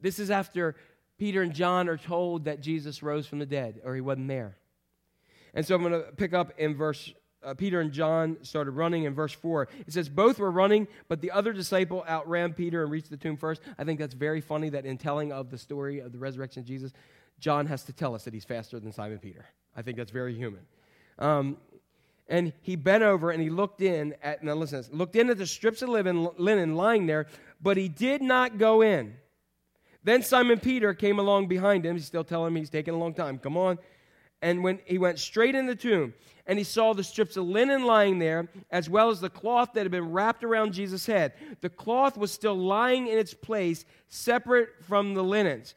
This 0.00 0.18
is 0.18 0.30
after 0.30 0.76
Peter 1.18 1.42
and 1.42 1.52
John 1.52 1.90
are 1.90 1.98
told 1.98 2.46
that 2.46 2.62
Jesus 2.62 3.02
rose 3.02 3.26
from 3.26 3.38
the 3.38 3.44
dead, 3.44 3.82
or 3.84 3.94
he 3.94 4.00
wasn't 4.00 4.28
there. 4.28 4.56
And 5.52 5.66
so 5.66 5.74
I'm 5.74 5.82
going 5.82 5.92
to 5.92 6.10
pick 6.12 6.32
up 6.32 6.54
in 6.56 6.74
verse 6.74 7.12
uh, 7.42 7.54
Peter 7.54 7.80
and 7.80 7.92
John 7.92 8.36
started 8.42 8.72
running 8.72 9.04
in 9.04 9.14
verse 9.14 9.32
4. 9.32 9.68
It 9.86 9.92
says, 9.92 10.08
Both 10.08 10.38
were 10.38 10.50
running, 10.50 10.88
but 11.08 11.20
the 11.20 11.30
other 11.30 11.52
disciple 11.52 12.04
outran 12.08 12.52
Peter 12.52 12.82
and 12.82 12.90
reached 12.90 13.10
the 13.10 13.16
tomb 13.16 13.36
first. 13.36 13.62
I 13.78 13.84
think 13.84 13.98
that's 13.98 14.14
very 14.14 14.40
funny 14.40 14.68
that 14.70 14.84
in 14.84 14.98
telling 14.98 15.32
of 15.32 15.50
the 15.50 15.58
story 15.58 16.00
of 16.00 16.12
the 16.12 16.18
resurrection 16.18 16.60
of 16.60 16.66
Jesus, 16.66 16.92
John 17.40 17.66
has 17.66 17.84
to 17.84 17.92
tell 17.92 18.14
us 18.14 18.24
that 18.24 18.34
he's 18.34 18.44
faster 18.44 18.78
than 18.78 18.92
Simon 18.92 19.18
Peter. 19.18 19.46
I 19.76 19.82
think 19.82 19.96
that's 19.96 20.10
very 20.10 20.34
human. 20.34 20.60
Um, 21.18 21.56
and 22.28 22.52
he 22.62 22.76
bent 22.76 23.02
over 23.02 23.30
and 23.30 23.42
he 23.42 23.50
looked 23.50 23.82
in 23.82 24.14
at, 24.22 24.44
now 24.44 24.54
listen, 24.54 24.84
looked 24.92 25.16
in 25.16 25.30
at 25.30 25.38
the 25.38 25.46
strips 25.46 25.82
of 25.82 25.88
linen, 25.88 26.76
lying 26.76 27.06
there, 27.06 27.26
but 27.60 27.76
he 27.76 27.88
did 27.88 28.22
not 28.22 28.58
go 28.58 28.82
in. 28.82 29.14
Then 30.04 30.22
Simon 30.22 30.60
Peter 30.60 30.94
came 30.94 31.18
along 31.18 31.48
behind 31.48 31.84
him. 31.84 31.96
He's 31.96 32.06
still 32.06 32.24
telling 32.24 32.52
him 32.52 32.56
he's 32.56 32.70
taking 32.70 32.94
a 32.94 32.98
long 32.98 33.14
time. 33.14 33.38
Come 33.38 33.56
on. 33.56 33.78
And 34.42 34.64
when 34.64 34.78
he 34.86 34.96
went 34.96 35.18
straight 35.18 35.54
in 35.54 35.66
the 35.66 35.74
tomb, 35.74 36.14
and 36.46 36.58
he 36.58 36.64
saw 36.64 36.94
the 36.94 37.04
strips 37.04 37.36
of 37.36 37.44
linen 37.44 37.84
lying 37.84 38.18
there, 38.18 38.48
as 38.70 38.88
well 38.88 39.10
as 39.10 39.20
the 39.20 39.28
cloth 39.28 39.74
that 39.74 39.82
had 39.82 39.90
been 39.90 40.10
wrapped 40.10 40.42
around 40.42 40.72
Jesus' 40.72 41.06
head. 41.06 41.34
The 41.60 41.68
cloth 41.68 42.16
was 42.16 42.32
still 42.32 42.56
lying 42.56 43.06
in 43.06 43.18
its 43.18 43.34
place, 43.34 43.84
separate 44.08 44.70
from 44.82 45.14
the 45.14 45.22
linens. 45.22 45.74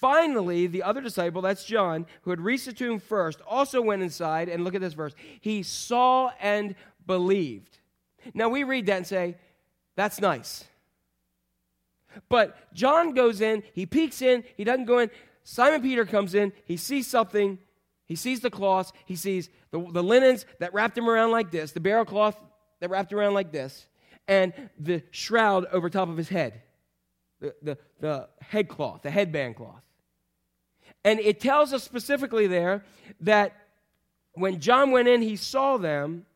Finally, 0.00 0.66
the 0.66 0.82
other 0.82 1.00
disciple, 1.00 1.40
that's 1.40 1.64
John, 1.64 2.04
who 2.22 2.30
had 2.30 2.40
reached 2.40 2.66
the 2.66 2.72
tomb 2.74 2.98
first, 2.98 3.40
also 3.46 3.80
went 3.80 4.02
inside, 4.02 4.50
and 4.50 4.62
look 4.62 4.74
at 4.74 4.82
this 4.82 4.92
verse. 4.92 5.14
He 5.40 5.62
saw 5.62 6.32
and 6.38 6.74
believed. 7.06 7.78
Now 8.34 8.50
we 8.50 8.62
read 8.62 8.86
that 8.86 8.96
and 8.98 9.06
say, 9.06 9.36
that's 9.94 10.20
nice. 10.20 10.64
But 12.28 12.74
John 12.74 13.14
goes 13.14 13.40
in, 13.40 13.62
he 13.72 13.86
peeks 13.86 14.20
in, 14.20 14.44
he 14.58 14.64
doesn't 14.64 14.84
go 14.84 14.98
in. 14.98 15.10
Simon 15.44 15.80
Peter 15.80 16.04
comes 16.04 16.34
in, 16.34 16.52
he 16.66 16.76
sees 16.76 17.06
something, 17.06 17.58
he 18.04 18.16
sees 18.16 18.40
the 18.40 18.50
cloths, 18.50 18.92
he 19.06 19.16
sees 19.16 19.48
the, 19.70 19.78
the 19.92 20.02
linens 20.02 20.44
that 20.58 20.74
wrapped 20.74 20.98
him 20.98 21.08
around 21.08 21.30
like 21.30 21.50
this, 21.50 21.72
the 21.72 21.80
burial 21.80 22.04
cloth 22.04 22.38
that 22.80 22.90
wrapped 22.90 23.14
around 23.14 23.32
like 23.32 23.50
this, 23.50 23.86
and 24.28 24.52
the 24.78 25.02
shroud 25.10 25.64
over 25.72 25.88
top 25.88 26.10
of 26.10 26.18
his 26.18 26.28
head, 26.28 26.60
the, 27.40 27.54
the, 27.62 27.78
the 28.00 28.28
head 28.42 28.68
cloth, 28.68 29.00
the 29.02 29.10
headband 29.10 29.56
cloth. 29.56 29.85
And 31.06 31.20
it 31.20 31.38
tells 31.38 31.72
us 31.72 31.84
specifically 31.84 32.48
there 32.48 32.82
that 33.20 33.54
when 34.32 34.58
John 34.58 34.90
went 34.90 35.06
in, 35.06 35.22
he 35.22 35.36
saw 35.36 35.76
them, 35.76 36.26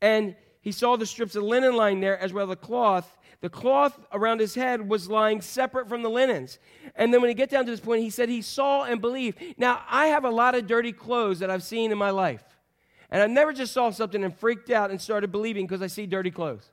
and 0.00 0.36
he 0.60 0.70
saw 0.70 0.94
the 0.94 1.04
strips 1.04 1.34
of 1.34 1.42
linen 1.42 1.74
lying 1.74 2.00
there 2.00 2.16
as 2.16 2.32
well 2.32 2.44
as 2.44 2.50
the 2.50 2.56
cloth, 2.56 3.18
the 3.40 3.50
cloth 3.50 3.98
around 4.12 4.38
his 4.38 4.54
head 4.54 4.88
was 4.88 5.10
lying 5.10 5.40
separate 5.40 5.88
from 5.88 6.02
the 6.02 6.08
linens. 6.08 6.60
And 6.94 7.12
then 7.12 7.20
when 7.20 7.28
he 7.28 7.34
get 7.34 7.50
down 7.50 7.64
to 7.64 7.70
this 7.72 7.80
point, 7.80 8.02
he 8.02 8.10
said 8.10 8.28
he 8.28 8.40
saw 8.40 8.84
and 8.84 9.00
believed. 9.00 9.42
Now, 9.58 9.82
I 9.90 10.06
have 10.06 10.24
a 10.24 10.30
lot 10.30 10.54
of 10.54 10.68
dirty 10.68 10.92
clothes 10.92 11.40
that 11.40 11.50
I've 11.50 11.64
seen 11.64 11.90
in 11.90 11.98
my 11.98 12.10
life. 12.10 12.44
And 13.10 13.20
I 13.20 13.26
never 13.26 13.52
just 13.52 13.72
saw 13.72 13.90
something 13.90 14.22
and 14.22 14.34
freaked 14.34 14.70
out 14.70 14.92
and 14.92 15.00
started 15.00 15.32
believing 15.32 15.66
because 15.66 15.82
I 15.82 15.88
see 15.88 16.06
dirty 16.06 16.30
clothes. 16.30 16.70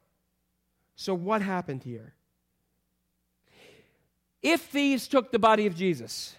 So, 0.95 1.15
what 1.15 1.41
happened 1.41 1.81
here? 1.81 2.13
If 4.43 4.61
thieves 4.61 5.07
took 5.07 5.31
the 5.31 5.39
body 5.39 5.65
of 5.65 5.75
Jesus, 5.75 6.35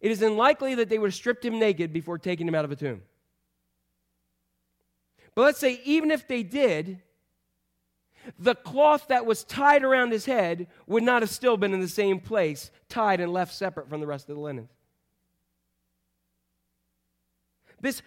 it 0.00 0.10
is 0.10 0.22
unlikely 0.22 0.76
that 0.76 0.88
they 0.88 0.98
would 0.98 1.08
have 1.08 1.14
stripped 1.14 1.44
him 1.44 1.58
naked 1.58 1.92
before 1.92 2.18
taking 2.18 2.46
him 2.46 2.54
out 2.54 2.64
of 2.64 2.72
a 2.72 2.76
tomb. 2.76 3.02
But 5.34 5.42
let's 5.42 5.58
say, 5.58 5.80
even 5.84 6.10
if 6.10 6.26
they 6.26 6.42
did, 6.42 7.00
the 8.38 8.54
cloth 8.54 9.08
that 9.08 9.24
was 9.24 9.44
tied 9.44 9.84
around 9.84 10.12
his 10.12 10.26
head 10.26 10.66
would 10.86 11.02
not 11.02 11.22
have 11.22 11.30
still 11.30 11.56
been 11.56 11.72
in 11.72 11.80
the 11.80 11.88
same 11.88 12.20
place, 12.20 12.70
tied 12.88 13.20
and 13.20 13.32
left 13.32 13.54
separate 13.54 13.88
from 13.88 14.00
the 14.00 14.06
rest 14.06 14.28
of 14.28 14.36
the 14.36 14.42
linens. 14.42 14.70
This, 17.80 18.02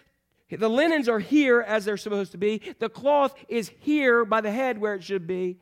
the 0.49 0.69
linens 0.69 1.07
are 1.07 1.19
here 1.19 1.61
as 1.61 1.85
they're 1.85 1.97
supposed 1.97 2.33
to 2.33 2.37
be. 2.37 2.61
The 2.79 2.89
cloth 2.89 3.33
is 3.47 3.71
here 3.79 4.25
by 4.25 4.41
the 4.41 4.51
head 4.51 4.77
where 4.77 4.95
it 4.95 5.03
should 5.03 5.25
be. 5.25 5.57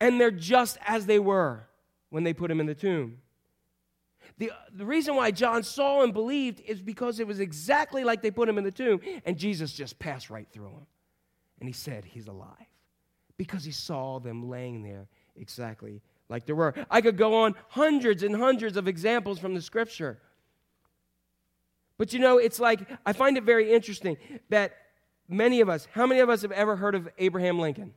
And 0.00 0.20
they're 0.20 0.30
just 0.30 0.78
as 0.86 1.06
they 1.06 1.18
were 1.18 1.68
when 2.08 2.24
they 2.24 2.32
put 2.32 2.50
him 2.50 2.60
in 2.60 2.66
the 2.66 2.74
tomb. 2.74 3.18
The, 4.38 4.52
the 4.72 4.86
reason 4.86 5.16
why 5.16 5.32
John 5.32 5.62
saw 5.62 6.02
and 6.02 6.12
believed 6.12 6.60
is 6.60 6.80
because 6.80 7.18
it 7.18 7.26
was 7.26 7.40
exactly 7.40 8.04
like 8.04 8.22
they 8.22 8.30
put 8.30 8.48
him 8.48 8.56
in 8.56 8.64
the 8.64 8.70
tomb, 8.70 9.00
and 9.24 9.36
Jesus 9.36 9.72
just 9.72 9.98
passed 9.98 10.30
right 10.30 10.46
through 10.50 10.68
him. 10.68 10.86
And 11.60 11.68
he 11.68 11.72
said, 11.72 12.04
He's 12.04 12.28
alive 12.28 12.54
because 13.36 13.64
he 13.64 13.72
saw 13.72 14.20
them 14.20 14.48
laying 14.48 14.82
there 14.82 15.08
exactly 15.36 16.02
like 16.28 16.46
there 16.46 16.54
were. 16.54 16.74
I 16.90 17.00
could 17.00 17.16
go 17.16 17.34
on 17.42 17.54
hundreds 17.68 18.22
and 18.22 18.36
hundreds 18.36 18.76
of 18.76 18.86
examples 18.86 19.38
from 19.38 19.54
the 19.54 19.62
scripture. 19.62 20.18
But 21.96 22.12
you 22.12 22.18
know, 22.18 22.38
it's 22.38 22.60
like, 22.60 22.86
I 23.04 23.12
find 23.12 23.36
it 23.36 23.44
very 23.44 23.72
interesting 23.72 24.18
that 24.50 24.72
many 25.28 25.60
of 25.60 25.68
us, 25.68 25.88
how 25.92 26.06
many 26.06 26.20
of 26.20 26.28
us 26.28 26.42
have 26.42 26.52
ever 26.52 26.76
heard 26.76 26.94
of 26.94 27.08
Abraham 27.18 27.58
Lincoln? 27.58 27.94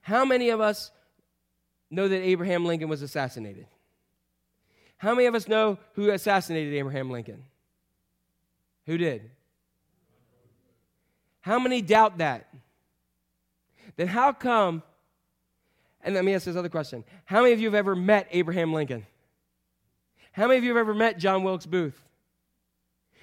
How 0.00 0.24
many 0.24 0.48
of 0.48 0.60
us 0.60 0.90
know 1.90 2.08
that 2.08 2.20
Abraham 2.20 2.64
Lincoln 2.64 2.88
was 2.88 3.02
assassinated? 3.02 3.66
How 4.98 5.14
many 5.14 5.26
of 5.26 5.34
us 5.34 5.48
know 5.48 5.78
who 5.94 6.10
assassinated 6.10 6.74
Abraham 6.74 7.10
Lincoln? 7.10 7.44
Who 8.86 8.98
did? 8.98 9.30
How 11.40 11.58
many 11.58 11.80
doubt 11.80 12.18
that? 12.18 12.48
then 13.96 14.08
how 14.08 14.32
come? 14.32 14.82
And 16.02 16.14
let 16.14 16.24
me 16.24 16.34
ask 16.34 16.46
this 16.46 16.56
other 16.56 16.68
question 16.68 17.04
How 17.24 17.42
many 17.42 17.52
of 17.52 17.60
you 17.60 17.66
have 17.66 17.74
ever 17.74 17.94
met 17.94 18.28
Abraham 18.30 18.72
Lincoln? 18.72 19.06
How 20.32 20.46
many 20.46 20.58
of 20.58 20.64
you 20.64 20.70
have 20.70 20.78
ever 20.78 20.94
met 20.94 21.18
John 21.18 21.42
Wilkes 21.42 21.66
Booth? 21.66 22.00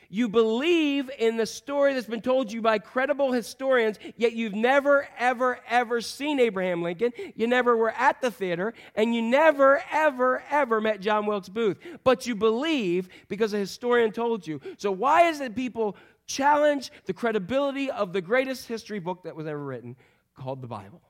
You 0.10 0.30
believe 0.30 1.10
in 1.18 1.38
the 1.38 1.46
story 1.46 1.94
that's 1.94 2.08
been 2.08 2.22
told 2.22 2.52
you 2.52 2.62
by 2.62 2.80
credible 2.80 3.32
historians, 3.32 3.98
yet 4.16 4.34
you've 4.34 4.56
never, 4.56 5.08
ever, 5.18 5.60
ever 5.68 6.02
seen 6.02 6.40
Abraham 6.40 6.82
Lincoln. 6.82 7.12
You 7.36 7.48
never 7.48 7.76
were 7.76 7.92
at 7.92 8.22
the 8.22 8.32
theater, 8.32 8.74
and 8.96 9.14
you 9.14 9.22
never, 9.22 9.84
ever, 9.92 10.44
ever 10.50 10.82
met 10.82 11.02
John 11.02 11.26
Wilkes 11.26 11.50
Booth. 11.50 11.78
But 12.04 12.28
you 12.28 12.36
believe 12.36 13.10
because 13.28 13.54
a 13.54 13.58
historian 13.58 14.12
told 14.12 14.46
you. 14.46 14.62
So, 14.78 14.92
why 14.92 15.24
is 15.30 15.42
it 15.42 15.56
people 15.56 15.96
challenge 16.28 16.92
the 17.06 17.14
credibility 17.14 17.92
of 17.92 18.14
the 18.14 18.22
greatest 18.22 18.68
history 18.68 19.00
book 19.00 19.24
that 19.24 19.36
was 19.36 19.48
ever 19.48 19.64
written? 19.64 19.96
called 20.36 20.62
the 20.62 20.68
Bible 20.68 21.02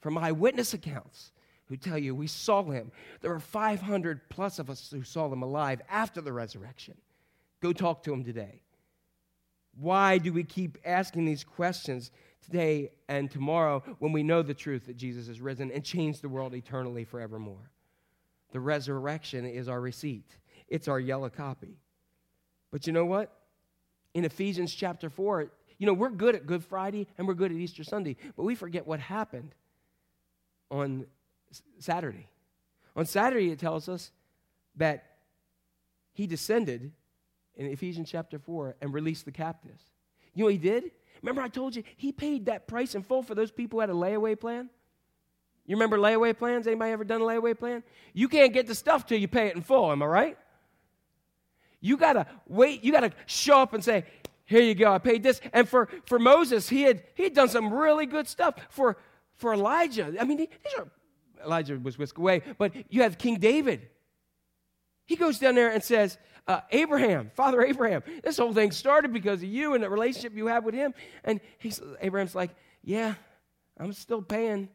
from 0.00 0.18
eyewitness 0.18 0.74
accounts 0.74 1.32
who 1.66 1.76
tell 1.76 1.98
you 1.98 2.14
we 2.14 2.26
saw 2.26 2.62
him. 2.64 2.90
There 3.20 3.30
were 3.30 3.40
500 3.40 4.28
plus 4.28 4.58
of 4.58 4.70
us 4.70 4.90
who 4.90 5.04
saw 5.04 5.32
him 5.32 5.42
alive 5.42 5.80
after 5.88 6.20
the 6.20 6.32
resurrection. 6.32 6.94
Go 7.60 7.72
talk 7.72 8.02
to 8.04 8.12
him 8.12 8.24
today. 8.24 8.62
Why 9.80 10.18
do 10.18 10.32
we 10.32 10.44
keep 10.44 10.78
asking 10.84 11.24
these 11.24 11.44
questions 11.44 12.10
today 12.44 12.90
and 13.08 13.30
tomorrow 13.30 13.82
when 13.98 14.12
we 14.12 14.22
know 14.22 14.42
the 14.42 14.54
truth 14.54 14.86
that 14.86 14.96
Jesus 14.96 15.28
has 15.28 15.40
risen 15.40 15.70
and 15.70 15.84
changed 15.84 16.22
the 16.22 16.28
world 16.28 16.54
eternally 16.54 17.04
forevermore? 17.04 17.70
The 18.52 18.60
resurrection 18.60 19.44
is 19.44 19.68
our 19.68 19.80
receipt, 19.80 20.36
it's 20.68 20.88
our 20.88 20.98
yellow 20.98 21.28
copy. 21.28 21.78
But 22.70 22.86
you 22.86 22.92
know 22.92 23.06
what? 23.06 23.32
In 24.14 24.24
Ephesians 24.24 24.74
chapter 24.74 25.08
4, 25.08 25.50
you 25.78 25.86
know, 25.86 25.92
we're 25.92 26.10
good 26.10 26.34
at 26.34 26.46
Good 26.46 26.64
Friday 26.64 27.06
and 27.16 27.26
we're 27.26 27.34
good 27.34 27.52
at 27.52 27.56
Easter 27.56 27.84
Sunday, 27.84 28.16
but 28.36 28.42
we 28.42 28.54
forget 28.54 28.86
what 28.86 29.00
happened 29.00 29.54
on 30.70 31.06
Saturday. 31.78 32.26
On 32.96 33.06
Saturday, 33.06 33.50
it 33.50 33.58
tells 33.58 33.88
us 33.88 34.10
that 34.76 35.04
he 36.12 36.26
descended 36.26 36.92
in 37.58 37.66
Ephesians 37.66 38.10
chapter 38.10 38.38
4 38.38 38.76
and 38.80 38.94
released 38.94 39.24
the 39.24 39.32
captives. 39.32 39.82
You 40.34 40.42
know 40.42 40.46
what 40.46 40.52
he 40.52 40.58
did? 40.58 40.92
Remember, 41.20 41.42
I 41.42 41.48
told 41.48 41.76
you 41.76 41.82
he 41.96 42.12
paid 42.12 42.46
that 42.46 42.66
price 42.66 42.94
in 42.94 43.02
full 43.02 43.22
for 43.22 43.34
those 43.34 43.50
people 43.50 43.76
who 43.76 43.80
had 43.80 43.90
a 43.90 43.94
layaway 43.94 44.38
plan? 44.38 44.70
You 45.66 45.76
remember 45.76 45.98
layaway 45.98 46.38
plans? 46.38 46.66
Anybody 46.66 46.92
ever 46.92 47.04
done 47.04 47.20
a 47.20 47.24
layaway 47.24 47.58
plan? 47.58 47.82
You 48.14 48.28
can't 48.28 48.54
get 48.54 48.66
the 48.66 48.74
stuff 48.74 49.04
till 49.04 49.18
you 49.18 49.28
pay 49.28 49.48
it 49.48 49.56
in 49.56 49.62
full, 49.62 49.92
am 49.92 50.02
I 50.02 50.06
right? 50.06 50.38
You 51.80 51.96
gotta 51.96 52.26
wait, 52.46 52.82
you 52.82 52.92
gotta 52.92 53.12
show 53.26 53.60
up 53.60 53.74
and 53.74 53.84
say, 53.84 54.04
here 54.46 54.62
you 54.62 54.74
go, 54.74 54.92
I 54.92 54.98
paid 54.98 55.22
this. 55.22 55.40
And 55.52 55.68
for, 55.68 55.88
for 56.06 56.18
Moses, 56.18 56.68
he 56.68 56.82
had, 56.82 57.02
he 57.14 57.24
had 57.24 57.34
done 57.34 57.50
some 57.50 57.72
really 57.72 58.06
good 58.06 58.26
stuff. 58.26 58.54
For, 58.70 58.96
for 59.34 59.52
Elijah, 59.52 60.14
I 60.18 60.24
mean, 60.24 60.38
these 60.38 60.48
are, 60.78 60.88
Elijah 61.44 61.78
was 61.78 61.98
whisked 61.98 62.16
away, 62.16 62.42
but 62.56 62.72
you 62.88 63.02
have 63.02 63.18
King 63.18 63.38
David. 63.38 63.88
He 65.04 65.16
goes 65.16 65.38
down 65.38 65.54
there 65.54 65.70
and 65.70 65.82
says, 65.82 66.16
uh, 66.48 66.62
Abraham, 66.70 67.30
Father 67.34 67.62
Abraham, 67.62 68.02
this 68.24 68.38
whole 68.38 68.54
thing 68.54 68.72
started 68.72 69.12
because 69.12 69.42
of 69.42 69.48
you 69.48 69.74
and 69.74 69.84
the 69.84 69.90
relationship 69.90 70.34
you 70.34 70.46
have 70.46 70.64
with 70.64 70.74
him. 70.74 70.94
And 71.22 71.40
he's, 71.58 71.80
Abraham's 72.00 72.34
like, 72.34 72.50
Yeah, 72.82 73.14
I'm 73.78 73.92
still 73.92 74.22
paying. 74.22 74.70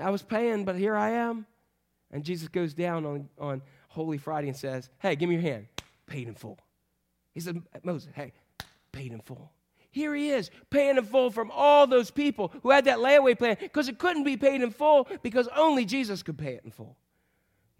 I 0.00 0.10
was 0.10 0.22
paying, 0.22 0.64
but 0.64 0.76
here 0.76 0.96
I 0.96 1.10
am. 1.10 1.46
And 2.10 2.24
Jesus 2.24 2.48
goes 2.48 2.74
down 2.74 3.04
on, 3.04 3.28
on, 3.38 3.62
Holy 3.88 4.18
Friday 4.18 4.46
and 4.48 4.56
says, 4.56 4.88
Hey, 4.98 5.16
give 5.16 5.28
me 5.28 5.34
your 5.34 5.42
hand. 5.42 5.66
Paid 6.06 6.28
in 6.28 6.34
full. 6.34 6.58
He 7.34 7.40
said, 7.40 7.60
Moses, 7.82 8.10
hey, 8.14 8.32
paid 8.92 9.12
in 9.12 9.20
full. 9.20 9.52
Here 9.90 10.14
he 10.14 10.30
is, 10.30 10.50
paying 10.70 10.96
in 10.96 11.04
full 11.04 11.30
from 11.30 11.50
all 11.50 11.88
those 11.88 12.10
people 12.10 12.52
who 12.62 12.70
had 12.70 12.84
that 12.84 12.98
layaway 12.98 13.36
plan 13.36 13.56
because 13.60 13.88
it 13.88 13.98
couldn't 13.98 14.22
be 14.22 14.36
paid 14.36 14.62
in 14.62 14.70
full 14.70 15.08
because 15.22 15.48
only 15.56 15.84
Jesus 15.84 16.22
could 16.22 16.38
pay 16.38 16.54
it 16.54 16.62
in 16.64 16.70
full. 16.70 16.96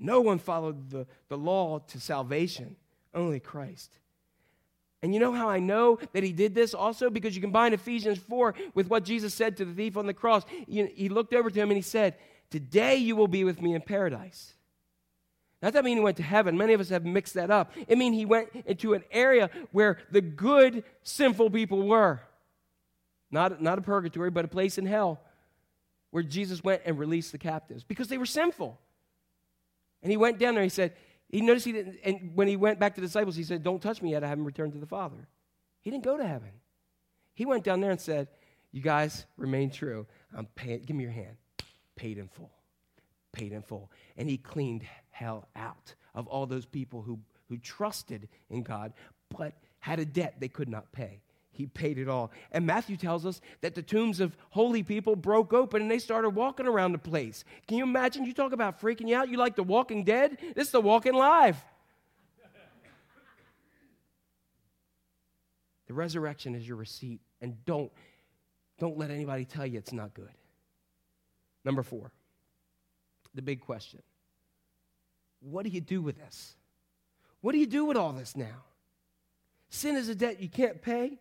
No 0.00 0.20
one 0.20 0.38
followed 0.38 0.90
the, 0.90 1.06
the 1.28 1.38
law 1.38 1.78
to 1.78 2.00
salvation, 2.00 2.76
only 3.14 3.40
Christ. 3.40 3.90
And 5.02 5.14
you 5.14 5.20
know 5.20 5.32
how 5.32 5.48
I 5.48 5.60
know 5.60 5.98
that 6.12 6.22
he 6.22 6.32
did 6.32 6.54
this 6.54 6.74
also? 6.74 7.08
Because 7.08 7.34
you 7.34 7.40
combine 7.40 7.72
Ephesians 7.72 8.18
4 8.18 8.54
with 8.74 8.88
what 8.88 9.04
Jesus 9.04 9.32
said 9.32 9.56
to 9.56 9.64
the 9.64 9.72
thief 9.72 9.96
on 9.96 10.06
the 10.06 10.14
cross. 10.14 10.44
He 10.66 11.08
looked 11.08 11.32
over 11.32 11.50
to 11.50 11.60
him 11.60 11.70
and 11.70 11.76
he 11.76 11.82
said, 11.82 12.16
Today 12.50 12.96
you 12.96 13.16
will 13.16 13.28
be 13.28 13.44
with 13.44 13.62
me 13.62 13.74
in 13.74 13.80
paradise. 13.80 14.54
Not 15.62 15.74
that 15.74 15.84
mean 15.84 15.98
he 15.98 16.02
went 16.02 16.16
to 16.16 16.22
heaven. 16.22 16.56
Many 16.56 16.72
of 16.72 16.80
us 16.80 16.88
have 16.88 17.04
mixed 17.04 17.34
that 17.34 17.50
up. 17.50 17.72
It 17.86 17.96
mean 17.96 18.12
he 18.12 18.24
went 18.24 18.48
into 18.66 18.94
an 18.94 19.04
area 19.10 19.50
where 19.72 19.98
the 20.10 20.20
good, 20.20 20.84
sinful 21.02 21.50
people 21.50 21.86
were. 21.86 22.20
Not, 23.30 23.62
not 23.62 23.78
a 23.78 23.82
purgatory, 23.82 24.30
but 24.30 24.44
a 24.44 24.48
place 24.48 24.78
in 24.78 24.86
hell 24.86 25.20
where 26.10 26.22
Jesus 26.22 26.64
went 26.64 26.82
and 26.84 26.98
released 26.98 27.30
the 27.30 27.38
captives 27.38 27.84
because 27.84 28.08
they 28.08 28.18
were 28.18 28.26
sinful. 28.26 28.78
And 30.02 30.10
he 30.10 30.16
went 30.16 30.38
down 30.38 30.54
there. 30.54 30.62
And 30.62 30.70
he 30.70 30.74
said, 30.74 30.94
he 31.30 31.40
noticed 31.40 31.64
he 31.64 31.72
didn't, 31.72 31.98
and 32.04 32.34
when 32.34 32.48
he 32.48 32.56
went 32.56 32.80
back 32.80 32.94
to 32.96 33.00
the 33.00 33.06
disciples, 33.06 33.36
he 33.36 33.44
said, 33.44 33.62
Don't 33.62 33.80
touch 33.80 34.02
me 34.02 34.10
yet. 34.10 34.24
I 34.24 34.28
haven't 34.28 34.44
returned 34.44 34.72
to 34.72 34.78
the 34.78 34.86
Father. 34.86 35.28
He 35.80 35.90
didn't 35.90 36.04
go 36.04 36.16
to 36.16 36.26
heaven. 36.26 36.50
He 37.34 37.46
went 37.46 37.64
down 37.64 37.80
there 37.80 37.92
and 37.92 38.00
said, 38.00 38.28
You 38.72 38.82
guys 38.82 39.26
remain 39.36 39.70
true. 39.70 40.06
I'm 40.36 40.46
paying, 40.46 40.82
give 40.82 40.96
me 40.96 41.04
your 41.04 41.12
hand. 41.12 41.36
Paid 41.94 42.18
in 42.18 42.28
full. 42.28 42.50
Paid 43.32 43.52
in 43.52 43.62
full. 43.62 43.92
And 44.16 44.28
he 44.28 44.38
cleaned 44.38 44.84
hell 45.10 45.48
out 45.54 45.94
of 46.14 46.26
all 46.26 46.46
those 46.46 46.66
people 46.66 47.02
who, 47.02 47.20
who 47.48 47.58
trusted 47.58 48.28
in 48.48 48.62
God 48.62 48.92
but 49.36 49.54
had 49.78 50.00
a 50.00 50.04
debt 50.04 50.36
they 50.40 50.48
could 50.48 50.68
not 50.68 50.90
pay. 50.92 51.20
He 51.60 51.66
paid 51.66 51.98
it 51.98 52.08
all. 52.08 52.30
And 52.52 52.66
Matthew 52.66 52.96
tells 52.96 53.26
us 53.26 53.42
that 53.60 53.74
the 53.74 53.82
tombs 53.82 54.18
of 54.18 54.34
holy 54.48 54.82
people 54.82 55.14
broke 55.14 55.52
open 55.52 55.82
and 55.82 55.90
they 55.90 55.98
started 55.98 56.30
walking 56.30 56.66
around 56.66 56.92
the 56.92 56.98
place. 56.98 57.44
Can 57.68 57.76
you 57.76 57.84
imagine? 57.84 58.24
You 58.24 58.32
talk 58.32 58.52
about 58.52 58.80
freaking 58.80 59.06
you 59.06 59.14
out. 59.14 59.28
You 59.28 59.36
like 59.36 59.56
the 59.56 59.62
walking 59.62 60.02
dead? 60.02 60.38
This 60.56 60.68
is 60.68 60.72
the 60.72 60.80
walking 60.80 61.12
live. 61.12 61.62
the 65.86 65.92
resurrection 65.92 66.54
is 66.54 66.66
your 66.66 66.78
receipt. 66.78 67.20
And 67.42 67.62
don't, 67.66 67.92
don't 68.78 68.96
let 68.96 69.10
anybody 69.10 69.44
tell 69.44 69.66
you 69.66 69.76
it's 69.76 69.92
not 69.92 70.14
good. 70.14 70.32
Number 71.62 71.82
four, 71.82 72.10
the 73.34 73.42
big 73.42 73.60
question 73.60 74.00
what 75.40 75.64
do 75.64 75.70
you 75.70 75.82
do 75.82 76.00
with 76.00 76.16
this? 76.16 76.54
What 77.42 77.52
do 77.52 77.58
you 77.58 77.66
do 77.66 77.84
with 77.84 77.98
all 77.98 78.12
this 78.12 78.34
now? 78.34 78.64
Sin 79.68 79.96
is 79.96 80.08
a 80.08 80.14
debt 80.14 80.40
you 80.40 80.48
can't 80.48 80.82
pay, 80.82 81.18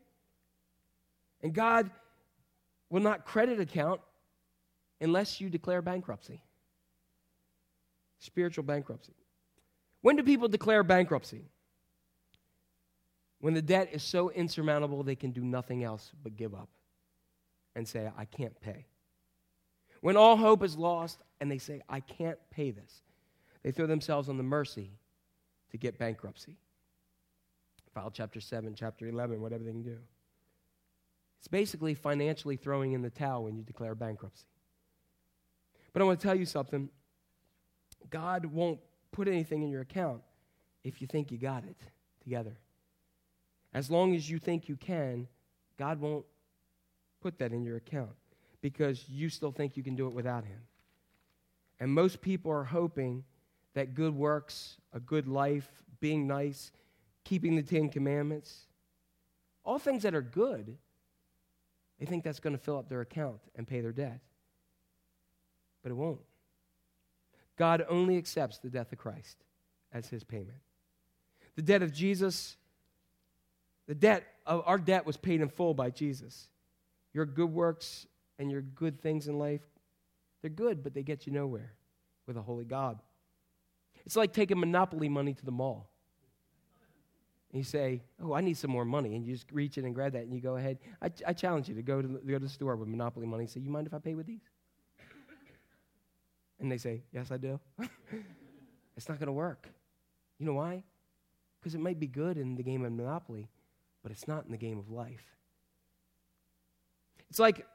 and 1.42 1.54
God 1.54 1.90
will 2.90 3.02
not 3.02 3.26
credit 3.26 3.60
account 3.60 4.02
unless 5.00 5.40
you 5.40 5.50
declare 5.50 5.82
bankruptcy. 5.82 6.42
Spiritual 8.20 8.64
bankruptcy. 8.64 9.14
When 10.02 10.16
do 10.16 10.24
people 10.24 10.48
declare 10.48 10.84
bankruptcy? 10.84 11.46
When 13.40 13.54
the 13.54 13.62
debt 13.62 13.90
is 13.94 14.04
so 14.04 14.30
insurmountable 14.30 15.04
they 15.04 15.16
can 15.16 15.32
do 15.32 15.42
nothing 15.42 15.84
else 15.84 16.12
but 16.24 16.36
give 16.36 16.54
up 16.54 16.70
and 17.76 17.88
say, 17.88 18.10
I 18.18 18.26
can't 18.26 18.60
pay. 18.60 18.86
When 20.02 20.18
all 20.18 20.36
hope 20.36 20.64
is 20.64 20.78
lost 20.78 21.20
and 21.40 21.50
they 21.50 21.58
say, 21.58 21.82
I 21.88 22.02
can't 22.02 22.38
pay 22.52 22.72
this. 22.72 23.02
They 23.64 23.72
throw 23.72 23.88
themselves 23.88 24.30
on 24.30 24.38
the 24.38 24.44
mercy 24.44 24.92
to 25.72 25.78
get 25.78 25.98
bankruptcy. 25.98 26.58
File 27.94 28.12
chapter 28.12 28.40
7, 28.40 28.76
chapter 28.76 29.08
11, 29.08 29.42
whatever 29.42 29.64
they 29.64 29.72
can 29.72 29.84
do. 29.84 29.98
It's 31.40 31.48
basically 31.48 31.94
financially 31.94 32.58
throwing 32.58 32.94
in 32.94 33.02
the 33.02 33.10
towel 33.10 33.46
when 33.46 33.56
you 33.56 33.64
declare 33.64 33.96
bankruptcy. 33.96 34.46
But 35.94 36.02
I 36.02 36.06
want 36.06 36.20
to 36.20 36.28
tell 36.28 36.36
you 36.36 36.46
something 36.46 36.90
God 38.10 38.46
won't 38.46 38.80
put 39.12 39.28
anything 39.28 39.64
in 39.64 39.70
your 39.70 39.82
account 39.82 40.22
if 40.84 41.02
you 41.02 41.08
think 41.08 41.32
you 41.32 41.38
got 41.38 41.64
it 41.64 41.78
together. 42.22 42.58
As 43.74 43.90
long 43.90 44.16
as 44.16 44.30
you 44.30 44.40
think 44.40 44.68
you 44.68 44.76
can, 44.76 45.28
God 45.78 46.00
won't 46.00 46.26
put 47.22 47.38
that 47.40 47.52
in 47.52 47.64
your 47.64 47.78
account 47.78 48.12
because 48.62 49.08
you 49.08 49.30
still 49.30 49.52
think 49.52 49.78
you 49.78 49.84
can 49.84 49.96
do 49.96 50.08
it 50.08 50.14
without 50.14 50.44
Him. 50.44 50.60
And 51.80 51.92
most 51.92 52.22
people 52.22 52.52
are 52.52 52.64
hoping 52.64 53.24
that 53.74 53.94
good 53.94 54.16
works, 54.16 54.78
a 54.94 55.00
good 55.00 55.28
life, 55.28 55.70
being 56.00 56.28
nice, 56.28 56.72
keeping 57.24 57.56
the 57.56 57.62
Ten 57.62 57.90
Commandments, 57.90 58.66
all 59.64 59.80
things 59.80 60.04
that 60.04 60.16
are 60.16 60.22
good, 60.22 60.78
they 62.00 62.06
think 62.06 62.24
that's 62.24 62.40
going 62.40 62.56
to 62.56 62.62
fill 62.62 62.78
up 62.78 62.90
their 62.90 63.02
account 63.02 63.40
and 63.56 63.68
pay 63.68 63.82
their 63.82 63.92
debt. 63.92 64.22
But 65.84 65.92
it 65.92 65.96
won't. 65.96 66.22
God 67.58 67.86
only 67.90 68.18
accepts 68.18 68.58
the 68.60 68.70
death 68.70 68.92
of 68.92 68.98
Christ 68.98 69.38
as 69.92 70.08
his 70.08 70.24
payment. 70.24 70.58
The 71.56 71.62
debt 71.62 71.82
of 71.82 71.94
Jesus, 71.94 72.56
the 73.88 73.96
debt 73.96 74.24
of 74.46 74.64
our 74.66 74.78
debt 74.78 75.06
was 75.06 75.18
paid 75.18 75.42
in 75.42 75.50
full 75.50 75.74
by 75.74 75.90
Jesus. 75.90 76.48
Your 77.14 77.26
good 77.26 77.52
works 77.52 78.08
and 78.38 78.50
your 78.50 78.62
good 78.62 79.02
things 79.02 79.28
in 79.28 79.38
life, 79.38 79.62
they're 80.42 80.50
good, 80.50 80.84
but 80.84 80.94
they 80.94 81.04
get 81.04 81.28
you 81.28 81.34
nowhere 81.34 81.74
with 82.26 82.38
a 82.38 82.42
holy 82.42 82.64
God. 82.64 83.02
It's 84.06 84.16
like 84.16 84.32
taking 84.32 84.60
monopoly 84.60 85.10
money 85.10 85.34
to 85.34 85.46
the 85.46 85.52
mall. 85.52 85.89
You 87.52 87.64
say, 87.64 88.04
Oh, 88.24 88.34
I 88.34 88.42
need 88.42 88.58
some 88.58 88.72
more 88.72 88.86
money. 88.86 89.16
And 89.16 89.26
you 89.26 89.34
just 89.34 89.52
reach 89.52 89.78
in 89.78 89.86
and 89.86 89.96
grab 89.96 90.14
that 90.14 90.24
and 90.24 90.34
you 90.34 90.42
go 90.42 90.58
ahead. 90.58 90.78
I, 91.02 91.12
I 91.28 91.34
challenge 91.34 91.68
you 91.68 91.76
to 91.76 91.82
go 91.82 92.02
to, 92.02 92.08
the, 92.08 92.20
go 92.20 92.34
to 92.34 92.40
the 92.40 92.50
store 92.50 92.76
with 92.76 92.88
monopoly 92.88 93.26
money 93.26 93.44
and 93.44 93.50
say, 93.50 93.60
You 93.60 93.72
mind 93.72 93.88
if 93.88 93.94
I 93.94 94.00
pay 94.00 94.16
with 94.16 94.28
these? 94.28 94.42
And 96.60 96.72
they 96.72 96.78
say, 96.78 97.04
Yes, 97.12 97.32
I 97.32 97.38
do. 97.38 97.60
it's 98.98 99.10
not 99.10 99.18
going 99.20 99.28
to 99.28 99.34
work. 99.34 99.68
You 100.38 100.46
know 100.46 100.54
why? 100.54 100.84
Because 101.60 101.76
it 101.76 101.82
might 101.82 102.00
be 102.00 102.08
good 102.08 102.38
in 102.38 102.56
the 102.56 102.64
game 102.64 102.86
of 102.86 102.92
Monopoly, 102.92 103.50
but 104.04 104.12
it's 104.12 104.28
not 104.28 104.46
in 104.46 104.52
the 104.52 104.58
game 104.58 104.78
of 104.78 104.90
life. 104.90 105.36
It's 107.30 107.40
like, 107.40 107.66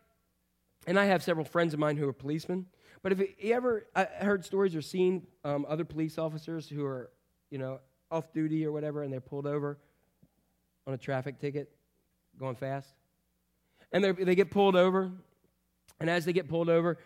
and 0.87 0.99
I 0.99 1.05
have 1.07 1.23
several 1.23 1.45
friends 1.45 1.75
of 1.75 1.81
mine 1.81 1.97
who 1.97 2.09
are 2.09 2.13
policemen, 2.13 2.67
but 3.03 3.13
if 3.13 3.21
you 3.21 3.55
ever 3.55 3.87
I 3.95 4.05
heard 4.05 4.45
stories 4.45 4.75
or 4.75 4.83
seen 4.83 5.27
um, 5.45 5.67
other 5.69 5.85
police 5.85 6.19
officers 6.19 6.69
who 6.69 6.85
are, 6.85 7.11
you 7.51 7.59
know, 7.59 7.81
off 8.15 8.33
duty 8.33 8.65
or 8.65 8.73
whatever, 8.73 9.03
and 9.03 9.13
they're 9.13 9.21
pulled 9.21 9.47
over 9.47 9.77
on 10.87 10.95
a 10.95 10.99
traffic 10.99 11.39
ticket, 11.41 11.71
going 12.39 12.55
fast, 12.55 12.89
and 13.93 14.05
they 14.05 14.35
get 14.35 14.51
pulled 14.51 14.77
over, 14.77 15.11
and 16.01 16.09
as 16.09 16.25
they 16.25 16.33
get 16.33 16.49
pulled 16.49 16.69
over, 16.69 16.99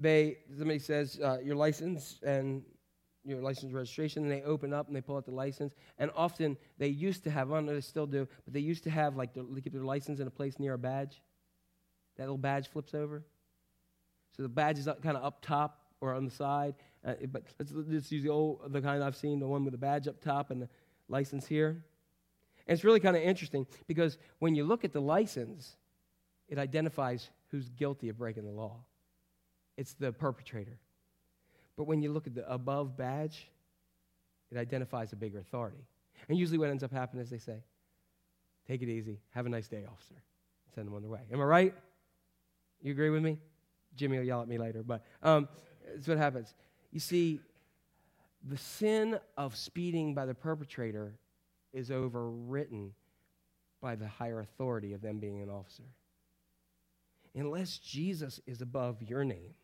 they 0.00 0.38
somebody 0.56 0.78
says 0.78 1.20
uh, 1.22 1.38
your 1.42 1.56
license 1.56 2.18
and 2.26 2.62
your 3.24 3.40
license 3.40 3.72
registration, 3.72 4.22
and 4.22 4.32
they 4.32 4.42
open 4.42 4.72
up 4.72 4.86
and 4.86 4.94
they 4.94 5.00
pull 5.00 5.16
out 5.16 5.24
the 5.24 5.32
license. 5.32 5.74
And 5.98 6.10
often 6.14 6.56
they 6.78 6.88
used 6.88 7.24
to 7.24 7.30
have, 7.30 7.50
I 7.50 7.54
don't 7.54 7.66
know, 7.66 7.74
they 7.74 7.80
still 7.80 8.06
do, 8.06 8.28
but 8.44 8.52
they 8.52 8.60
used 8.60 8.84
to 8.84 8.90
have 8.90 9.16
like 9.16 9.32
their, 9.32 9.44
keep 9.62 9.72
their 9.72 9.82
license 9.82 10.20
in 10.20 10.26
a 10.26 10.30
place 10.30 10.58
near 10.58 10.74
a 10.74 10.78
badge. 10.78 11.22
That 12.16 12.24
little 12.24 12.36
badge 12.36 12.68
flips 12.68 12.94
over. 12.94 13.24
So 14.36 14.42
the 14.42 14.48
badge 14.48 14.78
is 14.78 14.88
kind 15.02 15.16
of 15.16 15.24
up 15.24 15.40
top 15.40 15.83
or 16.04 16.14
on 16.14 16.24
the 16.24 16.30
side. 16.30 16.74
Uh, 17.04 17.14
but 17.32 17.42
let's, 17.58 17.72
let's 17.74 18.12
use 18.12 18.22
the 18.22 18.28
old, 18.28 18.60
the 18.72 18.80
kind 18.80 19.02
I've 19.02 19.16
seen, 19.16 19.40
the 19.40 19.46
one 19.46 19.64
with 19.64 19.72
the 19.72 19.78
badge 19.78 20.06
up 20.06 20.20
top 20.20 20.50
and 20.50 20.62
the 20.62 20.68
license 21.08 21.46
here. 21.46 21.84
And 22.66 22.74
it's 22.74 22.84
really 22.84 23.00
kind 23.00 23.16
of 23.16 23.22
interesting 23.22 23.66
because 23.86 24.18
when 24.38 24.54
you 24.54 24.64
look 24.64 24.84
at 24.84 24.92
the 24.92 25.00
license, 25.00 25.76
it 26.48 26.58
identifies 26.58 27.30
who's 27.50 27.68
guilty 27.70 28.08
of 28.10 28.18
breaking 28.18 28.44
the 28.44 28.50
law. 28.50 28.76
It's 29.76 29.94
the 29.94 30.12
perpetrator. 30.12 30.78
But 31.76 31.86
when 31.86 32.02
you 32.02 32.12
look 32.12 32.26
at 32.26 32.34
the 32.34 32.50
above 32.50 32.96
badge, 32.96 33.48
it 34.50 34.58
identifies 34.58 35.12
a 35.12 35.16
bigger 35.16 35.38
authority. 35.38 35.84
And 36.28 36.38
usually 36.38 36.58
what 36.58 36.70
ends 36.70 36.82
up 36.82 36.92
happening 36.92 37.22
is 37.22 37.30
they 37.30 37.38
say, 37.38 37.64
Take 38.66 38.80
it 38.80 38.88
easy. 38.88 39.20
Have 39.30 39.44
a 39.44 39.50
nice 39.50 39.68
day, 39.68 39.84
officer. 39.86 40.14
Send 40.74 40.86
them 40.86 40.94
on 40.94 41.02
their 41.02 41.10
way. 41.10 41.20
Am 41.30 41.38
I 41.38 41.44
right? 41.44 41.74
You 42.80 42.92
agree 42.92 43.10
with 43.10 43.22
me? 43.22 43.38
Jimmy 43.94 44.18
will 44.18 44.24
yell 44.24 44.40
at 44.40 44.48
me 44.48 44.58
later, 44.58 44.82
but 44.82 45.04
um, 45.22 45.48
that's 45.94 46.08
what 46.08 46.18
happens. 46.18 46.54
You 46.90 47.00
see, 47.00 47.40
the 48.48 48.56
sin 48.56 49.18
of 49.36 49.56
speeding 49.56 50.14
by 50.14 50.26
the 50.26 50.34
perpetrator 50.34 51.14
is 51.72 51.90
overwritten 51.90 52.90
by 53.80 53.94
the 53.94 54.06
higher 54.06 54.40
authority 54.40 54.92
of 54.92 55.00
them 55.00 55.18
being 55.18 55.42
an 55.42 55.50
officer. 55.50 55.84
Unless 57.34 57.78
Jesus 57.78 58.40
is 58.46 58.60
above 58.60 59.02
your 59.02 59.24
name 59.24 59.54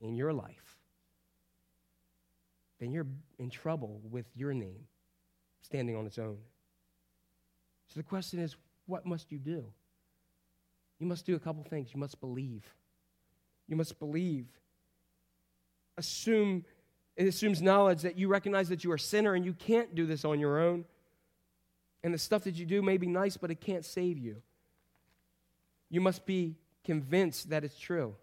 in 0.00 0.14
your 0.14 0.32
life, 0.32 0.78
then 2.78 2.92
you're 2.92 3.06
in 3.38 3.48
trouble 3.48 4.00
with 4.10 4.26
your 4.34 4.52
name 4.52 4.86
standing 5.62 5.96
on 5.96 6.06
its 6.06 6.18
own. 6.18 6.36
So 7.88 8.00
the 8.00 8.04
question 8.04 8.38
is, 8.38 8.56
what 8.86 9.06
must 9.06 9.32
you 9.32 9.38
do? 9.38 9.64
You 10.98 11.06
must 11.06 11.24
do 11.26 11.34
a 11.34 11.38
couple 11.38 11.62
things. 11.62 11.90
You 11.94 12.00
must 12.00 12.20
believe. 12.20 12.64
You 13.66 13.76
must 13.76 13.98
believe. 13.98 14.46
Assume 15.96 16.64
It 17.16 17.26
assumes 17.26 17.62
knowledge 17.62 18.02
that 18.02 18.18
you 18.18 18.28
recognize 18.28 18.68
that 18.70 18.82
you 18.82 18.90
are 18.90 18.96
a 18.96 19.00
sinner 19.00 19.34
and 19.34 19.44
you 19.44 19.52
can't 19.52 19.94
do 19.94 20.06
this 20.06 20.24
on 20.24 20.40
your 20.40 20.58
own. 20.58 20.84
And 22.02 22.12
the 22.12 22.18
stuff 22.18 22.44
that 22.44 22.56
you 22.56 22.66
do 22.66 22.82
may 22.82 22.98
be 22.98 23.06
nice, 23.06 23.36
but 23.36 23.50
it 23.50 23.60
can't 23.60 23.84
save 23.84 24.18
you. 24.18 24.42
You 25.90 26.00
must 26.00 26.26
be 26.26 26.56
convinced 26.82 27.50
that 27.50 27.64
it's 27.64 27.78
true, 27.78 28.14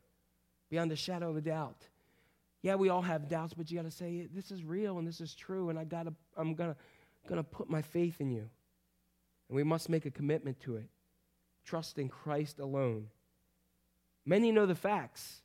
beyond 0.69 0.91
a 0.91 0.95
shadow 0.95 1.29
of 1.29 1.37
a 1.37 1.41
doubt. 1.41 1.87
Yeah, 2.61 2.75
we 2.75 2.89
all 2.89 3.01
have 3.01 3.27
doubts, 3.27 3.53
but 3.53 3.71
you 3.71 3.77
got 3.77 3.85
to 3.85 3.91
say 3.91 4.27
this 4.31 4.51
is 4.51 4.63
real 4.63 4.99
and 4.99 5.07
this 5.07 5.19
is 5.19 5.33
true, 5.33 5.69
and 5.69 5.79
I 5.79 5.83
got 5.83 6.03
to. 6.03 6.13
I'm 6.37 6.53
gonna 6.53 6.75
gonna 7.27 7.43
put 7.43 7.69
my 7.69 7.81
faith 7.81 8.21
in 8.21 8.29
you, 8.29 8.49
and 9.49 9.55
we 9.55 9.63
must 9.63 9.89
make 9.89 10.05
a 10.05 10.11
commitment 10.11 10.59
to 10.61 10.75
it. 10.75 10.89
Trust 11.65 11.97
in 11.97 12.07
Christ 12.07 12.59
alone. 12.59 13.07
Many 14.25 14.51
know 14.51 14.67
the 14.67 14.75
facts, 14.75 15.41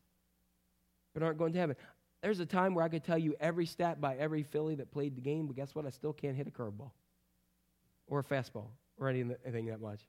but 1.14 1.22
aren't 1.22 1.39
going 1.39 1.53
to 1.55 1.59
heaven. 1.59 1.77
There's 2.23 2.41
a 2.41 2.47
time 2.47 2.75
where 2.75 2.85
I 2.85 2.89
could 2.89 3.05
tell 3.05 3.19
you 3.19 3.37
every 3.39 3.67
stat 3.67 4.01
by 4.01 4.17
every 4.17 4.43
Philly 4.43 4.75
that 4.77 4.91
played 4.91 5.17
the 5.17 5.21
game, 5.21 5.47
but 5.47 5.57
guess 5.57 5.75
what? 5.75 5.87
I 5.87 5.91
still 5.91 6.12
can't 6.12 6.37
hit 6.37 6.47
a 6.47 6.51
curveball 6.51 6.91
or 8.09 8.21
a 8.21 8.25
fastball 8.25 8.69
or 8.99 9.09
anything 9.09 9.67
that 9.67 9.81
much. 9.81 10.01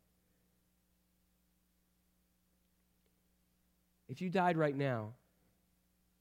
If 4.07 4.21
you 4.21 4.29
died 4.29 4.57
right 4.57 4.75
now 4.75 5.13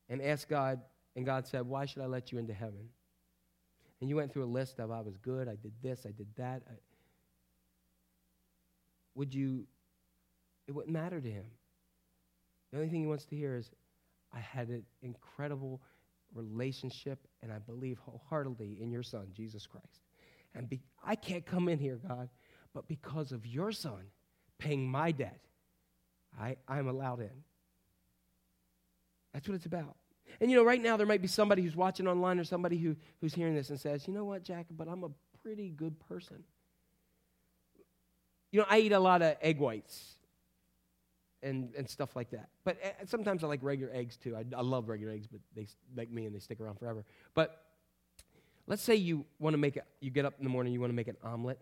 and 0.09 0.20
asked 0.20 0.49
God, 0.49 0.80
and 1.14 1.24
God 1.24 1.47
said, 1.47 1.62
Why 1.66 1.87
should 1.87 2.03
I 2.03 2.07
let 2.07 2.32
you 2.32 2.39
into 2.39 2.53
heaven? 2.53 2.89
And 4.01 4.11
you 4.11 4.16
went 4.16 4.32
through 4.32 4.45
a 4.45 4.47
list 4.47 4.78
of, 4.78 4.91
I 4.91 5.01
was 5.01 5.16
good, 5.16 5.49
I 5.49 5.55
did 5.55 5.72
this, 5.82 6.05
I 6.05 6.11
did 6.11 6.26
that. 6.37 6.62
I, 6.68 6.74
would 9.14 9.34
you, 9.34 9.66
it 10.68 10.72
wouldn't 10.72 10.93
matter 10.93 11.20
to 11.20 11.30
him. 11.30 11.47
The 12.70 12.78
only 12.78 12.91
thing 12.91 13.01
he 13.01 13.07
wants 13.07 13.24
to 13.26 13.37
hear 13.37 13.57
is, 13.57 13.70
I 14.37 14.41
had 14.41 14.68
an 14.68 14.84
incredible 15.01 15.80
relationship, 16.34 17.18
and 17.43 17.51
I 17.51 17.59
believe 17.59 17.99
wholeheartedly 17.99 18.78
in 18.80 18.91
your 18.91 19.03
son, 19.03 19.28
Jesus 19.32 19.66
Christ. 19.66 20.03
And 20.55 20.68
be, 20.68 20.82
I 21.03 21.14
can't 21.14 21.47
come 21.47 21.68
in 21.68 21.78
here, 21.78 21.99
God, 22.07 22.28
but 22.74 22.87
because 22.87 23.32
of 23.32 23.47
your 23.47 23.72
son 23.72 24.11
paying 24.59 24.87
my 24.87 25.11
debt, 25.11 25.41
I, 26.39 26.57
I'm 26.68 26.89
allowed 26.89 27.20
in. 27.20 27.30
That's 29.32 29.49
what 29.49 29.55
it's 29.55 29.66
about. 29.66 29.97
And 30.41 30.51
you 30.51 30.57
know, 30.57 30.64
right 30.64 30.82
now 30.82 30.99
there 30.99 31.07
might 31.07 31.22
be 31.22 31.28
somebody 31.28 31.62
who's 31.62 31.76
watching 31.76 32.07
online 32.07 32.39
or 32.39 32.45
somebody 32.45 32.76
who, 32.76 32.95
who's 33.20 33.32
hearing 33.32 33.55
this 33.55 33.70
and 33.70 33.80
says, 33.80 34.07
you 34.07 34.12
know 34.12 34.24
what, 34.24 34.43
Jack, 34.43 34.66
but 34.70 34.87
I'm 34.87 35.05
a 35.05 35.11
pretty 35.43 35.70
good 35.70 35.99
person. 36.09 36.45
You 38.53 38.61
know, 38.61 38.66
I 38.68 38.80
eat 38.80 38.93
a 38.93 39.01
lot 39.01 39.22
of 39.22 39.37
egg 39.41 39.59
whites 39.59 40.15
and, 41.47 41.72
and 41.76 41.88
stuff 41.88 42.16
like 42.16 42.30
that. 42.30 42.49
But 42.64 42.76
uh, 42.84 43.07
sometimes 43.07 43.44
I 43.44 43.47
like 43.47 43.61
regular 43.62 43.92
eggs 43.94 44.16
too. 44.16 44.36
I, 44.36 44.44
I 44.57 44.62
love 44.62 44.88
regular 44.88 45.12
eggs, 45.12 45.26
but 45.26 45.40
they 45.55 45.66
like 45.97 46.11
me 46.11 46.26
and 46.26 46.34
they 46.34 46.40
stick 46.40 46.61
around 46.61 46.78
forever. 46.78 47.05
But 47.34 47.62
let's 48.66 48.82
say 48.82 48.97
you 48.97 49.24
want 49.38 49.55
to 49.55 49.59
make 49.59 49.76
it, 49.76 49.84
you 50.01 50.11
get 50.11 50.24
up 50.24 50.34
in 50.38 50.44
the 50.44 50.51
morning, 50.51 50.72
you 50.72 50.80
want 50.80 50.90
to 50.90 50.97
make 50.97 51.09
an 51.09 51.16
omelet. 51.22 51.59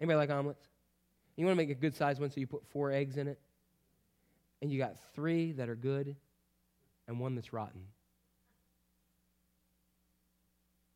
Anybody 0.00 0.16
like 0.18 0.30
omelets? 0.30 0.68
You 1.36 1.46
want 1.46 1.56
to 1.56 1.62
make 1.64 1.70
a 1.70 1.80
good 1.80 1.94
size 1.94 2.20
one, 2.20 2.30
so 2.30 2.40
you 2.40 2.46
put 2.46 2.66
four 2.66 2.92
eggs 2.92 3.16
in 3.16 3.26
it. 3.26 3.38
And 4.60 4.70
you 4.70 4.78
got 4.78 4.96
three 5.14 5.52
that 5.52 5.70
are 5.70 5.76
good 5.76 6.14
and 7.08 7.18
one 7.18 7.34
that's 7.34 7.52
rotten. 7.52 7.80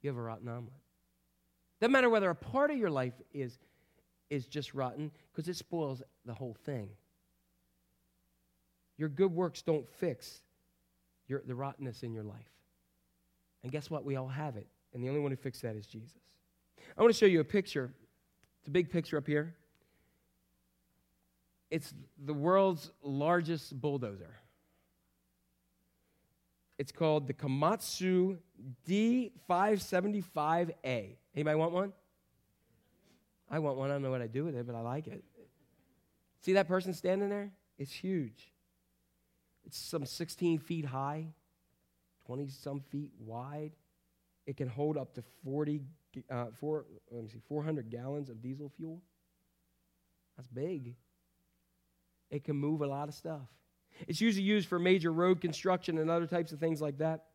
You 0.02 0.10
have 0.10 0.18
a 0.18 0.22
rotten 0.22 0.48
omelet. 0.48 0.74
Doesn't 1.80 1.92
matter 1.92 2.10
whether 2.10 2.28
a 2.28 2.34
part 2.34 2.70
of 2.70 2.76
your 2.76 2.90
life 2.90 3.14
is, 3.32 3.58
is 4.28 4.46
just 4.46 4.74
rotten, 4.74 5.10
because 5.32 5.48
it 5.48 5.56
spoils 5.56 6.02
the 6.26 6.34
whole 6.34 6.56
thing. 6.66 6.90
Your 8.96 9.08
good 9.08 9.32
works 9.32 9.62
don't 9.62 9.88
fix 9.88 10.42
your, 11.26 11.42
the 11.46 11.54
rottenness 11.54 12.02
in 12.02 12.12
your 12.12 12.24
life. 12.24 12.50
And 13.62 13.72
guess 13.72 13.90
what? 13.90 14.04
We 14.04 14.16
all 14.16 14.28
have 14.28 14.56
it. 14.56 14.66
And 14.92 15.02
the 15.02 15.08
only 15.08 15.20
one 15.20 15.30
who 15.30 15.36
fixed 15.36 15.62
that 15.62 15.74
is 15.74 15.86
Jesus. 15.86 16.18
I 16.96 17.02
want 17.02 17.12
to 17.12 17.18
show 17.18 17.26
you 17.26 17.40
a 17.40 17.44
picture. 17.44 17.92
It's 18.60 18.68
a 18.68 18.70
big 18.70 18.90
picture 18.90 19.16
up 19.16 19.26
here. 19.26 19.54
It's 21.70 21.92
the 22.24 22.34
world's 22.34 22.92
largest 23.02 23.80
bulldozer. 23.80 24.36
It's 26.78 26.92
called 26.92 27.26
the 27.26 27.34
Komatsu 27.34 28.38
D575A. 28.88 31.16
Anybody 31.34 31.56
want 31.56 31.72
one? 31.72 31.92
I 33.50 33.58
want 33.58 33.76
one. 33.76 33.90
I 33.90 33.94
don't 33.94 34.02
know 34.02 34.10
what 34.10 34.22
I 34.22 34.26
do 34.26 34.44
with 34.44 34.56
it, 34.56 34.66
but 34.66 34.76
I 34.76 34.80
like 34.80 35.06
it. 35.06 35.24
See 36.40 36.54
that 36.54 36.68
person 36.68 36.92
standing 36.92 37.28
there? 37.28 37.52
It's 37.78 37.92
huge. 37.92 38.53
It's 39.66 39.78
some 39.78 40.04
16 40.04 40.58
feet 40.58 40.84
high, 40.84 41.26
20 42.26 42.48
some 42.48 42.80
feet 42.80 43.10
wide. 43.18 43.72
It 44.46 44.56
can 44.56 44.68
hold 44.68 44.96
up 44.96 45.14
to 45.14 45.22
40, 45.44 45.80
uh, 46.30 46.46
four, 46.60 46.84
let 47.10 47.24
me 47.24 47.30
see, 47.30 47.40
400 47.48 47.90
gallons 47.90 48.28
of 48.28 48.42
diesel 48.42 48.70
fuel. 48.76 49.00
That's 50.36 50.48
big. 50.48 50.96
It 52.30 52.44
can 52.44 52.56
move 52.56 52.82
a 52.82 52.86
lot 52.86 53.08
of 53.08 53.14
stuff. 53.14 53.48
It's 54.08 54.20
usually 54.20 54.44
used 54.44 54.68
for 54.68 54.78
major 54.78 55.12
road 55.12 55.40
construction 55.40 55.98
and 55.98 56.10
other 56.10 56.26
types 56.26 56.52
of 56.52 56.58
things 56.58 56.80
like 56.80 56.98
that. 56.98 57.26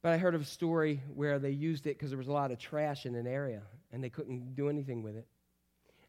But 0.00 0.12
I 0.12 0.18
heard 0.18 0.34
of 0.34 0.42
a 0.42 0.46
story 0.46 1.00
where 1.14 1.38
they 1.38 1.50
used 1.50 1.86
it 1.86 1.96
because 1.96 2.10
there 2.10 2.18
was 2.18 2.28
a 2.28 2.32
lot 2.32 2.50
of 2.50 2.58
trash 2.58 3.06
in 3.06 3.14
an 3.14 3.26
area 3.26 3.62
and 3.90 4.04
they 4.04 4.10
couldn't 4.10 4.54
do 4.54 4.68
anything 4.68 5.02
with 5.02 5.16
it. 5.16 5.26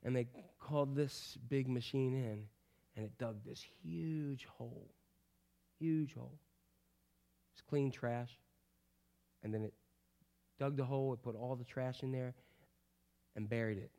And 0.03 0.15
they 0.15 0.27
called 0.59 0.95
this 0.95 1.37
big 1.49 1.67
machine 1.67 2.13
in 2.13 2.43
and 2.95 3.05
it 3.05 3.17
dug 3.17 3.43
this 3.45 3.65
huge 3.83 4.45
hole. 4.45 4.89
Huge 5.79 6.13
hole. 6.13 6.39
It's 7.53 7.61
clean 7.61 7.91
trash. 7.91 8.31
And 9.43 9.53
then 9.53 9.63
it 9.63 9.73
dug 10.59 10.77
the 10.77 10.85
hole, 10.85 11.13
it 11.13 11.21
put 11.21 11.35
all 11.35 11.55
the 11.55 11.63
trash 11.65 12.03
in 12.03 12.11
there 12.11 12.33
and 13.35 13.49
buried 13.49 13.77
it. 13.77 13.91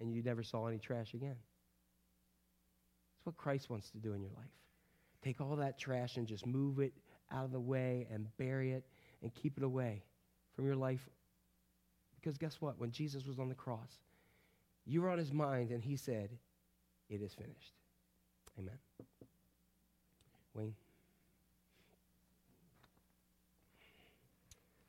And 0.00 0.12
you 0.12 0.22
never 0.22 0.42
saw 0.42 0.66
any 0.66 0.78
trash 0.78 1.14
again 1.14 1.36
That's 3.16 3.26
what 3.26 3.36
Christ 3.36 3.70
wants 3.70 3.90
to 3.90 3.98
do 3.98 4.12
in 4.14 4.22
your 4.22 4.32
life. 4.36 4.50
Take 5.22 5.40
all 5.40 5.56
that 5.56 5.78
trash 5.78 6.16
and 6.16 6.26
just 6.26 6.46
move 6.46 6.80
it 6.80 6.92
out 7.32 7.44
of 7.46 7.52
the 7.52 7.60
way 7.60 8.06
and 8.12 8.26
bury 8.36 8.72
it 8.72 8.84
and 9.22 9.34
keep 9.34 9.56
it 9.58 9.64
away 9.64 10.04
from 10.54 10.66
your 10.66 10.76
life. 10.76 11.08
Because 12.20 12.38
guess 12.38 12.60
what? 12.60 12.78
When 12.78 12.90
Jesus 12.90 13.26
was 13.26 13.38
on 13.38 13.48
the 13.48 13.54
cross, 13.54 13.98
you 14.86 15.02
were 15.02 15.10
on 15.10 15.18
his 15.18 15.32
mind 15.32 15.70
and 15.70 15.82
he 15.82 15.96
said, 15.96 16.30
It 17.08 17.22
is 17.22 17.34
finished. 17.34 17.74
Amen. 18.58 18.78
Wayne. 20.54 20.74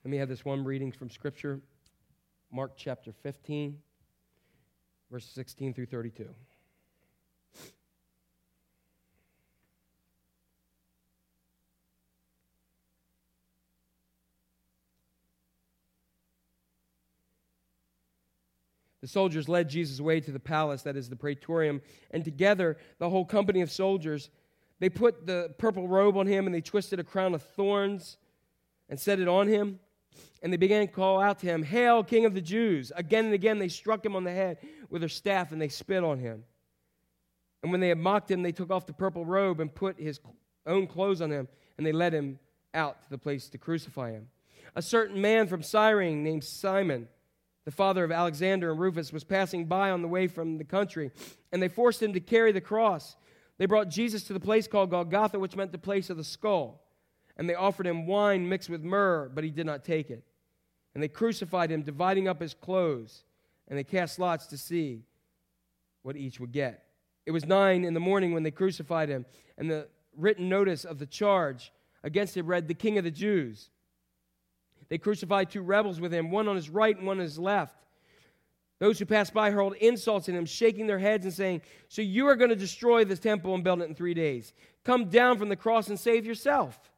Let 0.03 0.11
me 0.11 0.17
have 0.17 0.29
this 0.29 0.45
one 0.45 0.63
reading 0.63 0.91
from 0.91 1.09
Scripture 1.09 1.61
Mark 2.51 2.73
chapter 2.77 3.11
15, 3.11 3.77
verses 5.11 5.31
16 5.31 5.73
through 5.73 5.87
32. 5.87 6.29
The 19.05 19.11
soldiers 19.11 19.47
led 19.47 19.69
Jesus 19.69 19.99
away 19.99 20.19
to 20.19 20.31
the 20.31 20.39
palace, 20.39 20.81
that 20.81 20.97
is 20.97 21.09
the 21.09 21.15
praetorium, 21.15 21.83
and 22.09 22.25
together, 22.25 22.75
the 22.97 23.07
whole 23.07 23.23
company 23.23 23.61
of 23.61 23.69
soldiers, 23.69 24.31
they 24.79 24.89
put 24.89 25.27
the 25.27 25.53
purple 25.59 25.87
robe 25.87 26.17
on 26.17 26.25
him 26.25 26.47
and 26.47 26.55
they 26.55 26.61
twisted 26.61 26.99
a 26.99 27.03
crown 27.03 27.35
of 27.35 27.43
thorns 27.43 28.17
and 28.89 28.99
set 28.99 29.19
it 29.19 29.27
on 29.27 29.47
him. 29.47 29.79
And 30.41 30.51
they 30.51 30.57
began 30.57 30.87
to 30.87 30.91
call 30.91 31.21
out 31.21 31.37
to 31.41 31.45
him, 31.45 31.61
Hail, 31.61 32.03
King 32.03 32.25
of 32.25 32.33
the 32.33 32.41
Jews! 32.41 32.91
Again 32.95 33.25
and 33.25 33.35
again 33.35 33.59
they 33.59 33.67
struck 33.67 34.03
him 34.03 34.15
on 34.15 34.23
the 34.23 34.31
head 34.31 34.57
with 34.89 35.03
their 35.03 35.07
staff 35.07 35.51
and 35.51 35.61
they 35.61 35.69
spit 35.69 36.03
on 36.03 36.17
him. 36.17 36.43
And 37.61 37.71
when 37.71 37.81
they 37.81 37.89
had 37.89 37.99
mocked 37.99 38.31
him, 38.31 38.41
they 38.41 38.51
took 38.51 38.71
off 38.71 38.87
the 38.87 38.93
purple 38.93 39.23
robe 39.23 39.59
and 39.59 39.71
put 39.71 39.99
his 39.99 40.19
own 40.65 40.87
clothes 40.87 41.21
on 41.21 41.29
him, 41.29 41.47
and 41.77 41.85
they 41.85 41.91
led 41.91 42.11
him 42.11 42.39
out 42.73 43.03
to 43.03 43.09
the 43.11 43.19
place 43.19 43.49
to 43.49 43.59
crucify 43.59 44.13
him. 44.13 44.29
A 44.75 44.81
certain 44.81 45.21
man 45.21 45.45
from 45.45 45.61
Cyrene 45.61 46.23
named 46.23 46.43
Simon 46.43 47.07
the 47.65 47.71
father 47.71 48.03
of 48.03 48.11
Alexander 48.11 48.71
and 48.71 48.79
Rufus, 48.79 49.11
was 49.11 49.23
passing 49.23 49.65
by 49.65 49.89
on 49.89 50.01
the 50.01 50.07
way 50.07 50.27
from 50.27 50.57
the 50.57 50.63
country, 50.63 51.11
and 51.51 51.61
they 51.61 51.67
forced 51.67 52.01
him 52.01 52.13
to 52.13 52.19
carry 52.19 52.51
the 52.51 52.61
cross. 52.61 53.15
They 53.57 53.65
brought 53.65 53.89
Jesus 53.89 54.23
to 54.25 54.33
the 54.33 54.39
place 54.39 54.67
called 54.67 54.91
Golgotha, 54.91 55.39
which 55.39 55.55
meant 55.55 55.71
the 55.71 55.77
place 55.77 56.09
of 56.09 56.17
the 56.17 56.23
skull. 56.23 56.83
And 57.37 57.49
they 57.49 57.55
offered 57.55 57.87
him 57.87 58.07
wine 58.07 58.47
mixed 58.47 58.69
with 58.69 58.83
myrrh, 58.83 59.29
but 59.33 59.43
he 59.43 59.49
did 59.49 59.65
not 59.65 59.83
take 59.83 60.09
it. 60.09 60.23
And 60.93 61.03
they 61.03 61.07
crucified 61.07 61.71
him, 61.71 61.81
dividing 61.81 62.27
up 62.27 62.39
his 62.39 62.53
clothes, 62.53 63.23
and 63.67 63.77
they 63.77 63.83
cast 63.83 64.19
lots 64.19 64.45
to 64.47 64.57
see 64.57 65.03
what 66.03 66.15
each 66.15 66.39
would 66.39 66.51
get. 66.51 66.85
It 67.25 67.31
was 67.31 67.45
nine 67.45 67.83
in 67.83 67.93
the 67.93 67.99
morning 67.99 68.33
when 68.33 68.43
they 68.43 68.51
crucified 68.51 69.09
him, 69.09 69.25
and 69.57 69.69
the 69.69 69.87
written 70.15 70.47
notice 70.47 70.85
of 70.85 70.99
the 70.99 71.05
charge 71.05 71.71
against 72.03 72.37
him 72.37 72.45
read, 72.45 72.67
The 72.67 72.73
King 72.73 72.97
of 72.97 73.03
the 73.03 73.11
Jews. 73.11 73.71
They 74.89 74.97
crucified 74.97 75.49
two 75.49 75.61
rebels 75.61 75.99
with 75.99 76.13
him, 76.13 76.31
one 76.31 76.47
on 76.47 76.55
his 76.55 76.69
right 76.69 76.95
and 76.95 77.07
one 77.07 77.17
on 77.17 77.23
his 77.23 77.39
left. 77.39 77.75
Those 78.79 78.99
who 78.99 79.05
passed 79.05 79.33
by 79.33 79.51
hurled 79.51 79.75
insults 79.75 80.27
at 80.27 80.35
him, 80.35 80.45
shaking 80.45 80.85
their 80.85 80.99
heads 80.99 81.25
and 81.25 81.33
saying, 81.33 81.61
So 81.87 82.01
you 82.01 82.27
are 82.27 82.35
going 82.35 82.49
to 82.49 82.55
destroy 82.55 83.05
this 83.05 83.19
temple 83.19 83.55
and 83.55 83.63
build 83.63 83.81
it 83.81 83.89
in 83.89 83.95
three 83.95 84.13
days. 84.13 84.53
Come 84.83 85.05
down 85.05 85.37
from 85.37 85.49
the 85.49 85.55
cross 85.55 85.87
and 85.87 85.99
save 85.99 86.25
yourself. 86.25 86.91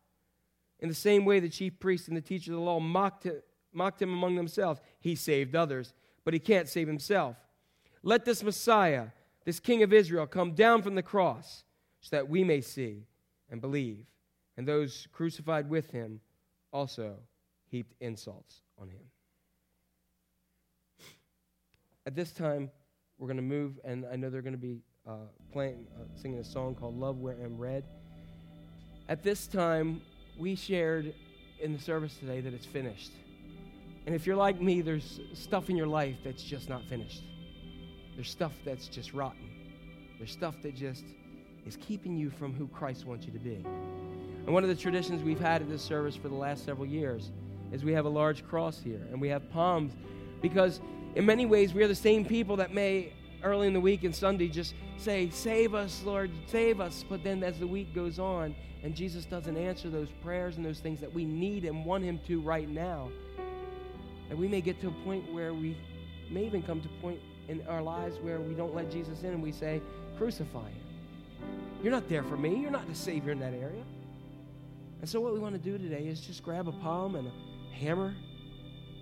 In 0.79 0.89
the 0.89 0.95
same 0.95 1.23
way, 1.23 1.39
the 1.39 1.49
chief 1.49 1.79
priests 1.79 2.07
and 2.07 2.17
the 2.17 2.21
teachers 2.21 2.49
of 2.49 2.55
the 2.55 2.61
law 2.61 2.79
mocked 2.79 3.23
him, 3.23 3.41
mocked 3.73 4.01
him 4.01 4.11
among 4.11 4.35
themselves. 4.35 4.81
He 4.99 5.15
saved 5.15 5.55
others, 5.55 5.93
but 6.23 6.33
he 6.33 6.39
can't 6.39 6.67
save 6.67 6.87
himself. 6.87 7.35
Let 8.03 8.25
this 8.25 8.43
Messiah, 8.43 9.07
this 9.45 9.59
King 9.59 9.83
of 9.83 9.93
Israel, 9.93 10.27
come 10.27 10.53
down 10.53 10.81
from 10.81 10.95
the 10.95 11.03
cross 11.03 11.63
so 12.01 12.15
that 12.15 12.29
we 12.29 12.43
may 12.43 12.61
see 12.61 13.05
and 13.49 13.61
believe. 13.61 14.05
And 14.55 14.67
those 14.67 15.07
crucified 15.11 15.69
with 15.69 15.91
him 15.91 16.21
also 16.73 17.17
heaped 17.69 17.93
insults 17.99 18.61
on 18.79 18.89
him. 18.89 19.01
At 22.05 22.15
this 22.15 22.31
time, 22.31 22.71
we're 23.17 23.27
going 23.27 23.37
to 23.37 23.43
move, 23.43 23.79
and 23.83 24.05
I 24.11 24.15
know 24.15 24.29
they're 24.29 24.41
going 24.41 24.53
to 24.53 24.59
be 24.59 24.81
uh, 25.07 25.27
playing, 25.51 25.85
uh, 25.95 26.03
singing 26.15 26.39
a 26.39 26.43
song 26.43 26.75
called 26.75 26.97
Love 26.97 27.17
Ran 27.19 27.57
Red. 27.57 27.83
At 29.09 29.23
this 29.23 29.47
time, 29.47 30.01
we 30.37 30.55
shared 30.55 31.13
in 31.59 31.73
the 31.73 31.79
service 31.79 32.15
today 32.17 32.41
that 32.41 32.53
it's 32.53 32.65
finished. 32.65 33.11
And 34.05 34.15
if 34.15 34.25
you're 34.25 34.35
like 34.35 34.61
me, 34.61 34.81
there's 34.81 35.19
stuff 35.33 35.69
in 35.69 35.75
your 35.75 35.87
life 35.87 36.15
that's 36.23 36.43
just 36.43 36.69
not 36.69 36.83
finished. 36.85 37.23
There's 38.15 38.29
stuff 38.29 38.53
that's 38.63 38.87
just 38.87 39.13
rotten. 39.13 39.49
There's 40.17 40.31
stuff 40.31 40.55
that 40.63 40.75
just 40.75 41.03
is 41.65 41.77
keeping 41.77 42.17
you 42.17 42.29
from 42.29 42.53
who 42.53 42.67
Christ 42.67 43.05
wants 43.05 43.25
you 43.25 43.33
to 43.33 43.39
be. 43.39 43.65
And 44.45 44.53
one 44.53 44.63
of 44.63 44.69
the 44.69 44.75
traditions 44.75 45.23
we've 45.23 45.39
had 45.39 45.61
at 45.61 45.69
this 45.69 45.81
service 45.81 46.15
for 46.15 46.29
the 46.29 46.35
last 46.35 46.63
several 46.63 46.87
years 46.87 47.31
is 47.71 47.83
we 47.83 47.93
have 47.93 48.05
a 48.05 48.09
large 48.09 48.45
cross 48.45 48.81
here 48.81 49.05
and 49.11 49.19
we 49.19 49.29
have 49.29 49.49
palms 49.51 49.93
because 50.41 50.79
in 51.15 51.25
many 51.25 51.45
ways 51.45 51.73
we 51.73 51.83
are 51.83 51.87
the 51.87 51.95
same 51.95 52.23
people 52.25 52.55
that 52.57 52.73
may 52.73 53.13
early 53.43 53.67
in 53.67 53.73
the 53.73 53.79
week 53.79 54.03
and 54.03 54.15
Sunday 54.15 54.47
just 54.47 54.73
say, 54.97 55.29
Save 55.29 55.73
us, 55.73 56.03
Lord, 56.03 56.31
save 56.47 56.79
us. 56.79 57.03
But 57.07 57.23
then 57.23 57.43
as 57.43 57.59
the 57.59 57.67
week 57.67 57.93
goes 57.93 58.19
on 58.19 58.55
and 58.83 58.95
Jesus 58.95 59.25
doesn't 59.25 59.57
answer 59.57 59.89
those 59.89 60.09
prayers 60.23 60.57
and 60.57 60.65
those 60.65 60.79
things 60.79 60.99
that 61.01 61.13
we 61.13 61.25
need 61.25 61.65
and 61.65 61.85
want 61.85 62.03
Him 62.03 62.19
to 62.27 62.41
right 62.41 62.69
now, 62.69 63.09
and 64.29 64.37
we 64.37 64.47
may 64.47 64.61
get 64.61 64.79
to 64.81 64.87
a 64.87 65.05
point 65.05 65.31
where 65.33 65.53
we 65.53 65.77
may 66.29 66.45
even 66.45 66.61
come 66.61 66.81
to 66.81 66.87
a 66.87 67.01
point 67.01 67.19
in 67.47 67.65
our 67.67 67.81
lives 67.81 68.17
where 68.19 68.39
we 68.39 68.53
don't 68.53 68.75
let 68.75 68.91
Jesus 68.91 69.23
in 69.23 69.29
and 69.29 69.41
we 69.41 69.51
say, 69.51 69.81
Crucify 70.17 70.69
Him. 70.69 70.87
You're 71.81 71.91
not 71.91 72.09
there 72.09 72.23
for 72.23 72.37
me. 72.37 72.59
You're 72.59 72.71
not 72.71 72.87
the 72.87 72.95
Savior 72.95 73.31
in 73.31 73.39
that 73.39 73.53
area. 73.53 73.83
And 74.99 75.07
so, 75.07 75.21
what 75.21 75.33
we 75.33 75.39
want 75.39 75.53
to 75.53 75.61
do 75.61 75.77
today 75.77 76.07
is 76.07 76.19
just 76.19 76.43
grab 76.43 76.67
a 76.67 76.71
palm 76.71 77.15
and 77.15 77.27
a 77.27 77.31
hammer, 77.77 78.13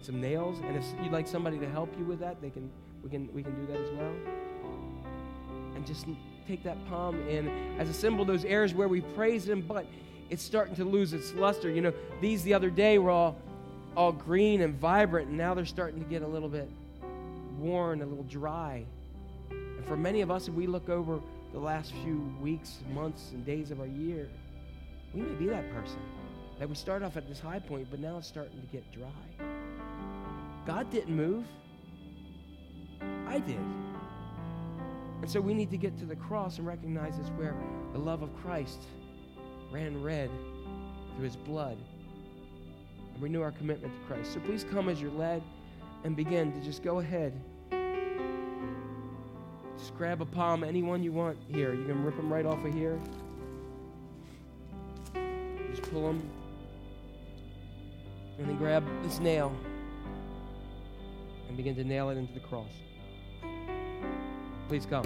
some 0.01 0.21
nails, 0.21 0.59
and 0.63 0.75
if 0.77 0.85
you'd 1.01 1.11
like 1.11 1.27
somebody 1.27 1.57
to 1.59 1.69
help 1.69 1.89
you 1.97 2.05
with 2.05 2.19
that, 2.19 2.41
they 2.41 2.49
can. 2.49 2.69
We 3.03 3.09
can. 3.09 3.29
We 3.33 3.43
can 3.43 3.55
do 3.55 3.71
that 3.73 3.81
as 3.81 3.91
well. 3.91 4.13
And 5.75 5.85
just 5.85 6.05
take 6.47 6.63
that 6.63 6.77
palm 6.87 7.27
in 7.27 7.47
as 7.79 7.89
a 7.89 7.93
symbol 7.93 8.25
those 8.25 8.45
areas 8.45 8.73
where 8.73 8.87
we 8.87 9.01
praise 9.01 9.47
Him, 9.47 9.61
but 9.61 9.85
it's 10.29 10.43
starting 10.43 10.75
to 10.75 10.85
lose 10.85 11.13
its 11.13 11.33
luster. 11.33 11.69
You 11.69 11.81
know, 11.81 11.93
these 12.21 12.43
the 12.43 12.53
other 12.53 12.69
day 12.69 12.97
were 12.97 13.11
all 13.11 13.35
all 13.95 14.11
green 14.11 14.61
and 14.61 14.75
vibrant, 14.75 15.29
and 15.29 15.37
now 15.37 15.53
they're 15.53 15.65
starting 15.65 16.03
to 16.03 16.09
get 16.09 16.21
a 16.21 16.27
little 16.27 16.49
bit 16.49 16.69
worn, 17.57 18.01
a 18.01 18.05
little 18.05 18.25
dry. 18.25 18.85
And 19.49 19.85
for 19.85 19.95
many 19.95 20.21
of 20.21 20.31
us, 20.31 20.47
if 20.47 20.53
we 20.53 20.67
look 20.67 20.89
over 20.89 21.19
the 21.53 21.59
last 21.59 21.93
few 22.03 22.29
weeks, 22.41 22.79
months, 22.93 23.31
and 23.31 23.45
days 23.45 23.71
of 23.71 23.79
our 23.79 23.87
year, 23.87 24.27
we 25.13 25.21
may 25.21 25.33
be 25.35 25.47
that 25.47 25.71
person. 25.71 25.99
That 26.59 26.69
we 26.69 26.75
start 26.75 27.03
off 27.03 27.17
at 27.17 27.27
this 27.27 27.39
high 27.39 27.59
point, 27.59 27.87
but 27.91 27.99
now 27.99 28.17
it's 28.17 28.27
starting 28.27 28.61
to 28.61 28.67
get 28.67 28.89
dry. 28.91 29.45
God 30.65 30.89
didn't 30.89 31.15
move. 31.15 31.45
I 33.27 33.39
did. 33.39 33.59
And 35.21 35.29
so 35.29 35.41
we 35.41 35.53
need 35.53 35.69
to 35.71 35.77
get 35.77 35.97
to 35.99 36.05
the 36.05 36.15
cross 36.15 36.57
and 36.57 36.67
recognize 36.67 37.17
it's 37.19 37.29
where 37.29 37.55
the 37.93 37.99
love 37.99 38.21
of 38.21 38.29
Christ 38.41 38.83
ran 39.71 40.01
red 40.01 40.29
through 41.15 41.25
his 41.25 41.35
blood 41.35 41.77
and 43.13 43.23
renew 43.23 43.41
our 43.41 43.51
commitment 43.51 43.93
to 43.93 44.07
Christ. 44.07 44.33
So 44.33 44.39
please 44.39 44.63
come 44.63 44.87
as 44.87 45.01
you're 45.01 45.11
led 45.11 45.41
and 46.03 46.15
begin 46.15 46.53
to 46.53 46.61
just 46.61 46.83
go 46.83 46.99
ahead. 46.99 47.33
Just 49.77 49.97
grab 49.97 50.21
a 50.21 50.25
palm, 50.25 50.63
anyone 50.63 51.03
you 51.03 51.11
want 51.11 51.37
here. 51.47 51.73
You 51.73 51.85
can 51.85 52.03
rip 52.03 52.15
them 52.15 52.31
right 52.31 52.45
off 52.45 52.63
of 52.63 52.73
here. 52.73 52.99
Just 55.71 55.81
pull 55.91 56.07
them. 56.07 56.29
And 58.37 58.49
then 58.49 58.57
grab 58.57 58.83
this 59.03 59.19
nail 59.19 59.51
and 61.47 61.55
begin 61.55 61.75
to 61.75 61.83
nail 61.83 62.09
it 62.09 62.17
into 62.17 62.33
the 62.33 62.39
cross. 62.41 62.71
Please 64.67 64.85
come. 64.85 65.05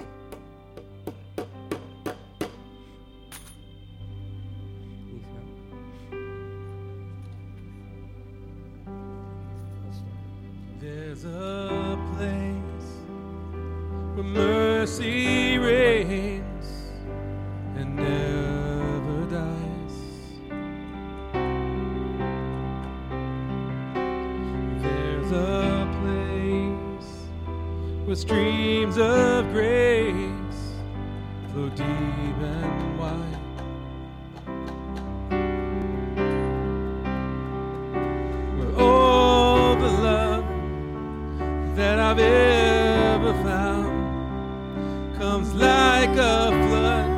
Comes 45.20 45.52
like 45.52 46.16
a 46.16 46.48
flood, 46.64 47.10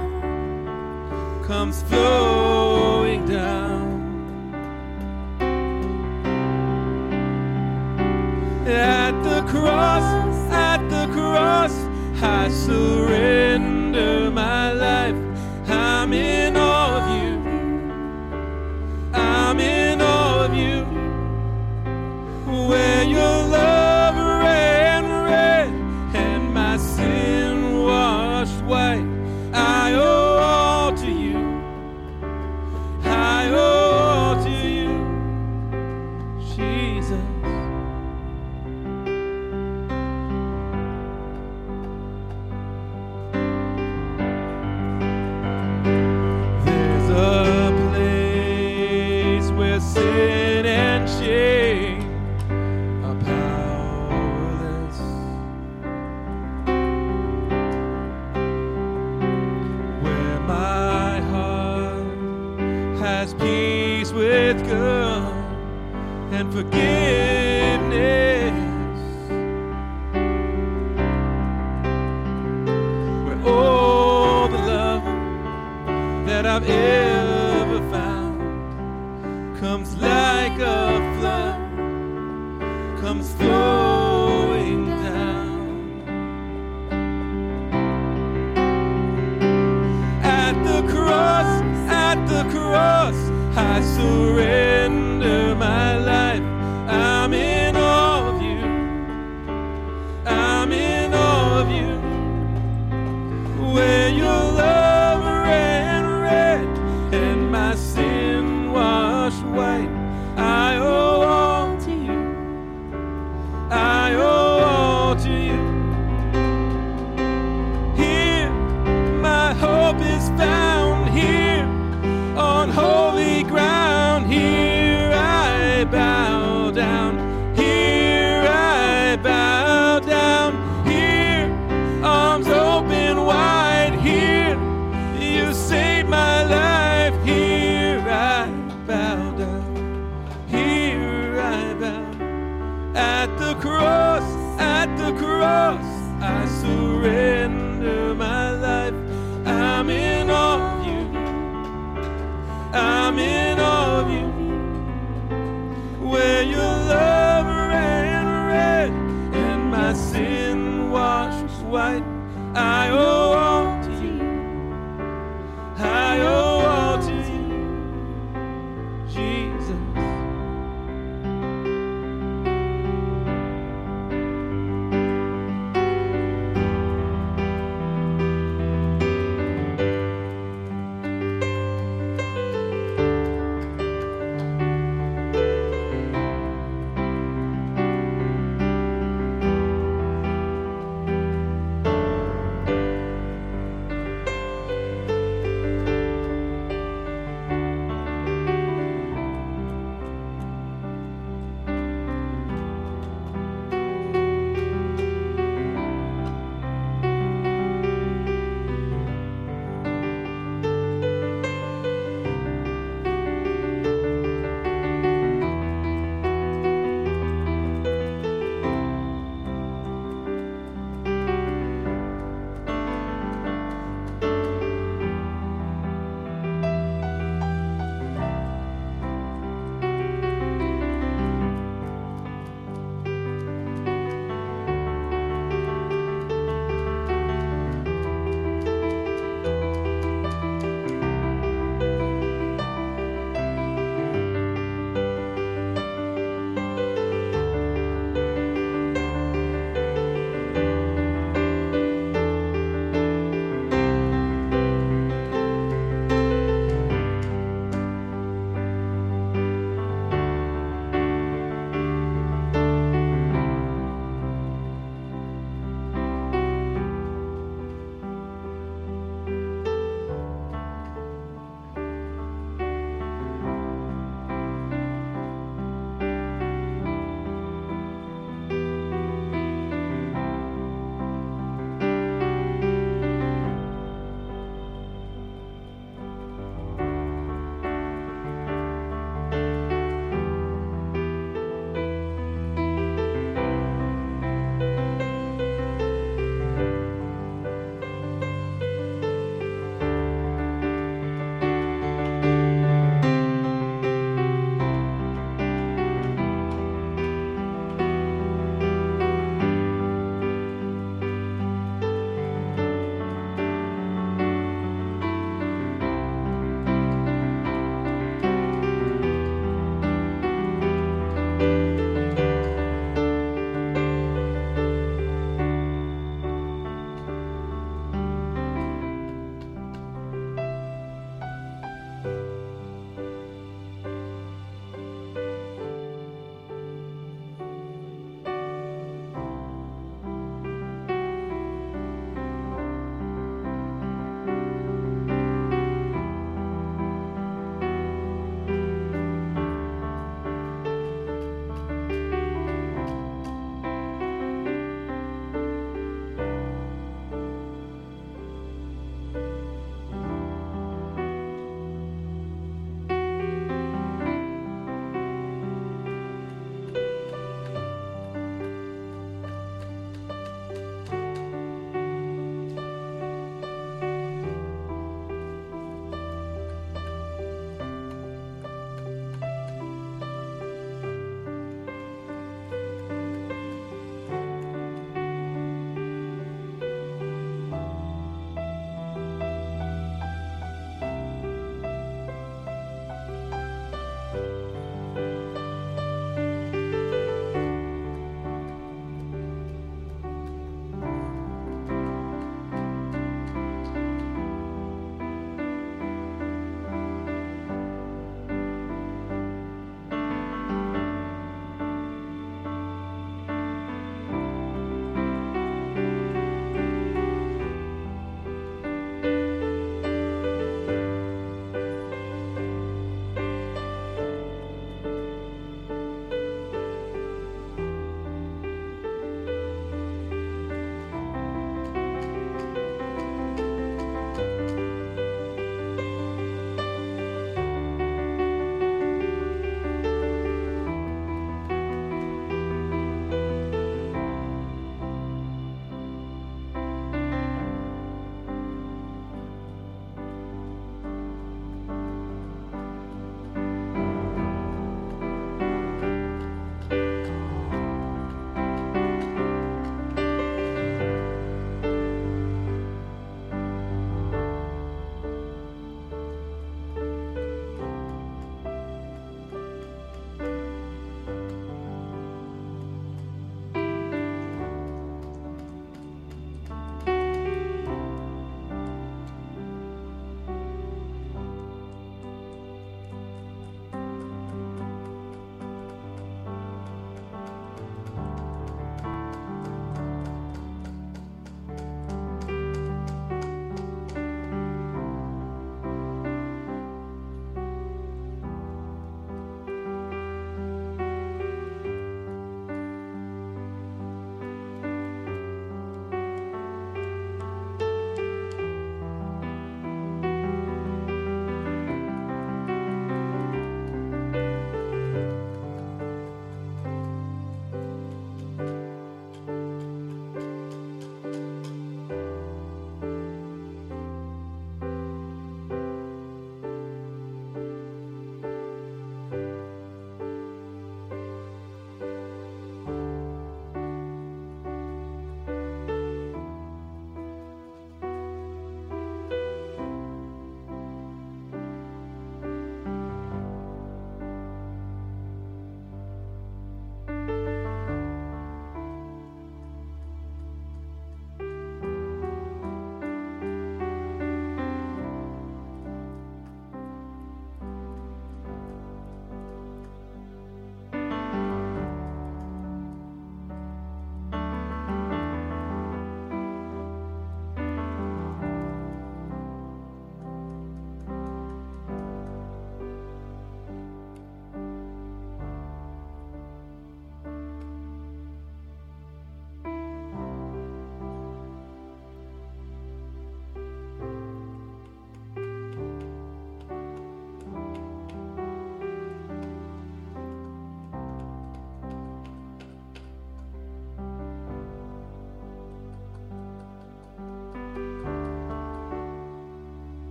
comes 1.45 1.83
flowing 1.83 3.25
down. 3.27 3.93
At 8.67 9.13
the 9.23 9.43
cross, 9.43 10.03
at 10.51 10.81
the 10.91 11.07
cross, 11.13 11.75
I 12.21 12.49
surrender 12.49 13.52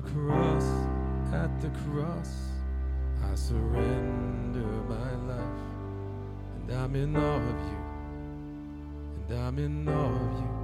the 0.00 0.10
cross, 0.10 0.64
at 1.32 1.60
the 1.60 1.70
cross, 1.90 2.32
I 3.24 3.34
surrender 3.34 4.70
my 4.88 5.12
life. 5.26 5.62
And 6.54 6.70
I'm 6.70 6.94
in 6.94 7.16
awe 7.16 7.36
of 7.36 7.60
you, 7.70 7.82
and 9.16 9.40
I'm 9.40 9.58
in 9.58 9.88
awe 9.88 10.14
of 10.24 10.32
you. 10.40 10.54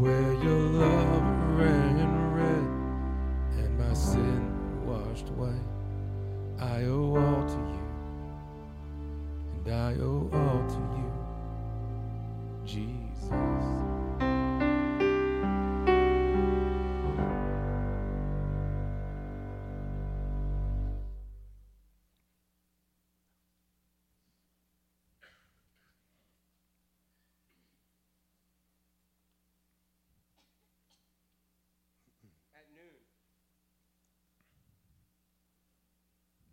Where 0.00 0.32
your 0.44 0.60
love 0.84 1.25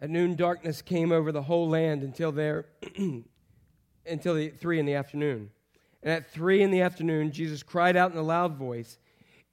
At 0.03 0.09
noon, 0.09 0.35
darkness 0.35 0.81
came 0.81 1.13
over 1.13 1.31
the 1.31 1.43
whole 1.43 1.69
land 1.69 2.03
until 2.03 2.33
there, 2.33 2.65
until 4.05 4.35
the, 4.35 4.49
three 4.49 4.77
in 4.77 4.85
the 4.85 4.95
afternoon. 4.95 5.49
And 6.03 6.11
at 6.11 6.29
three 6.29 6.61
in 6.61 6.71
the 6.71 6.81
afternoon, 6.81 7.31
Jesus 7.31 7.63
cried 7.63 7.95
out 7.95 8.11
in 8.11 8.17
a 8.17 8.21
loud 8.21 8.57
voice, 8.57 8.99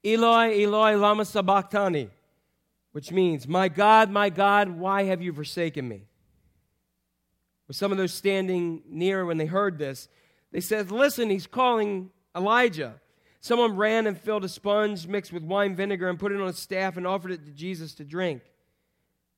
Eloi, 0.04 0.60
Eloi, 0.60 0.96
lama 0.96 1.24
sabachthani, 1.24 2.10
which 2.90 3.12
means, 3.12 3.46
My 3.46 3.68
God, 3.68 4.10
my 4.10 4.28
God, 4.28 4.70
why 4.70 5.04
have 5.04 5.22
you 5.22 5.32
forsaken 5.32 5.86
me? 5.86 6.02
With 7.68 7.76
some 7.76 7.92
of 7.92 7.98
those 7.98 8.12
standing 8.12 8.82
near 8.88 9.24
when 9.24 9.36
they 9.36 9.46
heard 9.46 9.78
this, 9.78 10.08
they 10.50 10.60
said, 10.60 10.90
Listen, 10.90 11.30
he's 11.30 11.46
calling 11.46 12.10
Elijah. 12.34 12.94
Someone 13.40 13.76
ran 13.76 14.08
and 14.08 14.20
filled 14.20 14.44
a 14.44 14.48
sponge 14.48 15.06
mixed 15.06 15.32
with 15.32 15.44
wine 15.44 15.76
vinegar 15.76 16.08
and 16.08 16.18
put 16.18 16.32
it 16.32 16.40
on 16.40 16.48
a 16.48 16.52
staff 16.52 16.96
and 16.96 17.06
offered 17.06 17.30
it 17.30 17.44
to 17.44 17.52
Jesus 17.52 17.94
to 17.94 18.04
drink. 18.04 18.42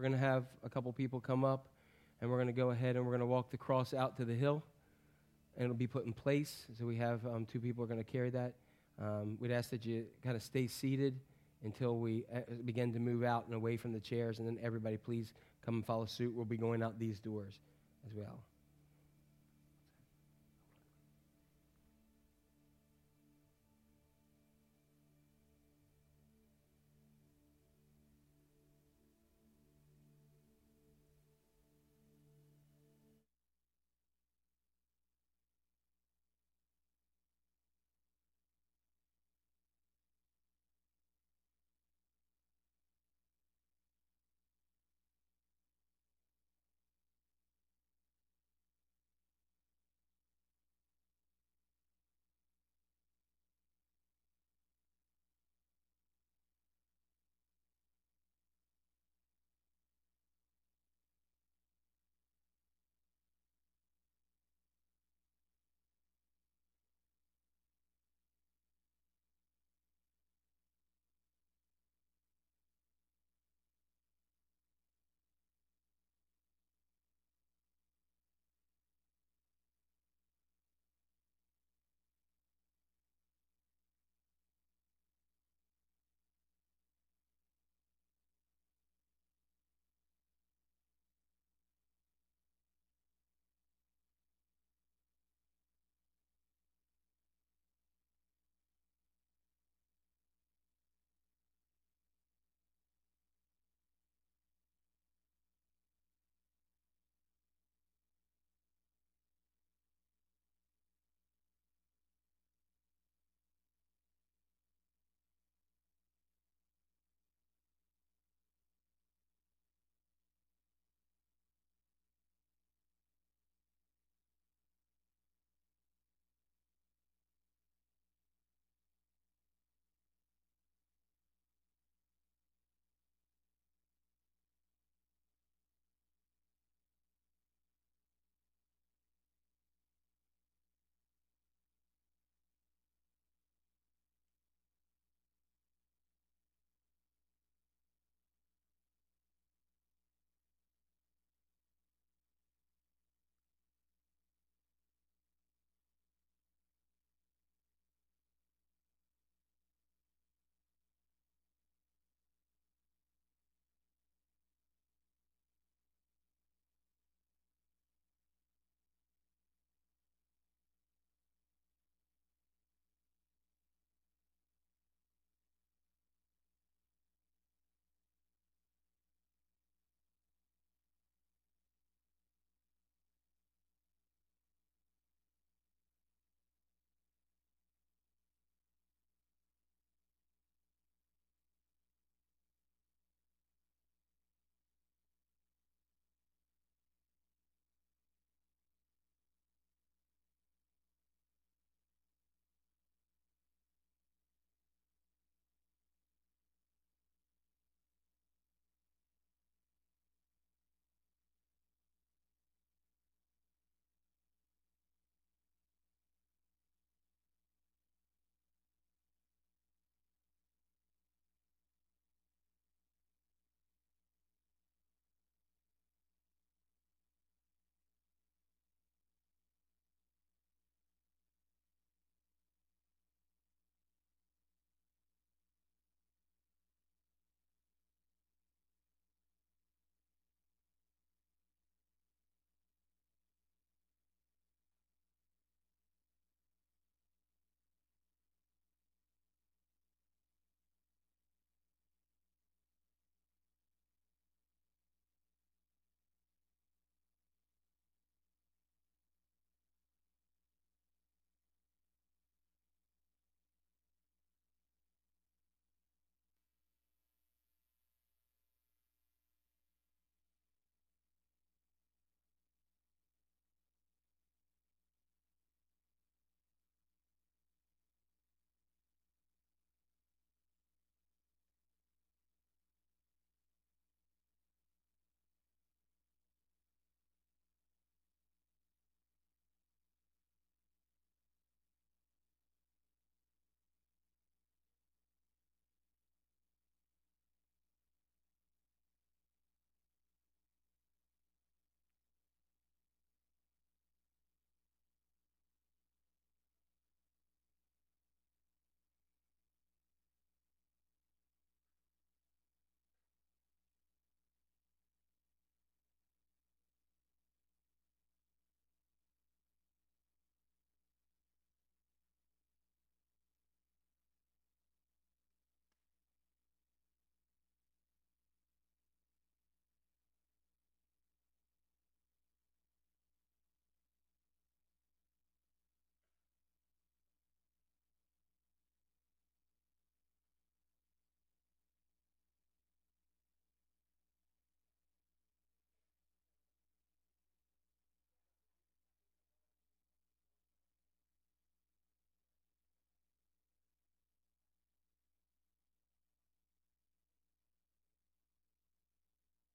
We're 0.00 0.08
going 0.08 0.18
to 0.18 0.26
have 0.26 0.46
a 0.64 0.70
couple 0.70 0.90
people 0.94 1.20
come 1.20 1.44
up, 1.44 1.68
and 2.22 2.30
we're 2.30 2.38
going 2.38 2.46
to 2.46 2.54
go 2.54 2.70
ahead 2.70 2.96
and 2.96 3.04
we're 3.04 3.10
going 3.10 3.20
to 3.20 3.26
walk 3.26 3.50
the 3.50 3.58
cross 3.58 3.92
out 3.92 4.16
to 4.16 4.24
the 4.24 4.32
hill, 4.32 4.62
and 5.54 5.64
it'll 5.64 5.76
be 5.76 5.86
put 5.86 6.06
in 6.06 6.14
place. 6.14 6.64
So 6.78 6.86
we 6.86 6.96
have 6.96 7.26
um, 7.26 7.44
two 7.44 7.60
people 7.60 7.84
are 7.84 7.86
going 7.86 8.02
to 8.02 8.10
carry 8.10 8.30
that. 8.30 8.54
Um, 8.98 9.36
we'd 9.38 9.50
ask 9.50 9.68
that 9.68 9.84
you 9.84 10.06
kind 10.24 10.36
of 10.36 10.42
stay 10.42 10.68
seated 10.68 11.20
until 11.64 11.98
we 11.98 12.24
uh, 12.34 12.40
begin 12.64 12.94
to 12.94 12.98
move 12.98 13.24
out 13.24 13.44
and 13.44 13.54
away 13.54 13.76
from 13.76 13.92
the 13.92 14.00
chairs, 14.00 14.38
and 14.38 14.48
then 14.48 14.56
everybody 14.62 14.96
please 14.96 15.34
come 15.62 15.74
and 15.74 15.84
follow 15.84 16.06
suit. 16.06 16.32
We'll 16.34 16.46
be 16.46 16.56
going 16.56 16.82
out 16.82 16.98
these 16.98 17.20
doors 17.20 17.58
as 18.06 18.14
well. 18.14 18.40